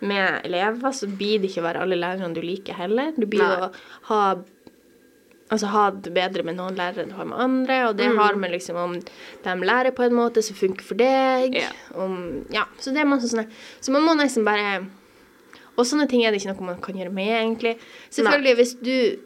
med 0.01 0.41
elever, 0.45 0.91
så 0.93 1.07
blir 1.07 1.39
det 1.41 1.49
ikke 1.49 1.63
å 1.63 1.67
være 1.73 1.81
alle 1.81 1.95
lærerne 1.97 2.33
du 2.35 2.41
liker 2.41 2.73
heller. 2.77 3.11
Du 3.17 3.25
blir 3.25 3.39
Nei. 3.41 3.57
å 3.67 3.73
ha 4.11 4.35
Altså 5.49 5.65
ha 5.71 5.89
det 5.91 6.11
bedre 6.13 6.43
med 6.43 6.57
noen 6.57 6.75
lærere 6.75 7.05
enn 7.05 7.07
du 7.13 7.15
har 7.15 7.23
med 7.23 7.39
andre, 7.39 7.87
og 7.87 7.95
det 7.95 8.09
Mm. 8.11 8.17
har 8.17 8.35
med 8.35 8.51
liksom 8.51 8.75
om 8.75 8.99
de 8.99 9.49
lærer 9.65 9.91
på 9.95 10.03
en 10.03 10.11
måte 10.11 10.43
som 10.43 10.53
funker 10.57 10.81
for 10.83 10.95
deg. 10.95 11.55
Ja. 11.55 11.69
Om, 11.95 12.45
ja, 12.51 12.65
så 12.77 12.91
det 12.93 12.97
er 12.97 13.05
masse 13.05 13.29
sånne 13.31 13.47
Så 13.79 13.91
man 13.91 14.01
må 14.03 14.13
nesten 14.21 14.43
bare 14.43 14.85
Og 15.77 15.85
sånne 15.85 16.09
ting 16.09 16.25
er 16.25 16.31
det 16.31 16.41
ikke 16.41 16.53
noe 16.57 16.65
man 16.65 16.81
kan 16.81 16.95
gjøre 16.95 17.13
med, 17.13 17.29
egentlig. 17.29 17.77
Selvfølgelig, 18.09 18.55
hvis 18.57 18.73
du 18.83 19.19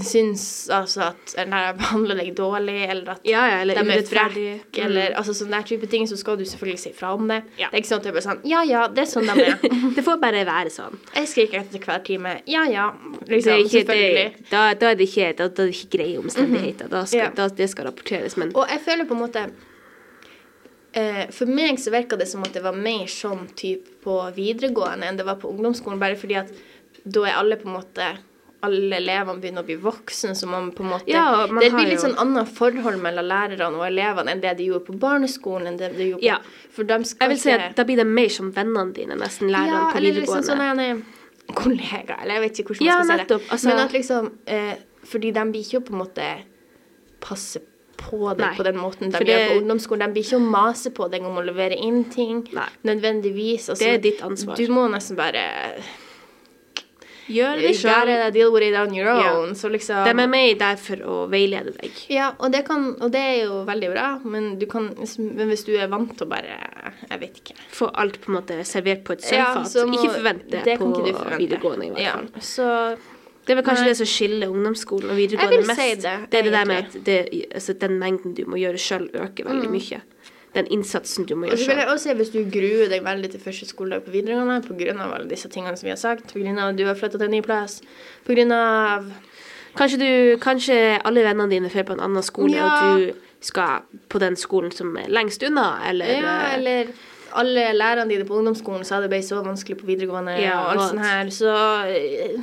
syns 0.00 0.70
altså 0.72 1.02
at 1.10 1.34
en 1.42 1.50
lærer 1.52 1.74
behandler 1.76 2.16
deg 2.22 2.30
dårlig, 2.38 2.78
eller 2.88 3.10
at 3.12 3.26
Ja, 3.28 3.42
ja, 3.50 3.56
eller 3.60 3.76
de 3.76 3.92
er 3.92 4.04
frekke, 4.08 4.54
eller 4.86 5.12
altså 5.20 5.34
sånne 5.36 5.58
der 5.58 5.66
type 5.68 5.86
ting, 5.92 6.06
så 6.08 6.16
skal 6.16 6.38
du 6.40 6.44
selvfølgelig 6.48 6.80
si 6.80 6.92
fra 6.96 7.10
om 7.12 7.26
det. 7.28 7.42
Ja. 7.60 7.68
Det 7.68 7.76
er 7.76 7.82
ikke 7.82 7.90
sånn 7.90 8.00
at 8.00 8.08
jeg 8.08 8.14
bare 8.16 8.24
sånn 8.24 8.40
Ja, 8.48 8.62
ja, 8.64 8.86
det 8.88 9.02
er 9.04 9.10
sånn 9.10 9.28
de 9.28 9.44
er. 9.50 9.58
Det 9.98 10.04
får 10.06 10.16
bare 10.22 10.44
være 10.48 10.72
sånn. 10.72 10.96
Jeg 11.14 11.28
skriker 11.28 11.60
etter 11.60 11.84
hver 11.84 12.00
time. 12.06 12.32
Ja, 12.48 12.62
ja. 12.72 12.86
Liksom, 13.28 13.66
selvfølgelig. 13.68 14.24
det, 14.38 14.46
da, 14.54 14.62
da 14.80 14.90
er 14.94 14.96
det 14.96 15.10
ikke, 15.10 15.28
da, 15.36 15.48
da 15.52 15.66
er 15.66 15.68
det 15.68 15.76
ikke 15.76 15.92
greie 15.98 16.16
omstendigheter. 16.22 16.88
Da 16.88 17.04
skal, 17.04 17.18
Ja. 17.26 17.28
da, 17.36 17.48
det 17.60 17.68
skal 17.70 17.90
rapporteres, 17.90 18.38
men 18.40 18.56
Og 18.56 18.64
jeg 18.72 18.80
føler 18.88 19.04
på 19.04 19.12
en 19.18 19.22
måte 19.26 19.44
eh, 20.96 21.24
For 21.36 21.46
meg 21.52 21.78
så 21.80 21.92
virka 21.92 22.16
det 22.16 22.28
som 22.32 22.42
at 22.46 22.52
det 22.56 22.62
var 22.64 22.76
mer 22.76 23.04
sånn 23.12 23.44
type 23.58 23.98
på 24.02 24.16
videregående 24.36 25.08
enn 25.08 25.20
det 25.20 25.26
var 25.28 25.36
på 25.42 25.52
ungdomsskolen, 25.52 26.00
bare 26.00 26.16
fordi 26.16 26.40
at 26.40 26.50
da 27.04 27.24
er 27.28 27.36
alle 27.38 27.56
på 27.60 27.68
en 27.68 27.76
måte 27.76 28.08
alle 28.62 28.96
elevene 28.96 29.40
begynner 29.42 29.62
å 29.62 29.66
bli 29.66 29.76
voksne, 29.76 30.34
så 30.38 30.46
man 30.48 30.70
på 30.72 30.84
en 30.84 30.90
måte 30.90 31.08
Ja, 31.08 31.46
Det 31.46 31.70
blir 31.72 31.86
litt 31.88 31.98
jo- 32.00 32.08
sånn 32.08 32.16
annet 32.18 32.48
forhold 32.48 33.00
mellom 33.02 33.26
lærerne 33.26 33.74
og 33.74 33.86
elevene 33.86 34.30
enn 34.30 34.40
det 34.40 34.56
de 34.58 34.64
gjorde 34.70 34.86
på 34.86 34.98
barneskolen. 34.98 35.66
enn 35.68 35.76
det 35.78 35.96
de 35.96 36.10
gjorde 36.12 36.20
på, 36.20 36.24
Ja. 36.24 36.38
For 36.70 36.84
de 36.84 37.04
skal 37.04 37.28
jeg 37.28 37.36
vil 37.36 37.38
si 37.42 37.50
at 37.50 37.74
da 37.76 37.84
blir 37.84 37.96
det 37.96 38.06
mer 38.06 38.28
som 38.28 38.52
vennene 38.52 38.92
dine, 38.94 39.14
nesten 39.18 39.50
lærerne 39.50 39.66
ja, 39.66 39.92
på 39.92 40.00
liksom 40.00 40.22
videregående. 40.22 40.46
sånn 40.46 40.80
en 40.80 41.04
kollega, 41.54 42.16
eller 42.22 42.34
jeg 42.34 42.42
vet 42.50 42.58
ikke 42.60 42.68
hvordan 42.76 42.86
man 42.86 43.04
skal 43.04 43.18
si 43.18 43.24
nettopp, 43.24 43.40
det. 43.42 43.50
altså- 43.50 43.66
Men 43.66 43.78
at 43.78 43.92
liksom 43.92 44.32
eh, 44.46 44.74
Fordi 45.04 45.32
de 45.32 45.40
blir 45.50 45.62
ikke 45.64 45.84
på 45.84 45.92
en 45.92 45.98
måte 46.06 46.42
passe 47.20 47.58
på 47.96 48.28
deg 48.36 48.38
Nei, 48.38 48.54
på 48.56 48.64
den 48.64 48.76
måten 48.76 49.10
de 49.10 49.18
gjør 49.18 49.18
på 49.18 49.26
det- 49.26 49.62
ungdomsskolen. 49.62 49.98
De 50.06 50.12
blir 50.12 50.22
ikke 50.24 50.40
å 50.40 50.50
mase 50.50 50.90
på 50.92 51.10
deg 51.10 51.22
om 51.24 51.36
å 51.36 51.44
levere 51.44 51.76
inn 51.76 52.04
ting. 52.04 52.48
Nei. 52.52 52.68
Nødvendigvis. 52.84 53.68
Altså, 53.68 53.78
Det 53.78 53.88
er 53.94 53.98
ditt 53.98 54.20
ansvar. 54.22 54.56
Du 54.56 54.66
må 54.68 54.88
nesten 54.90 55.16
bare 55.16 55.82
Gjør 57.28 57.60
det 57.60 57.74
sjøl. 57.78 58.32
deal 58.32 58.50
with 58.52 58.64
it 58.66 58.74
on 58.74 58.94
your 58.94 59.06
Ja. 59.06 59.36
own. 59.38 59.54
Så 59.54 59.70
liksom 59.70 60.04
De 60.04 60.10
er 60.10 60.26
med 60.26 60.58
der 60.58 60.76
for 60.76 60.96
å 60.96 61.28
veilede 61.30 61.72
deg. 61.80 61.90
Ja, 62.10 62.32
og 62.38 62.50
det, 62.52 62.64
kan, 62.66 62.96
og 63.00 63.12
det 63.12 63.20
er 63.20 63.44
jo 63.46 63.64
veldig 63.64 63.92
bra, 63.92 64.18
men, 64.24 64.58
du 64.58 64.66
kan, 64.66 64.88
men 65.18 65.48
hvis 65.48 65.64
du 65.64 65.76
er 65.76 65.86
vant 65.88 66.16
til 66.18 66.26
å 66.26 66.30
bare 66.30 66.58
Jeg 67.10 67.20
vet 67.20 67.34
ikke. 67.42 67.54
Få 67.70 67.90
alt 67.94 68.20
på 68.20 68.32
en 68.32 68.40
måte 68.40 68.58
servert 68.64 69.04
på 69.04 69.12
et 69.12 69.20
sølvfat. 69.22 69.74
Ja, 69.74 69.84
må- 69.86 69.94
ikke 69.94 70.14
forvent 70.18 70.50
det, 70.50 70.78
på 70.78 70.92
forvente. 70.94 71.38
videregående, 71.38 71.86
i 71.86 71.90
hvert 71.90 72.00
Ja, 72.00 72.40
så 72.40 72.98
Det 73.44 73.50
er 73.58 73.62
vel 73.62 73.64
kanskje 73.64 73.80
Nei. 73.82 73.88
det 73.88 73.96
som 73.96 74.06
skiller 74.06 74.46
ungdomsskolen 74.48 75.10
og 75.10 75.16
videregående 75.16 75.66
mest. 75.66 75.80
si 75.80 75.94
det, 75.96 76.30
det 76.30 76.38
er 76.38 76.42
det 76.42 76.52
der 76.52 76.64
med 76.64 76.76
at 76.84 77.04
det, 77.04 77.46
altså, 77.54 77.72
den 77.76 77.98
mengden 77.98 78.34
du 78.34 78.44
må 78.44 78.54
gjøre 78.56 78.78
sjøl, 78.78 79.10
øker 79.12 79.44
veldig 79.44 79.68
mye. 79.68 80.00
Den 80.54 80.66
innsatsen 80.68 81.24
du 81.24 81.34
må 81.34 81.46
gjøre. 81.46 81.56
Og 81.56 81.58
så 81.62 81.70
vil 81.70 81.78
jeg 81.80 81.88
også 81.88 82.10
si 82.10 82.14
hvis 82.18 82.32
du 82.34 82.40
gruer 82.52 82.90
deg 82.92 83.04
veldig 83.04 83.30
til 83.32 83.40
første 83.40 83.66
skoledag 83.70 84.02
på 84.04 84.12
videregående 84.12 84.58
pga. 84.66 84.92
alle 85.00 85.28
disse 85.30 85.48
tingene 85.48 85.76
som 85.76 85.86
vi 85.86 85.94
har 85.94 86.00
sagt, 86.00 86.34
pga. 86.34 86.68
at 86.68 86.76
du 86.76 86.84
har 86.84 86.94
flytta 86.94 87.18
til 87.18 87.28
en 87.30 87.30
ny 87.38 87.40
plass, 87.40 87.80
pga. 88.26 89.02
Kanskje, 89.72 89.98
du, 89.98 90.38
kanskje 90.42 90.74
alle 91.00 91.22
vennene 91.24 91.48
dine 91.48 91.70
drar 91.72 91.86
på 91.88 91.94
en 91.96 92.00
annen 92.04 92.22
skole, 92.22 92.52
Ja. 92.52 92.66
og 92.68 93.00
du 93.00 93.14
skal 93.40 93.80
på 94.08 94.18
den 94.20 94.36
skolen 94.36 94.70
som 94.70 94.94
er 95.00 95.08
lengst 95.08 95.42
unna, 95.42 95.80
eller, 95.88 96.06
Ja, 96.06 96.34
eh, 96.50 96.54
eller 96.58 96.86
alle 97.32 97.72
lærerne 97.72 98.10
dine 98.10 98.26
på 98.28 98.36
ungdomsskolen 98.36 98.84
sa 98.84 99.00
det 99.00 99.08
ble 99.08 99.22
så 99.24 99.40
vanskelig 99.42 99.78
på 99.80 99.86
videregående, 99.88 100.36
Ja, 100.42 100.58
og 100.66 100.76
alt 100.76 100.90
sånt 100.90 101.00
her, 101.00 101.24
så 101.32 101.54
eh, 101.88 102.36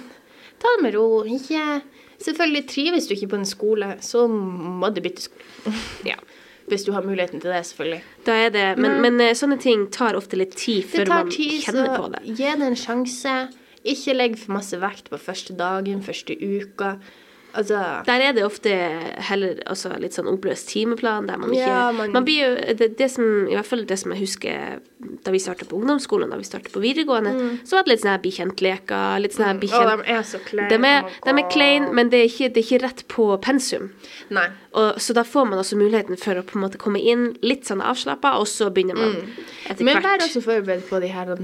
ta 0.59 0.67
det 0.77 0.83
med 0.83 0.95
ro. 0.95 1.23
Ikke 1.23 1.81
Selvfølgelig 2.19 2.67
trives 2.67 3.07
du 3.07 3.13
ikke 3.13 3.29
på 3.29 3.37
en 3.39 3.45
skole, 3.45 3.93
så 4.01 4.27
må 4.27 4.89
du 4.93 4.99
bytte 5.01 5.21
skole. 5.21 5.75
ja. 6.05 6.15
Hvis 6.69 6.85
du 6.85 6.91
har 6.95 7.05
muligheten 7.05 7.41
til 7.41 7.51
det, 7.51 7.63
selvfølgelig. 7.69 8.01
Da 8.27 8.35
er 8.45 8.53
det, 8.53 8.65
men, 8.77 8.99
men 9.03 9.21
eh, 9.25 9.35
sånne 9.37 9.57
ting 9.61 9.87
tar 9.93 10.17
ofte 10.19 10.37
litt 10.39 10.55
tid 10.59 10.85
før 10.89 11.09
man 11.09 11.31
tid, 11.33 11.57
kjenner 11.65 11.95
på 11.95 12.11
det. 12.13 12.21
gi 12.29 12.53
det 12.61 12.69
en 12.69 12.77
sjanse. 12.77 13.39
Ikke 13.87 14.13
legg 14.13 14.35
for 14.37 14.57
masse 14.57 14.77
vekt 14.79 15.09
på 15.09 15.17
første 15.21 15.55
dagen, 15.57 16.03
første 16.03 16.35
uka. 16.35 16.97
Altså 17.57 18.03
Der 18.05 18.21
er 18.21 18.33
det 18.37 18.43
ofte 18.45 18.69
heller 19.25 19.55
litt 19.99 20.13
sånn 20.13 20.27
oppløst 20.29 20.67
timeplan, 20.69 21.25
der 21.27 21.37
man 21.41 21.49
ikke 21.49 21.65
Ja, 21.65 21.91
man, 21.91 22.11
man- 22.13 22.23
blir 22.27 22.43
jo 22.45 22.75
det, 22.77 22.91
det 22.99 23.07
som, 23.11 23.47
I 23.49 23.55
hvert 23.55 23.65
fall 23.65 23.85
det 23.89 23.97
som 23.99 24.11
jeg 24.13 24.21
husker 24.21 24.79
da 25.25 25.31
vi 25.31 25.39
starta 25.39 25.65
på 25.65 25.79
ungdomsskolen, 25.79 26.29
da 26.29 26.37
vi 26.37 26.43
starta 26.43 26.69
på 26.69 26.81
videregående, 26.83 27.31
så 27.65 27.77
var 27.77 27.83
det 27.87 27.93
litt 27.95 28.01
sånn 28.03 28.11
her 28.11 28.21
bli 28.21 28.31
kjent-leker. 28.35 29.19
Litt 29.23 29.33
sånn 29.33 29.45
her 29.47 29.57
bli 29.57 29.69
Mm. 29.69 29.79
Oh, 29.79 30.03
de 30.03 30.11
er 30.11 30.21
så 30.27 30.39
kleine. 30.45 30.69
de 30.69 30.75
er, 30.75 31.03
Oh 31.03 31.09
de 31.25 31.29
er 31.29 31.41
God. 31.41 31.51
men 31.95 32.09
det 32.09 32.19
er, 32.19 32.27
ikke, 32.29 32.53
det 32.53 32.57
er 32.57 32.67
ikke 32.67 32.81
rett 32.83 33.03
på 33.07 33.41
pensum. 33.41 33.89
Nei. 34.29 34.47
Og, 34.73 34.99
så 34.99 35.13
da 35.15 35.23
får 35.23 35.49
man 35.49 35.57
også 35.59 35.75
muligheten 35.79 36.17
for 36.19 36.35
å 36.35 36.43
på 36.43 36.55
en 36.59 36.61
måte 36.67 36.77
komme 36.77 36.99
inn 37.01 37.35
litt 37.41 37.63
sånn 37.65 37.81
avslappa, 37.81 38.35
og 38.37 38.45
så 38.45 38.69
begynner 38.69 38.95
man 38.95 39.15
etter 39.65 39.83
hvert. 39.83 39.95
Men 39.95 40.03
vær 40.03 40.19
også 40.27 40.41
forberedt 40.43 40.87
på 40.89 40.99
de 41.01 41.07
her 41.07 41.35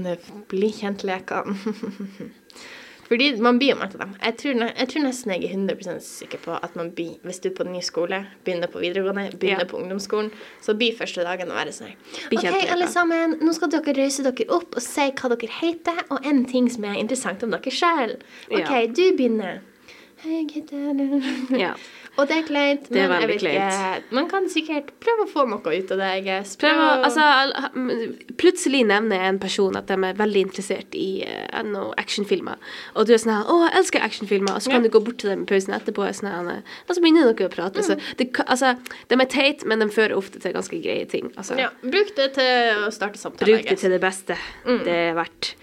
bli 0.48 0.70
kjent-lekene. 0.70 1.56
Fordi 3.06 3.28
man 3.40 3.58
blir 3.60 3.70
jo 3.70 3.76
med 3.78 3.90
til 3.92 4.00
dem. 4.00 4.14
Jeg 4.24 4.36
tror, 4.40 4.62
jeg 4.78 4.88
tror 4.90 5.02
nesten 5.04 5.30
jeg 5.32 5.44
er 5.44 5.52
100 5.54 6.00
sikker 6.02 6.38
på 6.42 6.56
at 6.62 6.74
man 6.76 6.90
blir, 6.90 7.12
hvis 7.22 7.38
du 7.42 7.48
er 7.50 7.54
på 7.54 7.66
ny 7.68 7.80
skole, 7.80 8.18
begynner 8.44 8.66
på 8.72 8.80
videregående, 8.82 9.28
begynner 9.38 9.62
Ja. 9.62 9.70
på 9.70 9.78
ungdomsskolen, 9.78 10.32
så 10.62 10.74
blir 10.74 10.96
første 10.98 11.22
dagen 11.22 11.48
å 11.52 11.54
være 11.54 11.72
sånn 11.72 11.94
OK, 12.32 12.44
alle 12.72 12.88
sammen, 12.88 13.38
nå 13.40 13.54
skal 13.54 13.70
dere 13.70 13.94
røyse 13.94 14.24
dere 14.26 14.48
opp 14.50 14.74
og 14.76 14.82
si 14.82 15.06
hva 15.12 15.30
dere 15.36 15.52
heter, 15.60 16.02
og 16.10 16.26
en 16.26 16.44
ting 16.50 16.68
som 16.72 16.84
er 16.84 16.98
interessant 16.98 17.42
om 17.46 17.50
dere 17.54 17.70
selv. 17.70 18.22
OK, 18.50 18.58
Ja. 18.58 18.86
du 18.86 19.12
begynner. 19.16 19.60
Hei, 20.24 20.42
jeg 20.42 20.50
heter 20.64 21.58
Ja. 21.60 21.74
Og 22.18 22.28
det 22.28 22.36
er 22.38 22.42
kleint, 22.48 22.88
Det 22.88 23.02
er 23.02 23.08
men 23.08 23.20
jeg 23.20 23.28
vet 23.28 23.40
kleint. 23.42 23.74
ikke. 23.76 24.14
Man 24.16 24.28
kan 24.30 24.48
sikkert 24.48 24.86
prøve 25.04 25.26
å 25.26 25.28
få 25.28 25.42
noe 25.48 25.60
ut 25.76 25.90
av 25.92 25.98
det, 26.00 26.06
jeg 26.16 26.24
guess. 26.24 26.56
Prøv 26.56 26.78
å 26.80 26.86
altså, 27.04 27.26
plutselig 28.40 28.82
nevner 28.88 29.26
en 29.28 29.38
person 29.42 29.76
at 29.76 29.86
de 29.90 29.96
er 29.98 30.16
veldig 30.18 30.42
interessert 30.48 30.96
i 30.96 31.24
uh, 31.26 31.60
no, 31.66 31.90
actionfilmer. 32.00 32.56
Og 32.96 33.06
du 33.08 33.12
er 33.14 33.20
sånn 33.22 33.34
her 33.36 33.44
'Å, 33.44 33.58
jeg 33.68 33.76
elsker 33.82 34.00
actionfilmer.' 34.08 34.56
Og 34.56 34.62
så 34.64 34.70
kan 34.72 34.82
Ja. 34.82 34.88
du 34.88 34.98
gå 34.98 35.04
bort 35.04 35.18
til 35.18 35.30
dem 35.30 35.42
i 35.42 35.46
pausen 35.46 35.74
etterpå, 35.74 36.06
og, 36.08 36.14
sånn 36.14 36.30
her, 36.32 36.62
og 36.88 36.94
så 36.96 37.00
begynner 37.02 37.32
dere 37.32 37.48
å 37.48 37.54
prate. 37.54 37.82
Så 37.84 37.98
det, 38.16 38.32
altså, 38.46 38.76
de 39.08 39.14
er 39.20 39.26
teit, 39.26 39.64
men 39.66 39.78
de 39.80 39.86
fører 39.88 40.16
ofte 40.16 40.40
til 40.40 40.52
ganske 40.52 40.82
greie 40.82 41.04
ting. 41.08 41.32
Altså, 41.36 41.58
ja, 41.58 41.68
bruk 41.82 42.14
det 42.16 42.34
til 42.34 42.84
å 42.86 42.90
starte 42.92 43.18
samtale. 43.18 43.46
Bruk 43.52 43.68
det 43.68 43.78
til 43.78 43.90
det 43.90 44.00
beste 44.00 44.36
Mm. 44.64 44.84
det 44.84 44.92
er 45.10 45.14
verdt. 45.14 45.54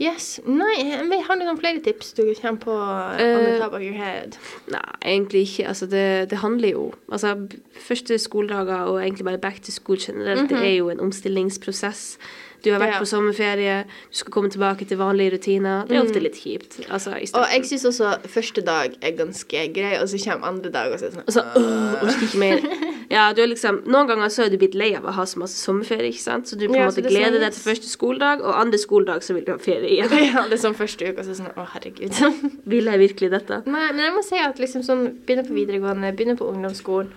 Yes. 0.00 0.40
Nei, 0.44 0.74
vi 1.08 1.18
har 1.24 1.38
noen 1.40 1.56
flere 1.56 1.80
tips 1.80 2.12
du 2.18 2.22
kommer 2.36 2.60
på 2.60 2.72
on 2.76 3.44
the 3.46 3.58
top 3.62 3.72
of 3.72 3.80
your 3.80 3.96
head? 3.96 4.36
Nei, 4.68 4.82
egentlig 5.00 5.46
ikke. 5.46 5.68
Altså, 5.70 5.86
det, 5.88 6.30
det 6.30 6.38
handler 6.42 6.74
jo 6.74 6.82
Altså, 7.12 7.32
første 7.80 8.18
skoledager 8.18 8.90
og 8.90 9.00
egentlig 9.02 9.24
bare 9.24 9.38
back 9.38 9.62
to 9.62 9.72
school 9.72 9.98
generelt, 10.00 10.50
det 10.50 10.58
er 10.58 10.76
jo 10.76 10.90
en 10.90 11.00
omstillingsprosess. 11.00 12.18
Du 12.64 12.70
har 12.72 12.80
vært 12.80 12.94
Ja. 12.94 12.98
på 13.00 13.06
sommerferie, 13.06 13.84
du 13.86 14.16
skal 14.16 14.32
komme 14.32 14.50
tilbake 14.50 14.86
til 14.88 14.98
vanlige 14.98 15.32
rutiner. 15.36 15.86
Det 15.86 15.96
er 15.96 16.02
ofte 16.02 16.20
litt 16.22 16.34
kjipt. 16.40 16.80
Altså, 16.90 17.10
Og 17.34 17.46
jeg 17.52 17.64
syns 17.64 17.84
også 17.92 18.16
første 18.26 18.60
dag 18.64 18.96
er 19.02 19.12
ganske 19.12 19.72
grei, 19.74 19.96
og 20.00 20.08
så 20.08 20.18
kommer 20.24 20.46
andre 20.48 20.70
dag, 20.70 20.92
og 20.92 20.98
så 20.98 21.06
er 21.06 21.10
det 21.10 21.18
sånn 21.18 21.26
Og 21.26 21.32
så 21.32 21.42
øh, 21.56 22.02
orker 22.02 22.26
ikke 22.26 22.38
mer. 22.38 22.92
Ja, 23.10 23.32
du 23.32 23.42
liksom, 23.46 23.82
Noen 23.86 24.08
ganger 24.08 24.28
så 24.34 24.44
er 24.46 24.48
du 24.50 24.56
blitt 24.58 24.74
lei 24.74 24.94
av 24.96 25.04
å 25.06 25.12
ha 25.14 25.22
så 25.22 25.38
masse 25.38 25.54
sommerferie, 25.62 26.10
ikke 26.10 26.18
sant? 26.24 26.48
så 26.48 26.56
du 26.58 26.66
på 26.66 26.74
en 26.74 26.80
Ja, 26.80 26.86
måte 26.88 26.98
er 26.98 27.06
sånn 27.06 27.10
gleder 27.12 27.38
deg 27.40 27.52
til 27.54 27.62
første 27.72 27.86
skoledag, 27.92 28.40
og 28.42 28.54
andre 28.58 28.78
skoledag 28.78 29.22
så 29.22 29.34
vil 29.34 29.44
du 29.46 29.52
ha 29.52 29.58
ferie 29.58 29.90
igjen. 30.00 30.10
Ja, 30.34 30.42
det 30.48 30.58
er 30.58 30.62
sånn 30.64 30.74
første 30.74 31.06
uke, 31.06 31.18
og 31.18 31.24
så 31.24 31.30
er 31.30 31.34
det 31.34 31.40
sånn 31.44 31.54
Å, 31.56 31.66
herregud. 31.76 32.12
Vil 32.72 32.84
jeg 32.90 32.98
virkelig 32.98 33.30
dette? 33.30 33.62
Nei, 33.66 33.92
men 33.92 34.02
jeg 34.04 34.12
må 34.16 34.24
si 34.26 34.36
at 34.42 34.58
liksom 34.58 34.82
sånn 34.82 35.04
Begynner 35.26 35.46
på 35.46 35.54
videregående, 35.54 36.10
begynner 36.16 36.36
på 36.36 36.48
ungdomsskolen. 36.50 37.12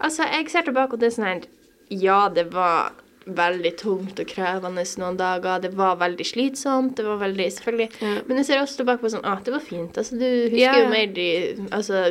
Altså, 0.00 0.24
jeg 0.32 0.50
ser 0.50 0.62
tilbake, 0.66 0.92
og 0.94 0.98
det 1.00 1.12
er 1.12 1.14
sånn 1.20 1.28
her 1.28 1.40
Ja, 1.90 2.28
det 2.28 2.50
var 2.52 2.92
veldig 3.36 3.72
tungt 3.80 4.20
og 4.22 4.26
krevende 4.30 4.84
noen 5.00 5.18
dager. 5.18 5.60
Det 5.64 5.72
var 5.76 5.96
veldig 6.00 6.26
slitsomt. 6.26 6.96
Det 6.96 7.04
var 7.06 7.20
veldig 7.22 7.48
Selvfølgelig. 7.58 7.88
Ja. 8.00 8.14
Men 8.26 8.40
jeg 8.40 8.46
ser 8.48 8.62
også 8.62 8.80
tilbake 8.82 9.02
på 9.04 9.12
sånn 9.12 9.24
ah, 9.28 9.38
det 9.44 9.54
var 9.54 9.64
fint. 9.64 9.98
Altså, 9.98 10.18
du 10.18 10.26
husker 10.26 10.58
Ja, 10.62 10.74
jo 10.80 10.88
mer 10.92 11.06
de 11.14 11.28
Altså, 11.70 12.02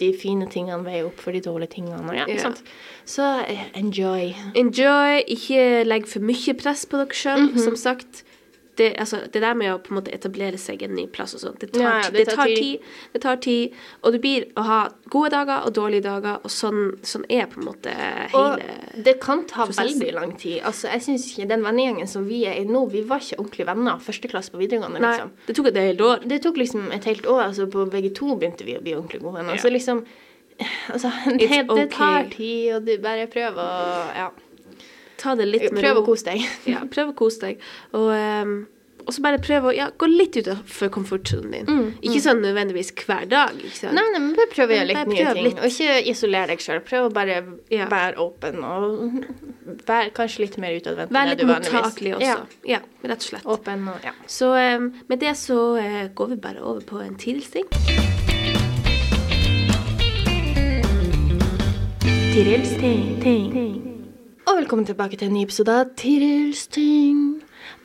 de 0.00 0.12
fine 0.18 0.48
tingene 0.50 0.84
veier 0.86 1.08
opp 1.08 1.20
for 1.22 1.32
de 1.36 1.42
dårlige 1.44 1.76
tingene. 1.78 2.16
Ja, 2.16 2.26
Ja. 2.28 2.52
Så 3.08 3.24
eh, 3.48 3.66
enjoy. 3.78 4.34
Enjoy, 4.58 5.22
ikke 5.32 5.84
legg 5.88 6.08
for 6.10 6.20
mye 6.20 6.54
press 6.60 6.84
på 6.84 7.00
dere 7.00 7.16
sjøl. 7.16 7.46
Mhm. 7.48 7.62
Som 7.64 7.76
sagt, 7.80 8.22
det, 8.78 8.88
altså, 9.02 9.20
det 9.32 9.42
der 9.42 9.56
med 9.58 9.72
å 9.72 9.78
på 9.82 9.92
en 9.92 9.98
måte 9.98 10.12
etablere 10.14 10.58
seg 10.60 10.82
en 10.86 10.94
ny 10.94 11.06
plass 11.10 11.34
og 11.34 11.42
sånt, 11.42 11.58
det 11.60 11.72
tar, 11.74 11.82
Ja, 11.82 12.10
det 12.14 12.24
det 12.24 12.36
tar 12.36 12.46
tid. 12.46 12.84
Det 13.12 13.22
tar 13.24 13.40
tid. 13.42 13.74
Og 14.02 14.14
du 14.14 14.18
blir 14.22 14.46
å 14.58 14.64
ha 14.68 14.78
gode 15.10 15.32
dager 15.34 15.66
og 15.66 15.74
dårlige 15.76 16.06
dager, 16.06 16.38
og 16.44 16.52
sånn, 16.52 16.94
sånn 17.02 17.26
er 17.28 17.48
på 17.50 17.60
en 17.60 17.68
måte 17.70 17.94
hele 17.94 18.38
Og 18.38 19.02
det 19.04 19.18
kan 19.24 19.44
ta 19.50 19.66
prosessen. 19.66 19.98
veldig 19.98 20.14
lang 20.14 20.36
tid. 20.38 20.60
Altså, 20.62 20.88
jeg 20.92 21.02
synes 21.08 21.26
ikke 21.32 21.48
Den 21.48 21.66
vennegjengen 21.66 22.08
som 22.08 22.28
vi 22.28 22.44
er 22.46 22.60
i 22.60 22.64
nå, 22.68 22.84
vi 22.92 23.02
var 23.02 23.24
ikke 23.24 23.40
ordentlig 23.42 23.66
venner 23.66 23.98
første 23.98 24.30
klasse 24.30 24.54
på 24.54 24.62
videregående. 24.62 25.02
Nei, 25.02 25.12
liksom. 25.16 25.34
det 25.46 25.58
tok 25.58 25.70
et 25.72 25.82
helt 25.82 26.00
år. 26.00 26.24
Det 26.28 26.42
tok 26.42 26.62
liksom 26.62 26.90
et 26.92 27.04
helt 27.04 27.26
år. 27.26 27.42
altså 27.50 27.66
På 27.66 27.86
VG2 27.90 28.38
begynte 28.38 28.64
vi 28.68 28.78
å 28.78 28.82
bli 28.82 28.94
ordentlig 28.94 29.22
gode 29.22 29.40
venner. 29.40 29.58
Ja. 29.58 29.62
Så 29.62 29.74
liksom 29.74 30.06
Altså, 30.90 31.10
det, 31.38 31.46
okay. 31.68 31.82
det 31.82 31.90
tar 31.92 32.24
tid, 32.32 32.74
og 32.74 32.86
du 32.86 32.96
bare 33.02 33.26
prøver 33.30 33.62
å 33.62 33.98
Ja. 34.16 34.28
Ta 35.18 35.34
det 35.34 35.46
litt 35.50 35.68
med 35.72 35.82
Prøv 35.82 36.02
å 36.02 36.06
kose 36.06 36.24
deg. 36.32 36.42
Ja, 36.72 36.84
prøv 36.86 37.10
å 37.12 37.14
kose 37.18 37.40
deg. 37.42 37.62
Og, 37.92 38.10
um, 38.14 38.58
så 39.08 39.22
bare 39.24 39.38
prøv 39.40 39.64
å 39.64 39.70
ja, 39.72 39.86
gå 39.96 40.04
litt 40.10 40.36
utenfor 40.36 40.90
komfortsonen 40.92 41.54
din. 41.54 41.86
Ikke 42.04 42.20
sånn 42.20 42.42
nødvendigvis 42.44 42.90
hver 43.06 43.24
dag. 43.30 43.54
ikke 43.56 43.72
sant? 43.78 43.94
Mm, 43.94 43.96
Nei, 43.96 44.04
nei, 44.12 44.20
men 44.20 44.34
bare 44.36 44.50
prøv 44.52 44.68
å 44.68 44.76
gjøre 44.76 44.88
litt 44.90 45.08
nye 45.08 45.32
ting. 45.32 45.46
litt. 45.46 45.62
Og 45.64 45.70
ikke 45.72 45.94
isolere 46.12 46.50
deg 46.52 46.60
sjøl. 46.60 46.82
Prøv 46.84 47.06
å 47.08 47.12
bare 47.16 47.38
Ja. 47.72 47.86
være 47.88 48.20
åpen 48.20 48.60
og 48.68 49.24
være 49.88 50.12
kanskje 50.12 50.44
litt 50.44 50.58
mer 50.60 50.76
utadvendt. 50.76 51.10
Vær 51.16 51.24
enn 51.24 51.32
litt 51.32 51.38
det 51.40 51.46
du 51.48 51.52
vanligvis- 51.54 51.72
mottakelig 51.72 52.14
også. 52.18 52.28
Ja, 52.28 52.36
Ja, 52.76 52.80
rett 53.08 53.24
og 53.24 53.28
slett. 53.30 53.48
åpen 53.56 53.88
og 53.88 54.04
ja. 54.04 54.12
Så 54.28 54.52
um, 54.76 54.92
med 55.08 55.20
det 55.24 55.32
så 55.40 55.58
uh, 55.80 56.08
går 56.14 56.28
vi 56.28 56.36
bare 56.36 56.60
over 56.60 56.80
på 56.84 57.00
en 57.00 57.16
tidligting. 57.16 57.64
Tirils 62.34 62.76
ting. 62.76 63.87
Og 64.48 64.56
velkommen 64.56 64.86
tilbake 64.88 65.18
til 65.20 65.28
en 65.28 65.34
ny 65.36 65.42
episode 65.44 65.72
av 65.76 65.90
Tirils 66.00 66.62
ting. 66.72 67.18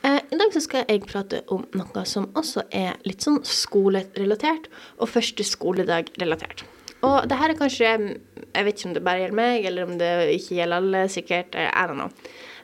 Eh, 0.00 0.16
I 0.32 0.36
dag 0.40 0.54
så 0.54 0.62
skal 0.64 0.86
jeg 0.88 1.02
prate 1.04 1.42
om 1.52 1.66
noe 1.76 2.04
som 2.08 2.30
også 2.32 2.62
er 2.72 2.94
litt 3.04 3.20
sånn 3.20 3.42
skolerelatert, 3.44 4.70
og 4.96 5.10
første 5.12 5.44
skoledag-relatert. 5.44 6.62
Og 7.04 7.28
det 7.28 7.36
her 7.36 7.52
er 7.52 7.58
kanskje 7.58 7.90
Jeg 7.90 8.64
vet 8.64 8.78
ikke 8.78 8.88
om 8.88 8.94
det 8.96 9.04
bare 9.04 9.20
gjelder 9.20 9.36
meg, 9.36 9.66
eller 9.68 9.84
om 9.84 9.98
det 10.00 10.10
ikke 10.38 10.56
gjelder 10.56 10.76
alle. 10.76 11.04
Sikkert. 11.12 11.54
eh, 11.54 11.68
I 11.68 11.84
don't 11.84 12.00
know. 12.00 12.08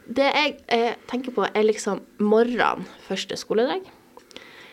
Det 0.09 0.33
jeg 0.33 0.57
eh, 0.69 0.95
tenker 1.07 1.37
på, 1.37 1.45
er 1.45 1.69
liksom 1.69 2.01
morgenen 2.19 2.89
første 3.05 3.37
skoledag. 3.37 3.85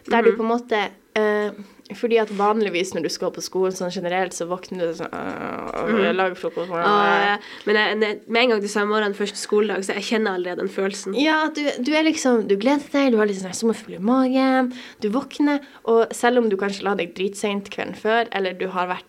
Der 0.08 0.22
du 0.22 0.38
på 0.38 0.44
en 0.44 0.54
måte 0.56 0.88
eh, 1.20 1.52
Fordi 1.96 2.18
at 2.20 2.32
vanligvis 2.36 2.90
når 2.92 3.06
du 3.06 3.10
skal 3.12 3.32
på 3.32 3.42
skolen 3.44 3.76
sånn 3.76 3.92
generelt, 3.94 4.36
så 4.36 4.48
våkner 4.50 4.90
du 4.90 4.96
sånn 4.98 5.14
øh, 5.16 5.84
og 5.86 6.16
lager 6.18 6.36
frokost. 6.36 6.72
Og, 6.74 6.80
eh, 6.84 7.46
men 7.68 7.80
jeg, 7.80 8.00
med 8.28 8.40
en 8.42 8.52
gang 8.52 8.64
du 8.64 8.68
samme 8.68 8.92
morgen 8.92 9.16
første 9.16 9.40
skoledag, 9.40 9.86
så 9.88 9.96
jeg 9.96 10.08
kjenner 10.10 10.36
allerede 10.36 10.66
den 10.66 10.72
følelsen. 10.74 11.16
Ja, 11.16 11.46
du, 11.56 11.62
du 11.80 11.94
er 11.96 12.04
liksom 12.08 12.48
Du 12.50 12.58
gleder 12.60 12.84
deg, 12.92 13.14
du 13.14 13.22
har 13.22 13.30
litt 13.30 13.40
sånn 13.40 13.56
sommerfugl 13.56 13.96
i 13.96 14.02
magen, 14.04 14.74
du 15.04 15.08
våkner, 15.14 15.64
og 15.88 16.12
selv 16.16 16.42
om 16.42 16.50
du 16.52 16.58
kanskje 16.60 16.84
la 16.88 16.96
deg 17.00 17.14
dritseint 17.16 17.72
kvelden 17.72 17.96
før, 17.96 18.28
eller 18.36 18.58
du 18.58 18.68
har 18.74 18.92
vært 18.92 19.08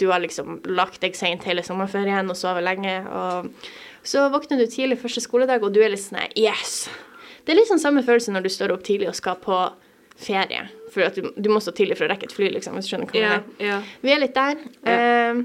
Du 0.00 0.08
har 0.10 0.20
liksom 0.20 0.60
lagt 0.66 1.00
deg 1.00 1.14
seint 1.16 1.44
hele 1.46 1.62
sommerferien 1.64 2.28
og 2.28 2.36
sovet 2.36 2.64
lenge, 2.64 2.94
og 3.08 3.48
så 4.02 4.26
våkner 4.32 4.58
du 4.58 4.66
tidlig 4.66 4.98
første 4.98 5.22
skoledag, 5.22 5.62
og 5.62 5.72
du 5.72 5.80
er 5.80 5.92
litt 5.94 6.02
sånn 6.02 6.20
Yes! 6.36 6.90
Det 7.42 7.54
er 7.54 7.58
litt 7.58 7.70
sånn 7.70 7.82
samme 7.82 8.04
følelse 8.06 8.34
når 8.34 8.44
du 8.44 8.52
står 8.54 8.74
opp 8.74 8.84
tidlig 8.86 9.08
og 9.10 9.18
skal 9.18 9.40
på 9.42 9.56
ferie. 10.16 10.66
For 10.92 11.08
du, 11.16 11.32
du 11.36 11.50
må 11.52 11.62
stå 11.64 11.74
tidlig 11.76 11.98
for 11.98 12.08
å 12.08 12.12
rekke 12.12 12.28
et 12.28 12.36
fly, 12.36 12.52
liksom, 12.58 12.76
hvis 12.76 12.88
du 12.88 12.94
skjønner 12.94 13.10
hva 13.10 13.18
jeg 13.18 13.42
mener. 13.58 13.90
Vi 14.04 14.14
er 14.14 14.22
litt 14.22 14.36
der. 14.36 14.62
Eh, 14.88 15.42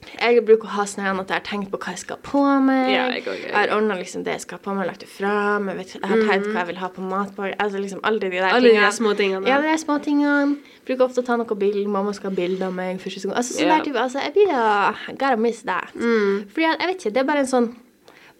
jeg 0.00 0.42
bruker 0.48 0.66
å 0.66 0.72
ha 0.78 0.84
sånn 0.88 1.04
at 1.06 1.28
jeg 1.28 1.36
har 1.36 1.44
tenkt 1.44 1.70
på 1.72 1.78
hva 1.80 1.92
jeg 1.92 2.00
skal 2.02 2.18
ha 2.18 2.24
på 2.24 2.42
meg. 2.64 2.88
Ja, 2.92 3.02
jeg 3.12 3.24
jeg 3.26 3.42
jeg 3.44 3.54
har 3.54 3.72
ordna 3.76 3.98
liksom 3.98 4.24
det 4.24 4.38
jeg 4.38 4.44
skal 4.46 4.58
ha 4.58 4.64
på 4.64 4.74
meg, 4.76 4.88
lagt 4.88 5.04
det 5.04 5.10
fram. 5.12 5.68
Jeg, 5.70 5.78
vet, 5.78 5.92
jeg 5.96 6.10
har 6.12 6.22
tenkt 6.24 6.48
hva 6.48 6.62
jeg 6.62 6.68
vil 6.70 6.80
ha 6.80 6.88
på 6.96 7.04
matbordet. 7.04 7.58
Altså 7.62 7.82
liksom 7.82 8.00
alle 8.08 8.22
de 8.22 8.30
der 8.32 8.48
Alle 8.48 8.72
tingene. 8.72 8.86
De 8.86 8.96
små 8.96 9.12
tingene. 9.18 9.48
Ja, 9.48 9.60
de 9.64 9.76
små 9.80 9.98
tingene. 10.02 10.56
Bruker 10.88 11.06
ofte 11.06 11.22
å 11.22 11.28
ta 11.28 11.36
noen 11.40 11.60
bilder. 11.60 11.92
Mamma 11.92 12.16
skal 12.16 12.32
ha 12.32 12.36
bilde 12.36 12.66
av 12.66 12.74
meg 12.76 13.00
første. 13.04 13.28
Altså, 13.28 13.54
så 13.54 13.66
yeah. 13.66 13.76
der 13.76 13.86
type, 13.86 14.00
altså, 14.00 14.24
jeg 14.24 14.34
blir 14.36 14.50
da 14.50 14.96
Gotta 15.12 15.36
miss 15.36 15.62
that. 15.68 15.92
Fordi 15.94 16.66
jeg, 16.66 16.80
jeg 16.80 16.90
vet 16.90 16.98
ikke, 16.98 17.14
det 17.14 17.22
er 17.22 17.30
bare 17.30 17.44
en 17.44 17.52
sånn 17.52 17.70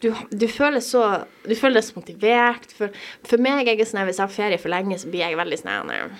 du, 0.00 0.10
du 0.30 0.48
føler 0.48 0.80
så 0.84 1.04
Du 1.44 1.54
føler 1.54 1.80
deg 1.80 1.86
så 1.86 1.98
motivert. 1.98 2.68
For, 2.76 3.00
for 3.28 3.42
meg 3.42 3.68
er 3.68 3.76
jeg 3.76 3.90
sånn, 3.90 4.04
hvis 4.08 4.20
jeg 4.20 4.26
har 4.26 4.34
ferie 4.34 4.60
for 4.60 4.72
lenge, 4.72 4.98
så 5.00 5.10
blir 5.12 5.26
jeg 5.26 5.38
veldig 5.40 5.60
sånn 5.60 5.92
her, 5.92 6.12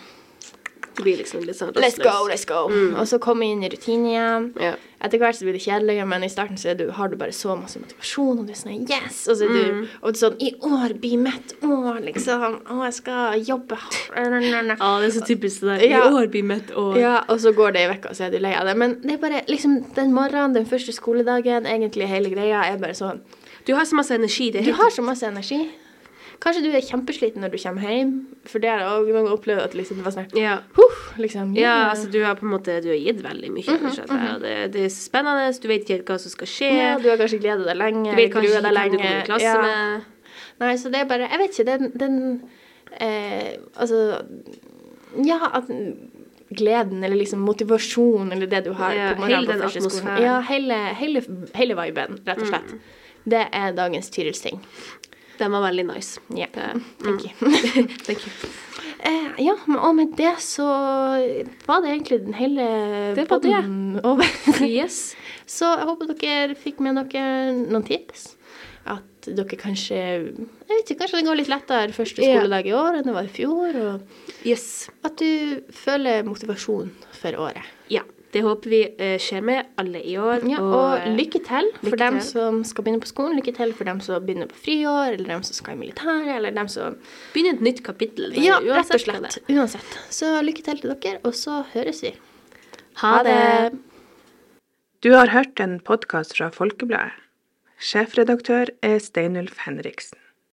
Det 0.90 1.04
blir 1.04 1.20
liksom 1.20 1.44
litt 1.46 1.56
sånn 1.56 1.72
Let's 1.80 2.00
go, 2.02 2.28
let's 2.28 2.46
go. 2.48 2.66
Og 2.68 3.08
så 3.08 3.20
komme 3.22 3.48
inn 3.48 3.64
i 3.64 3.70
rutinen 3.72 4.08
igjen. 4.10 4.48
Yeah. 4.60 4.86
Etter 5.00 5.16
hvert 5.16 5.38
så 5.38 5.46
blir 5.46 5.56
det 5.56 5.62
kjedeligere, 5.64 6.04
men 6.10 6.26
i 6.26 6.28
starten 6.28 6.58
så 6.60 6.74
er 6.74 6.76
du, 6.76 6.90
har 6.92 7.08
du 7.08 7.14
bare 7.16 7.32
så 7.32 7.54
masse 7.56 7.80
motivasjon, 7.80 8.42
og 8.42 8.44
du 8.44 8.52
er 8.52 8.58
sånn 8.58 8.82
yes! 8.84 9.22
Og 9.32 9.38
så 9.38 9.46
er 9.46 9.54
du 9.54 9.86
og 10.02 10.10
det 10.10 10.18
er 10.18 10.18
sånn 10.20 10.36
I 10.44 10.50
år 10.68 10.92
blir 11.00 11.22
mitt 11.24 11.54
år, 11.64 12.02
liksom. 12.04 12.58
Å, 12.60 12.80
jeg 12.84 12.96
skal 12.98 13.46
jobbe 13.48 13.78
hardt. 13.80 14.00
Ja, 14.12 14.90
det 15.00 15.08
er 15.08 15.14
så 15.14 15.24
typisk 15.24 15.64
det 15.64 15.70
der. 15.70 15.86
Ja. 15.88 16.02
I 16.04 16.18
år 16.20 16.28
blir 16.34 16.44
mitt 16.50 16.74
år. 16.76 16.98
Ja, 17.00 17.16
og 17.32 17.40
så 17.40 17.54
går 17.56 17.78
det 17.78 17.86
i 17.86 17.92
vekka, 17.94 18.12
så 18.18 18.28
er 18.28 18.34
du 18.34 18.42
lei 18.44 18.52
av 18.58 18.68
det. 18.68 18.76
Men 18.82 18.98
det 19.00 19.16
er 19.16 19.22
bare 19.24 19.44
liksom 19.48 19.78
den 19.96 20.12
morgenen, 20.12 20.58
den 20.58 20.68
første 20.68 20.92
skoledagen, 20.92 21.64
egentlig 21.70 22.10
hele 22.10 22.34
greia 22.34 22.66
er 22.68 22.76
bare 22.82 22.98
sånn 22.98 23.24
Du 23.66 23.74
har 23.74 23.84
så 23.84 23.96
masse 23.96 24.14
energi. 24.14 24.50
Det 24.50 24.62
er 24.62 24.70
Du 24.70 24.76
har 24.78 24.90
så 24.90 25.02
masse 25.02 25.26
energi. 25.26 25.60
Kanskje 26.40 26.62
du 26.64 26.70
er 26.72 26.80
kjempesliten 26.80 27.42
når 27.44 27.52
du 27.52 27.58
kommer 27.60 27.84
hjem, 27.84 28.12
for 28.48 28.62
det 28.62 28.70
har 28.70 28.78
jeg 28.80 28.88
også 28.88 29.16
mange 29.16 29.32
opplevd 29.34 29.60
at 29.60 29.74
liksom 29.76 29.98
det 30.00 30.04
var 30.06 30.14
sånn 30.14 30.38
ja. 30.38 30.54
Huff, 30.78 31.00
liksom. 31.20 31.50
Ja, 31.58 31.90
altså 31.90 32.08
du 32.08 32.16
har 32.24 32.38
på 32.38 32.46
en 32.46 32.54
måte 32.54 32.78
Du 32.80 32.88
har 32.88 32.96
gitt 32.96 33.20
veldig 33.24 33.50
mye. 33.52 33.74
Mm 33.76 33.90
-hmm. 33.90 34.22
Ja, 34.28 34.38
det, 34.40 34.72
det 34.72 34.84
er 34.84 34.88
spennende, 34.88 35.52
du 35.62 35.68
vet 35.68 35.90
ikke 35.90 36.12
hva 36.12 36.18
som 36.18 36.30
skal 36.30 36.46
skje. 36.46 36.70
Ja, 36.72 36.98
du 36.98 37.10
har 37.10 37.16
kanskje 37.16 37.40
gleda 37.40 37.64
deg 37.64 37.76
lenge. 37.76 38.10
Du 38.10 38.16
vet 38.16 38.32
kanskje 38.32 38.56
ikke 38.56 38.72
hvem 38.72 38.92
du 38.92 38.96
kommer 38.96 39.20
i 39.20 39.26
klasse 39.26 39.44
Ja. 39.44 39.60
med. 39.60 40.00
Nei, 40.60 40.76
så 40.76 40.88
det 40.88 41.00
er 41.00 41.04
bare 41.04 41.28
Jeg 41.30 41.38
vet 41.38 41.58
ikke, 41.58 41.70
den, 41.72 41.92
den 42.00 42.42
eh, 43.00 43.56
Altså 43.76 44.24
Ja, 45.24 45.38
at 45.54 45.64
gleden 46.50 47.04
eller 47.04 47.16
liksom 47.16 47.40
motivasjon 47.40 48.32
eller 48.32 48.46
det 48.46 48.64
du 48.64 48.72
har 48.72 48.92
Ja, 48.92 49.12
på 49.14 49.20
morgenen 49.20 49.46
på 49.46 49.62
første 49.62 49.90
skolen. 49.90 50.22
Ja, 50.22 50.40
hele, 50.40 50.74
hele, 50.74 51.22
hele 51.54 51.76
viben, 51.78 52.18
rett 52.26 52.42
og 52.42 52.46
slett. 52.46 52.74
Det 53.28 53.44
er 53.52 53.72
dagens 53.76 54.10
Tyrils-ting. 54.10 54.60
Den 55.40 55.52
var 55.52 55.62
veldig 55.70 55.86
nice. 55.94 56.20
Ja. 56.36 56.46
Det- 56.52 56.82
Thank 57.02 57.24
you. 57.24 57.50
Thank 58.06 58.26
you. 58.26 58.50
Eh, 59.00 59.30
ja, 59.46 59.54
og 59.80 59.94
med 59.96 60.10
det 60.18 60.34
så 60.44 60.66
var 61.66 61.80
det 61.80 61.88
egentlig 61.94 62.18
den 62.26 62.34
hele 62.36 62.66
Det 63.16 63.24
var 63.30 63.40
det. 63.40 63.52
podden 63.54 64.00
over. 64.04 64.26
Yes. 64.66 65.14
Så 65.48 65.70
jeg 65.78 65.86
håper 65.88 66.12
dere 66.20 66.54
fikk 66.60 66.80
med 66.84 67.00
dere 67.00 67.54
noen 67.56 67.86
tips. 67.88 68.34
At 68.90 69.26
dere 69.28 69.56
kanskje 69.60 69.96
Jeg 69.96 70.68
vet 70.68 70.90
ikke, 70.90 71.00
kanskje 71.02 71.20
det 71.20 71.26
går 71.28 71.36
litt 71.40 71.48
lettere 71.52 71.92
første 71.96 72.20
skoledag 72.24 72.66
i 72.68 72.72
år 72.76 72.98
enn 73.00 73.08
det 73.08 73.14
var 73.16 73.24
i 73.28 73.32
fjor. 73.32 73.76
Og 73.86 74.44
Yes. 74.44 74.88
at 75.04 75.16
du 75.20 75.60
føler 75.72 76.22
motivasjon 76.28 76.92
for 77.16 77.40
året. 77.48 77.64
Ja. 77.92 78.04
Det 78.30 78.44
håper 78.46 78.70
vi 78.70 78.80
eh, 78.94 79.16
skjer 79.18 79.42
med 79.42 79.72
alle 79.80 80.00
i 80.06 80.16
år. 80.20 80.44
Ja, 80.48 80.60
og 80.62 80.74
og 80.80 81.06
lykke 81.18 81.40
til 81.42 81.70
for 81.80 81.90
lykke 81.90 81.98
dem 81.98 82.18
til. 82.20 82.28
som 82.30 82.60
skal 82.64 82.86
begynne 82.86 83.02
på 83.02 83.10
skolen. 83.10 83.36
Lykke 83.40 83.54
til 83.56 83.74
for 83.74 83.90
dem 83.90 84.00
som 84.04 84.22
begynner 84.26 84.50
på 84.50 84.60
friår, 84.66 85.16
eller 85.16 85.32
dem 85.34 85.42
som 85.46 85.58
skal 85.58 85.74
i 85.74 85.80
militæret, 85.82 86.30
eller 86.36 86.54
dem 86.54 86.70
som 86.70 86.98
Begynner 87.34 87.58
et 87.58 87.64
nytt 87.64 87.82
kapittel. 87.86 88.32
Ja, 88.38 88.60
rett 88.62 88.94
og 88.94 89.02
slett. 89.02 89.40
Uansett. 89.50 89.98
Så 90.14 90.30
lykke 90.46 90.62
til 90.62 90.80
til 90.80 90.94
dere, 90.94 91.18
og 91.24 91.34
så 91.34 91.62
høres 91.74 92.02
vi. 92.04 92.14
Ha 93.02 93.16
det. 93.26 93.72
Du 95.02 95.12
har 95.16 95.32
hørt 95.32 95.60
en 95.60 95.78
podkast 95.80 96.36
fra 96.36 96.50
Folkebladet. 96.54 97.16
Sjefredaktør 97.80 98.68
er 98.84 98.98
Steinulf 99.00 99.62
Henriksen. 99.64 100.19